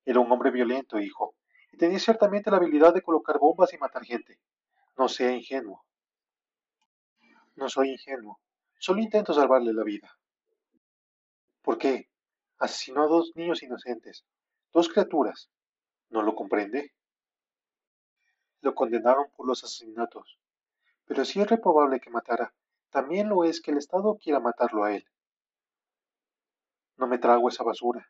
Era 0.05 0.19
un 0.19 0.31
hombre 0.31 0.51
violento, 0.51 0.99
hijo, 0.99 1.35
y 1.71 1.77
tenía 1.77 1.99
ciertamente 1.99 2.49
la 2.49 2.57
habilidad 2.57 2.93
de 2.93 3.01
colocar 3.01 3.39
bombas 3.39 3.73
y 3.73 3.77
matar 3.77 4.05
gente. 4.05 4.39
No 4.97 5.09
sea 5.09 5.31
ingenuo. 5.31 5.83
No 7.55 7.69
soy 7.69 7.91
ingenuo. 7.91 8.39
Solo 8.79 9.01
intento 9.01 9.33
salvarle 9.33 9.73
la 9.73 9.83
vida. 9.83 10.17
¿Por 11.61 11.77
qué? 11.77 12.09
Asesinó 12.59 13.03
a 13.03 13.07
dos 13.07 13.31
niños 13.35 13.61
inocentes. 13.63 14.25
Dos 14.71 14.89
criaturas. 14.89 15.49
¿No 16.09 16.21
lo 16.21 16.35
comprende? 16.35 16.93
Lo 18.61 18.73
condenaron 18.73 19.29
por 19.35 19.47
los 19.47 19.63
asesinatos. 19.63 20.39
Pero 21.05 21.25
si 21.25 21.41
es 21.41 21.49
reprobable 21.49 21.99
que 21.99 22.09
matara, 22.09 22.53
también 22.89 23.29
lo 23.29 23.43
es 23.43 23.61
que 23.61 23.71
el 23.71 23.77
Estado 23.77 24.17
quiera 24.17 24.39
matarlo 24.39 24.83
a 24.83 24.95
él. 24.95 25.05
No 26.97 27.07
me 27.07 27.17
trago 27.17 27.49
esa 27.49 27.63
basura. 27.63 28.09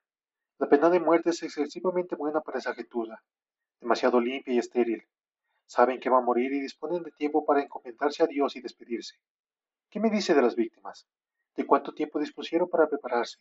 La 0.59 0.69
pena 0.69 0.89
de 0.89 0.99
muerte 0.99 1.31
es 1.31 1.41
excesivamente 1.41 2.15
buena 2.15 2.41
para 2.41 2.59
esa 2.59 2.73
gentuza, 2.73 3.21
demasiado 3.81 4.21
limpia 4.21 4.53
y 4.53 4.59
estéril. 4.59 5.05
Saben 5.66 5.99
que 5.99 6.09
va 6.09 6.20
a 6.20 6.22
morir 6.22 6.53
y 6.53 6.61
disponen 6.61 7.03
de 7.03 7.11
tiempo 7.11 7.45
para 7.45 7.61
encomendarse 7.61 8.24
a 8.24 8.28
Dios 8.28 8.55
y 8.55 8.61
despedirse. 8.61 9.16
¿Qué 9.89 9.99
me 9.99 10.09
dice 10.09 10.34
de 10.34 10.41
las 10.41 10.55
víctimas? 10.55 11.07
¿De 11.55 11.66
cuánto 11.66 11.93
tiempo 11.93 12.20
dispusieron 12.20 12.70
para 12.70 12.88
prepararse? 12.88 13.39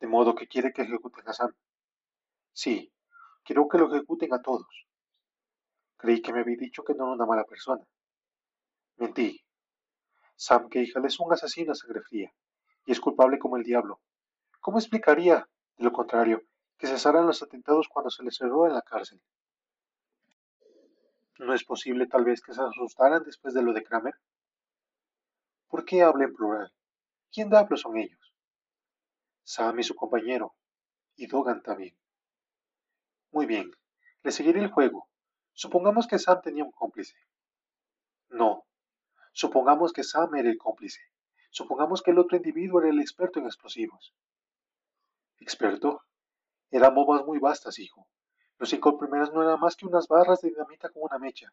De 0.00 0.06
modo 0.06 0.34
que 0.34 0.48
quiere 0.48 0.72
que 0.72 0.82
ejecuten 0.82 1.28
a 1.28 1.32
Sam. 1.32 1.54
Sí, 2.52 2.92
quiero 3.44 3.68
que 3.68 3.78
lo 3.78 3.92
ejecuten 3.92 4.32
a 4.34 4.42
todos. 4.42 4.86
Creí 5.96 6.22
que 6.22 6.32
me 6.32 6.40
había 6.40 6.56
dicho 6.56 6.84
que 6.84 6.94
no 6.94 7.04
era 7.04 7.14
una 7.14 7.26
mala 7.26 7.44
persona. 7.44 7.84
Mentí. 8.96 9.44
Sam 10.36 10.68
Keijal 10.68 11.04
es 11.04 11.18
un 11.18 11.32
asesino 11.32 11.72
a 11.72 11.74
sangre 11.74 12.02
fría 12.02 12.32
y 12.86 12.92
es 12.92 13.00
culpable 13.00 13.38
como 13.38 13.56
el 13.56 13.64
diablo. 13.64 14.00
¿Cómo 14.60 14.78
explicaría, 14.78 15.48
de 15.76 15.84
lo 15.84 15.92
contrario, 15.92 16.42
que 16.78 16.86
cesaran 16.86 17.26
los 17.26 17.42
atentados 17.42 17.88
cuando 17.88 18.10
se 18.10 18.22
le 18.22 18.30
cerró 18.30 18.66
en 18.66 18.74
la 18.74 18.82
cárcel? 18.82 19.20
¿No 21.38 21.54
es 21.54 21.64
posible 21.64 22.08
tal 22.08 22.24
vez 22.24 22.42
que 22.42 22.52
se 22.52 22.60
asustaran 22.60 23.22
después 23.22 23.54
de 23.54 23.62
lo 23.62 23.72
de 23.72 23.84
Kramer? 23.84 24.14
¿Por 25.68 25.84
qué 25.84 26.02
habla 26.02 26.24
en 26.24 26.34
plural? 26.34 26.74
¿Quién 27.32 27.48
diablos 27.48 27.82
son 27.82 27.96
ellos? 27.96 28.34
Sam 29.44 29.78
y 29.78 29.84
su 29.84 29.94
compañero, 29.94 30.56
y 31.14 31.28
Dogan 31.28 31.62
también. 31.62 31.96
Muy 33.30 33.46
bien, 33.46 33.70
le 34.24 34.32
seguiré 34.32 34.60
el 34.60 34.72
juego. 34.72 35.08
Supongamos 35.52 36.08
que 36.08 36.18
Sam 36.18 36.40
tenía 36.42 36.64
un 36.64 36.72
cómplice. 36.72 37.16
No. 38.30 38.64
Supongamos 39.32 39.92
que 39.92 40.02
Sam 40.02 40.34
era 40.34 40.50
el 40.50 40.58
cómplice. 40.58 41.00
Supongamos 41.50 42.02
que 42.02 42.10
el 42.10 42.18
otro 42.18 42.36
individuo 42.36 42.80
era 42.80 42.90
el 42.90 43.00
experto 43.00 43.38
en 43.38 43.46
explosivos. 43.46 44.12
¿Experto? 45.38 46.02
Eran 46.70 46.94
bombas 46.94 47.24
muy 47.24 47.38
vastas, 47.38 47.78
hijo. 47.78 48.08
Los 48.58 48.70
cinco 48.70 48.98
primeros 48.98 49.32
no 49.32 49.42
eran 49.42 49.60
más 49.60 49.76
que 49.76 49.86
unas 49.86 50.08
barras 50.08 50.40
de 50.40 50.50
dinamita 50.50 50.88
con 50.88 51.04
una 51.04 51.18
mecha. 51.18 51.52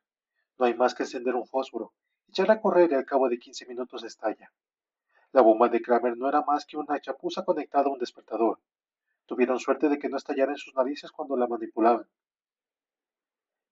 No 0.58 0.66
hay 0.66 0.74
más 0.74 0.95
que 0.95 1.03
encender 1.03 1.36
un 1.36 1.45
fósforo, 1.45 1.93
echarla 2.28 2.56
a 2.56 2.62
correr 2.62 2.91
y 2.91 2.95
al 2.95 3.06
cabo 3.06 3.30
de 3.30 3.38
quince 3.38 3.66
minutos 3.68 4.03
estalla. 4.03 4.51
La 5.32 5.41
bomba 5.41 5.70
de 5.70 5.82
Kramer 5.82 6.18
no 6.18 6.28
era 6.28 6.41
más 6.41 6.66
que 6.66 6.78
una 6.78 6.99
chapuza 6.99 7.43
conectada 7.43 7.86
a 7.86 7.91
un 7.91 7.99
despertador. 7.99 8.60
Tuvieron 9.26 9.60
suerte 9.60 9.89
de 9.89 9.99
que 9.99 10.10
no 10.10 10.18
estallara 10.18 10.51
en 10.51 10.58
sus 10.58 10.74
narices 10.74 11.12
cuando 11.12 11.36
la 11.36 11.47
manipulaban. 11.47 12.08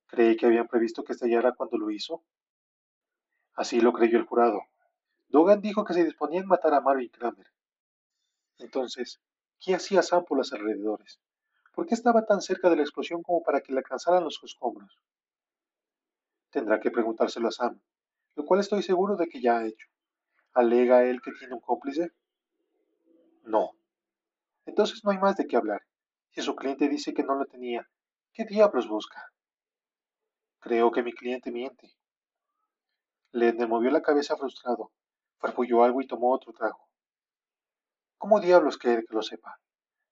¿Cree 0.08 0.36
que 0.36 0.46
habían 0.46 0.68
previsto 0.68 1.04
que 1.04 1.14
estallara 1.14 1.54
cuando 1.54 1.78
lo 1.78 1.90
hizo? 1.90 2.24
Así 3.56 3.82
lo 3.82 3.94
creyó 3.94 4.20
el 4.20 4.26
jurado. 4.26 4.62
Dogan 5.30 5.62
dijo 5.62 5.86
que 5.86 5.94
se 5.94 6.04
disponía 6.04 6.42
en 6.42 6.48
matar 6.48 6.74
a 6.76 6.82
Marvin 6.82 7.10
Kramer. 7.10 7.52
Entonces, 8.60 9.20
¿qué 9.60 9.74
hacía 9.74 10.04
Sam 10.04 10.26
por 10.26 10.38
los 10.38 10.54
alrededores? 10.54 11.20
¿Por 11.74 11.88
qué 11.88 11.96
estaba 11.96 12.26
tan 12.26 12.42
cerca 12.42 12.70
de 12.70 12.76
la 12.76 12.84
explosión 12.84 13.24
como 13.24 13.42
para 13.42 13.62
que 13.62 13.74
le 13.74 13.80
alcanzaran 13.80 14.24
los 14.24 14.40
escombros? 14.44 14.96
Tendrá 16.52 16.80
que 16.80 16.92
preguntárselo 16.92 17.48
a 17.48 17.52
Sam, 17.52 17.82
lo 18.36 18.46
cual 18.46 18.60
estoy 18.60 18.84
seguro 18.84 19.16
de 19.16 19.28
que 19.28 19.42
ya 19.42 19.58
ha 19.58 19.66
hecho. 19.66 19.88
¿Alega 20.54 21.04
él 21.04 21.20
que 21.20 21.32
tiene 21.32 21.56
un 21.56 21.62
cómplice? 21.62 22.12
No. 23.44 23.72
Entonces 24.68 25.04
no 25.04 25.10
hay 25.10 25.18
más 25.18 25.36
de 25.36 25.48
qué 25.48 25.58
hablar. 25.58 25.82
Si 26.30 26.44
su 26.44 26.56
cliente 26.56 26.88
dice 26.88 27.12
que 27.12 27.24
no 27.24 27.34
lo 27.36 27.46
tenía, 27.46 27.90
¿qué 28.34 28.46
diablos 28.46 28.88
busca? 28.88 29.32
Creo 30.60 30.92
que 30.92 31.02
mi 31.02 31.12
cliente 31.12 31.52
miente. 31.52 31.92
Le 33.32 33.52
movió 33.66 33.90
la 33.90 34.04
cabeza 34.04 34.38
frustrado, 34.38 34.92
farfulló 35.40 35.84
algo 35.84 36.02
y 36.02 36.08
tomó 36.08 36.32
otro 36.32 36.54
trago. 36.54 36.88
¿Cómo 38.20 38.40
diablos 38.40 38.78
quiere 38.78 39.04
que 39.04 39.16
lo 39.16 39.24
sepa? 39.24 39.60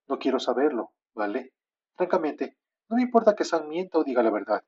No 0.08 0.18
quiero 0.18 0.40
saberlo, 0.40 0.92
¿vale? 1.14 1.54
Francamente, 1.96 2.58
no 2.90 2.98
me 2.98 3.04
importa 3.04 3.36
que 3.36 3.46
Sam 3.46 3.68
mienta 3.68 4.00
o 4.00 4.04
diga 4.04 4.24
la 4.24 4.32
verdad. 4.32 4.64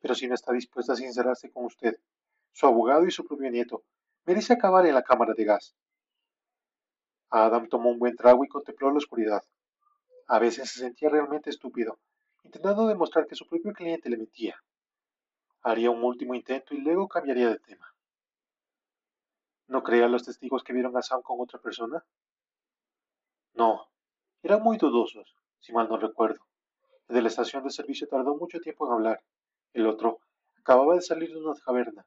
Pero 0.00 0.14
si 0.14 0.26
no 0.26 0.34
está 0.34 0.52
dispuesta 0.52 0.92
a 0.92 0.96
sincerarse 0.96 1.50
con 1.50 1.64
usted, 1.64 1.98
su 2.52 2.66
abogado 2.66 3.06
y 3.06 3.10
su 3.10 3.24
propio 3.24 3.50
nieto, 3.50 3.84
merece 4.24 4.52
acabar 4.52 4.86
en 4.86 4.94
la 4.94 5.02
cámara 5.02 5.34
de 5.34 5.44
gas. 5.44 5.74
Adam 7.30 7.68
tomó 7.68 7.90
un 7.90 7.98
buen 7.98 8.16
trago 8.16 8.44
y 8.44 8.48
contempló 8.48 8.90
la 8.90 8.98
oscuridad. 8.98 9.42
A 10.26 10.38
veces 10.38 10.70
se 10.70 10.80
sentía 10.80 11.08
realmente 11.08 11.50
estúpido, 11.50 11.98
intentando 12.42 12.86
demostrar 12.86 13.26
que 13.26 13.36
su 13.36 13.46
propio 13.46 13.72
cliente 13.72 14.10
le 14.10 14.18
mentía. 14.18 14.56
Haría 15.62 15.90
un 15.90 16.02
último 16.02 16.34
intento 16.34 16.74
y 16.74 16.78
luego 16.78 17.08
cambiaría 17.08 17.48
de 17.48 17.58
tema. 17.58 17.94
¿No 19.68 19.82
cree 19.82 20.04
a 20.04 20.08
los 20.08 20.24
testigos 20.24 20.62
que 20.62 20.72
vieron 20.72 20.96
a 20.96 21.02
Sam 21.02 21.22
con 21.22 21.40
otra 21.40 21.58
persona? 21.58 22.04
No, 23.54 23.91
eran 24.42 24.62
muy 24.62 24.76
dudosos, 24.76 25.36
si 25.60 25.72
mal 25.72 25.88
no 25.88 25.96
recuerdo. 25.96 26.40
El 27.08 27.16
de 27.16 27.22
la 27.22 27.28
estación 27.28 27.64
de 27.64 27.70
servicio 27.70 28.08
tardó 28.08 28.36
mucho 28.36 28.60
tiempo 28.60 28.86
en 28.86 28.92
hablar. 28.92 29.22
El 29.72 29.86
otro 29.86 30.20
acababa 30.58 30.94
de 30.94 31.02
salir 31.02 31.30
de 31.30 31.40
una 31.40 31.54
caverna 31.64 32.06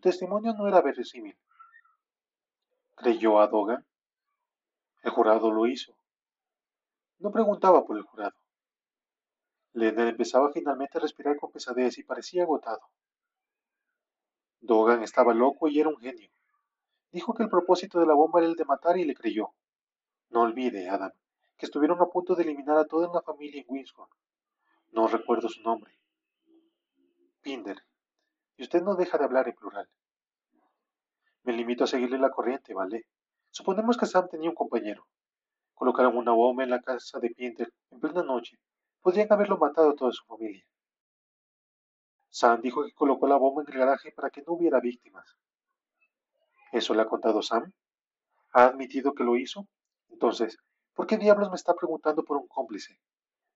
testimonio 0.00 0.54
no 0.54 0.66
era 0.66 0.80
verosímil. 0.80 1.36
¿Creyó 2.96 3.40
a 3.40 3.46
Dogan? 3.46 3.86
El 5.02 5.10
jurado 5.10 5.50
lo 5.50 5.66
hizo. 5.66 5.94
No 7.18 7.30
preguntaba 7.30 7.84
por 7.84 7.96
el 7.96 8.02
jurado. 8.02 8.34
Lender 9.72 10.08
empezaba 10.08 10.50
finalmente 10.52 10.98
a 10.98 11.00
respirar 11.00 11.36
con 11.36 11.52
pesadez 11.52 11.98
y 11.98 12.02
parecía 12.02 12.42
agotado. 12.42 12.80
Dogan 14.60 15.02
estaba 15.02 15.32
loco 15.32 15.68
y 15.68 15.80
era 15.80 15.88
un 15.88 15.98
genio. 15.98 16.30
Dijo 17.12 17.34
que 17.34 17.42
el 17.42 17.48
propósito 17.48 18.00
de 18.00 18.06
la 18.06 18.14
bomba 18.14 18.40
era 18.40 18.48
el 18.48 18.56
de 18.56 18.64
matar 18.64 18.96
y 18.98 19.04
le 19.04 19.14
creyó. 19.14 19.50
No 20.30 20.42
olvide, 20.42 20.88
Adam, 20.88 21.12
que 21.60 21.66
estuvieron 21.66 22.00
a 22.00 22.06
punto 22.06 22.34
de 22.34 22.42
eliminar 22.42 22.78
a 22.78 22.86
toda 22.86 23.10
una 23.10 23.20
familia 23.20 23.60
en 23.60 23.66
Winscombe. 23.68 24.16
No 24.92 25.06
recuerdo 25.08 25.46
su 25.50 25.60
nombre. 25.60 25.92
Pinder, 27.42 27.76
y 28.56 28.62
usted 28.62 28.82
no 28.82 28.94
deja 28.94 29.18
de 29.18 29.24
hablar 29.24 29.46
en 29.46 29.54
plural. 29.54 29.86
Me 31.42 31.52
limito 31.52 31.84
a 31.84 31.86
seguirle 31.86 32.16
la 32.16 32.30
corriente, 32.30 32.72
¿vale? 32.72 33.04
Suponemos 33.50 33.98
que 33.98 34.06
Sam 34.06 34.28
tenía 34.30 34.48
un 34.48 34.56
compañero. 34.56 35.06
Colocaron 35.74 36.16
una 36.16 36.32
bomba 36.32 36.64
en 36.64 36.70
la 36.70 36.80
casa 36.80 37.18
de 37.18 37.28
Pinter 37.28 37.70
en 37.90 38.00
plena 38.00 38.22
noche. 38.22 38.58
Podrían 39.02 39.30
haberlo 39.30 39.58
matado 39.58 39.90
a 39.90 39.94
toda 39.94 40.12
su 40.12 40.24
familia. 40.24 40.64
Sam 42.30 42.62
dijo 42.62 42.86
que 42.86 42.94
colocó 42.94 43.28
la 43.28 43.36
bomba 43.36 43.62
en 43.62 43.70
el 43.70 43.78
garaje 43.78 44.12
para 44.12 44.30
que 44.30 44.42
no 44.46 44.54
hubiera 44.54 44.80
víctimas. 44.80 45.36
¿Eso 46.72 46.94
le 46.94 47.02
ha 47.02 47.06
contado 47.06 47.42
Sam? 47.42 47.70
¿Ha 48.54 48.64
admitido 48.64 49.12
que 49.12 49.24
lo 49.24 49.36
hizo? 49.36 49.68
Entonces, 50.08 50.56
¿por 50.94 51.06
qué 51.06 51.16
diablos 51.16 51.50
me 51.50 51.56
está 51.56 51.74
preguntando 51.74 52.24
por 52.24 52.36
un 52.36 52.48
cómplice? 52.48 52.98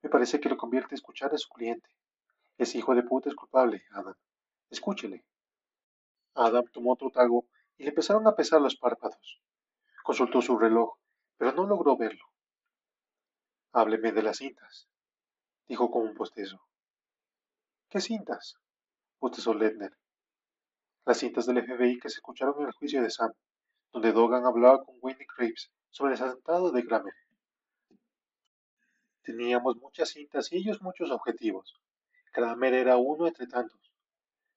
Me 0.02 0.10
parece 0.10 0.40
que 0.40 0.48
lo 0.48 0.56
convierte 0.56 0.94
a 0.94 0.96
escuchar 0.96 1.32
a 1.34 1.38
su 1.38 1.48
cliente. 1.48 1.88
Ese 2.58 2.78
hijo 2.78 2.94
de 2.94 3.02
puta 3.02 3.28
es 3.28 3.34
culpable, 3.34 3.84
Adam. 3.92 4.14
Escúchele. 4.70 5.24
Adam 6.34 6.64
tomó 6.72 6.92
otro 6.92 7.10
trago 7.10 7.46
y 7.76 7.84
le 7.84 7.90
empezaron 7.90 8.26
a 8.26 8.34
pesar 8.34 8.60
los 8.60 8.76
párpados. 8.76 9.40
Consultó 10.02 10.42
su 10.42 10.58
reloj, 10.58 10.94
pero 11.36 11.52
no 11.52 11.66
logró 11.66 11.96
verlo. 11.96 12.24
Hábleme 13.72 14.12
de 14.12 14.22
las 14.22 14.36
cintas, 14.36 14.88
dijo 15.66 15.90
con 15.90 16.02
un 16.02 16.14
postezo. 16.14 16.60
¿Qué 17.88 18.00
cintas? 18.00 18.56
bostezó 19.20 19.54
Ledner. 19.54 19.96
Las 21.06 21.18
cintas 21.18 21.46
del 21.46 21.64
FBI 21.64 21.98
que 21.98 22.08
se 22.08 22.16
escucharon 22.16 22.60
en 22.60 22.66
el 22.66 22.72
juicio 22.72 23.02
de 23.02 23.10
Sam, 23.10 23.32
donde 23.92 24.12
Dogan 24.12 24.44
hablaba 24.44 24.84
con 24.84 24.96
Wendy 25.00 25.24
Graves 25.36 25.70
sobre 25.90 26.14
el 26.14 26.22
asentado 26.22 26.70
de 26.72 26.82
Grammer. 26.82 27.14
Teníamos 29.24 29.78
muchas 29.78 30.10
cintas 30.10 30.52
y 30.52 30.58
ellos 30.58 30.82
muchos 30.82 31.10
objetivos. 31.10 31.80
Kramer 32.30 32.74
era 32.74 32.98
uno 32.98 33.26
entre 33.26 33.46
tantos. 33.46 33.80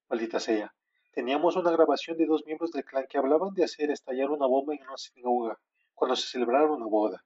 Maldita 0.09 0.41
sea. 0.41 0.75
Teníamos 1.13 1.55
una 1.55 1.71
grabación 1.71 2.17
de 2.17 2.25
dos 2.25 2.45
miembros 2.45 2.73
del 2.73 2.83
clan 2.83 3.07
que 3.07 3.17
hablaban 3.17 3.53
de 3.53 3.63
hacer 3.63 3.91
estallar 3.91 4.29
una 4.29 4.45
bomba 4.45 4.75
en 4.75 4.83
una 4.83 4.97
sinagoga 4.97 5.57
cuando 5.95 6.17
se 6.17 6.27
celebrara 6.27 6.69
una 6.69 6.85
boda. 6.85 7.23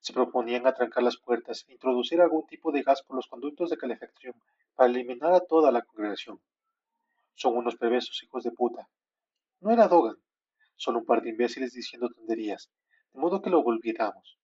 Se 0.00 0.12
proponían 0.12 0.66
atrancar 0.66 1.02
las 1.02 1.16
puertas 1.16 1.64
e 1.66 1.72
introducir 1.72 2.20
algún 2.20 2.46
tipo 2.46 2.70
de 2.70 2.82
gas 2.82 3.02
por 3.02 3.16
los 3.16 3.26
conductos 3.26 3.70
de 3.70 3.78
calefacción 3.78 4.34
para 4.74 4.90
eliminar 4.90 5.32
a 5.32 5.40
toda 5.40 5.72
la 5.72 5.80
congregación. 5.80 6.42
Son 7.36 7.56
unos 7.56 7.76
perversos 7.76 8.22
hijos 8.22 8.44
de 8.44 8.52
puta. 8.52 8.86
No 9.60 9.70
era 9.70 9.88
Dogan, 9.88 10.16
solo 10.76 10.98
un 10.98 11.06
par 11.06 11.22
de 11.22 11.30
imbéciles 11.30 11.72
diciendo 11.72 12.10
tonterías, 12.10 12.70
de 13.14 13.20
modo 13.20 13.40
que 13.40 13.48
lo 13.48 13.60
olvidamos. 13.60 14.38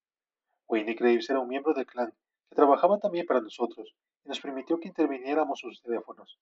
Wayne 0.67 0.95
Graves 0.95 1.29
era 1.29 1.41
un 1.41 1.49
miembro 1.49 1.75
del 1.75 1.85
clan 1.85 2.15
trabajaba 2.53 2.99
también 2.99 3.27
para 3.27 3.41
nosotros 3.41 3.95
y 4.25 4.29
nos 4.29 4.41
permitió 4.41 4.79
que 4.79 4.89
interviniéramos 4.89 5.61
sus 5.61 5.81
teléfonos. 5.83 6.39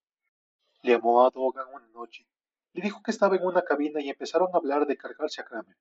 Le 0.82 0.92
llamó 0.92 1.24
a 1.24 1.30
Dogan 1.30 1.68
una 1.72 1.88
noche. 1.88 2.26
Le 2.72 2.82
dijo 2.82 3.02
que 3.02 3.10
estaba 3.10 3.36
en 3.36 3.44
una 3.44 3.62
cabina 3.62 4.00
y 4.00 4.08
empezaron 4.08 4.48
a 4.52 4.58
hablar 4.58 4.86
de 4.86 4.96
cargarse 4.96 5.40
a 5.40 5.44
Kramer. 5.44 5.76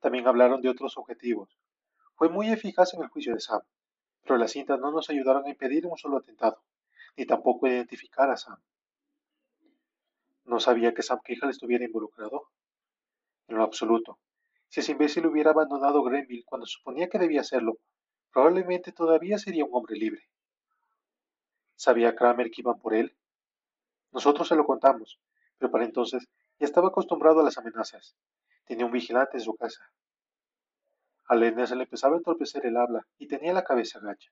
También 0.00 0.26
hablaron 0.26 0.60
de 0.60 0.68
otros 0.68 0.96
objetivos. 0.96 1.58
Fue 2.14 2.28
muy 2.28 2.50
eficaz 2.50 2.94
en 2.94 3.02
el 3.02 3.08
juicio 3.08 3.34
de 3.34 3.40
Sam. 3.40 3.62
pero 4.22 4.36
las 4.36 4.52
cintas 4.52 4.78
no 4.78 4.90
nos 4.90 5.08
ayudaron 5.10 5.46
a 5.46 5.48
impedir 5.48 5.86
un 5.86 5.96
solo 5.96 6.18
atentado, 6.18 6.62
ni 7.16 7.26
tampoco 7.26 7.66
a 7.66 7.70
identificar 7.70 8.30
a 8.30 8.36
Sam. 8.36 8.58
No 10.44 10.60
sabía 10.60 10.92
que 10.94 11.02
Sam 11.02 11.20
Cahill 11.24 11.50
estuviera 11.50 11.84
involucrado. 11.84 12.48
En 13.48 13.56
lo 13.56 13.64
absoluto. 13.64 14.18
Si 14.68 14.80
ese 14.80 14.92
imbécil 14.92 15.26
hubiera 15.26 15.50
abandonado 15.50 16.02
Grenville 16.04 16.44
cuando 16.44 16.66
suponía 16.66 17.08
que 17.08 17.18
debía 17.18 17.40
hacerlo, 17.40 17.78
probablemente 18.32 18.92
todavía 18.92 19.38
sería 19.38 19.64
un 19.64 19.70
hombre 19.72 19.96
libre. 19.96 20.28
¿Sabía 21.76 22.14
Kramer 22.14 22.50
que 22.50 22.60
iban 22.60 22.78
por 22.78 22.94
él? 22.94 23.16
Nosotros 24.12 24.48
se 24.48 24.56
lo 24.56 24.64
contamos, 24.64 25.18
pero 25.58 25.70
para 25.70 25.84
entonces 25.84 26.28
ya 26.58 26.66
estaba 26.66 26.88
acostumbrado 26.88 27.40
a 27.40 27.44
las 27.44 27.58
amenazas. 27.58 28.16
Tenía 28.64 28.86
un 28.86 28.92
vigilante 28.92 29.38
en 29.38 29.42
su 29.42 29.54
casa. 29.54 29.90
A 31.26 31.34
Lenner 31.34 31.68
se 31.68 31.76
le 31.76 31.84
empezaba 31.84 32.14
a 32.14 32.18
entorpecer 32.18 32.66
el 32.66 32.76
habla 32.76 33.06
y 33.18 33.28
tenía 33.28 33.52
la 33.52 33.64
cabeza 33.64 34.00
gacha. 34.00 34.30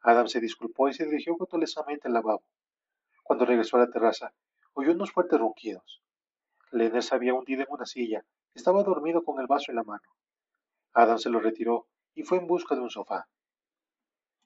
Adam 0.00 0.28
se 0.28 0.40
disculpó 0.40 0.88
y 0.88 0.94
se 0.94 1.06
dirigió 1.06 1.36
cautelosamente 1.36 2.08
al 2.08 2.14
lavabo. 2.14 2.44
Cuando 3.22 3.46
regresó 3.46 3.76
a 3.76 3.80
la 3.80 3.90
terraza, 3.90 4.32
oyó 4.74 4.92
unos 4.92 5.10
fuertes 5.10 5.38
ronquidos. 5.38 6.02
Lenner 6.70 7.02
se 7.02 7.14
había 7.14 7.34
hundido 7.34 7.62
en 7.62 7.68
una 7.70 7.86
silla 7.86 8.24
estaba 8.58 8.82
dormido 8.82 9.22
con 9.22 9.40
el 9.40 9.46
vaso 9.46 9.70
en 9.70 9.76
la 9.76 9.84
mano. 9.84 10.02
Adam 10.92 11.18
se 11.18 11.30
lo 11.30 11.40
retiró 11.40 11.86
y 12.18 12.24
fue 12.24 12.38
en 12.38 12.48
busca 12.48 12.74
de 12.74 12.80
un 12.80 12.90
sofá. 12.90 13.28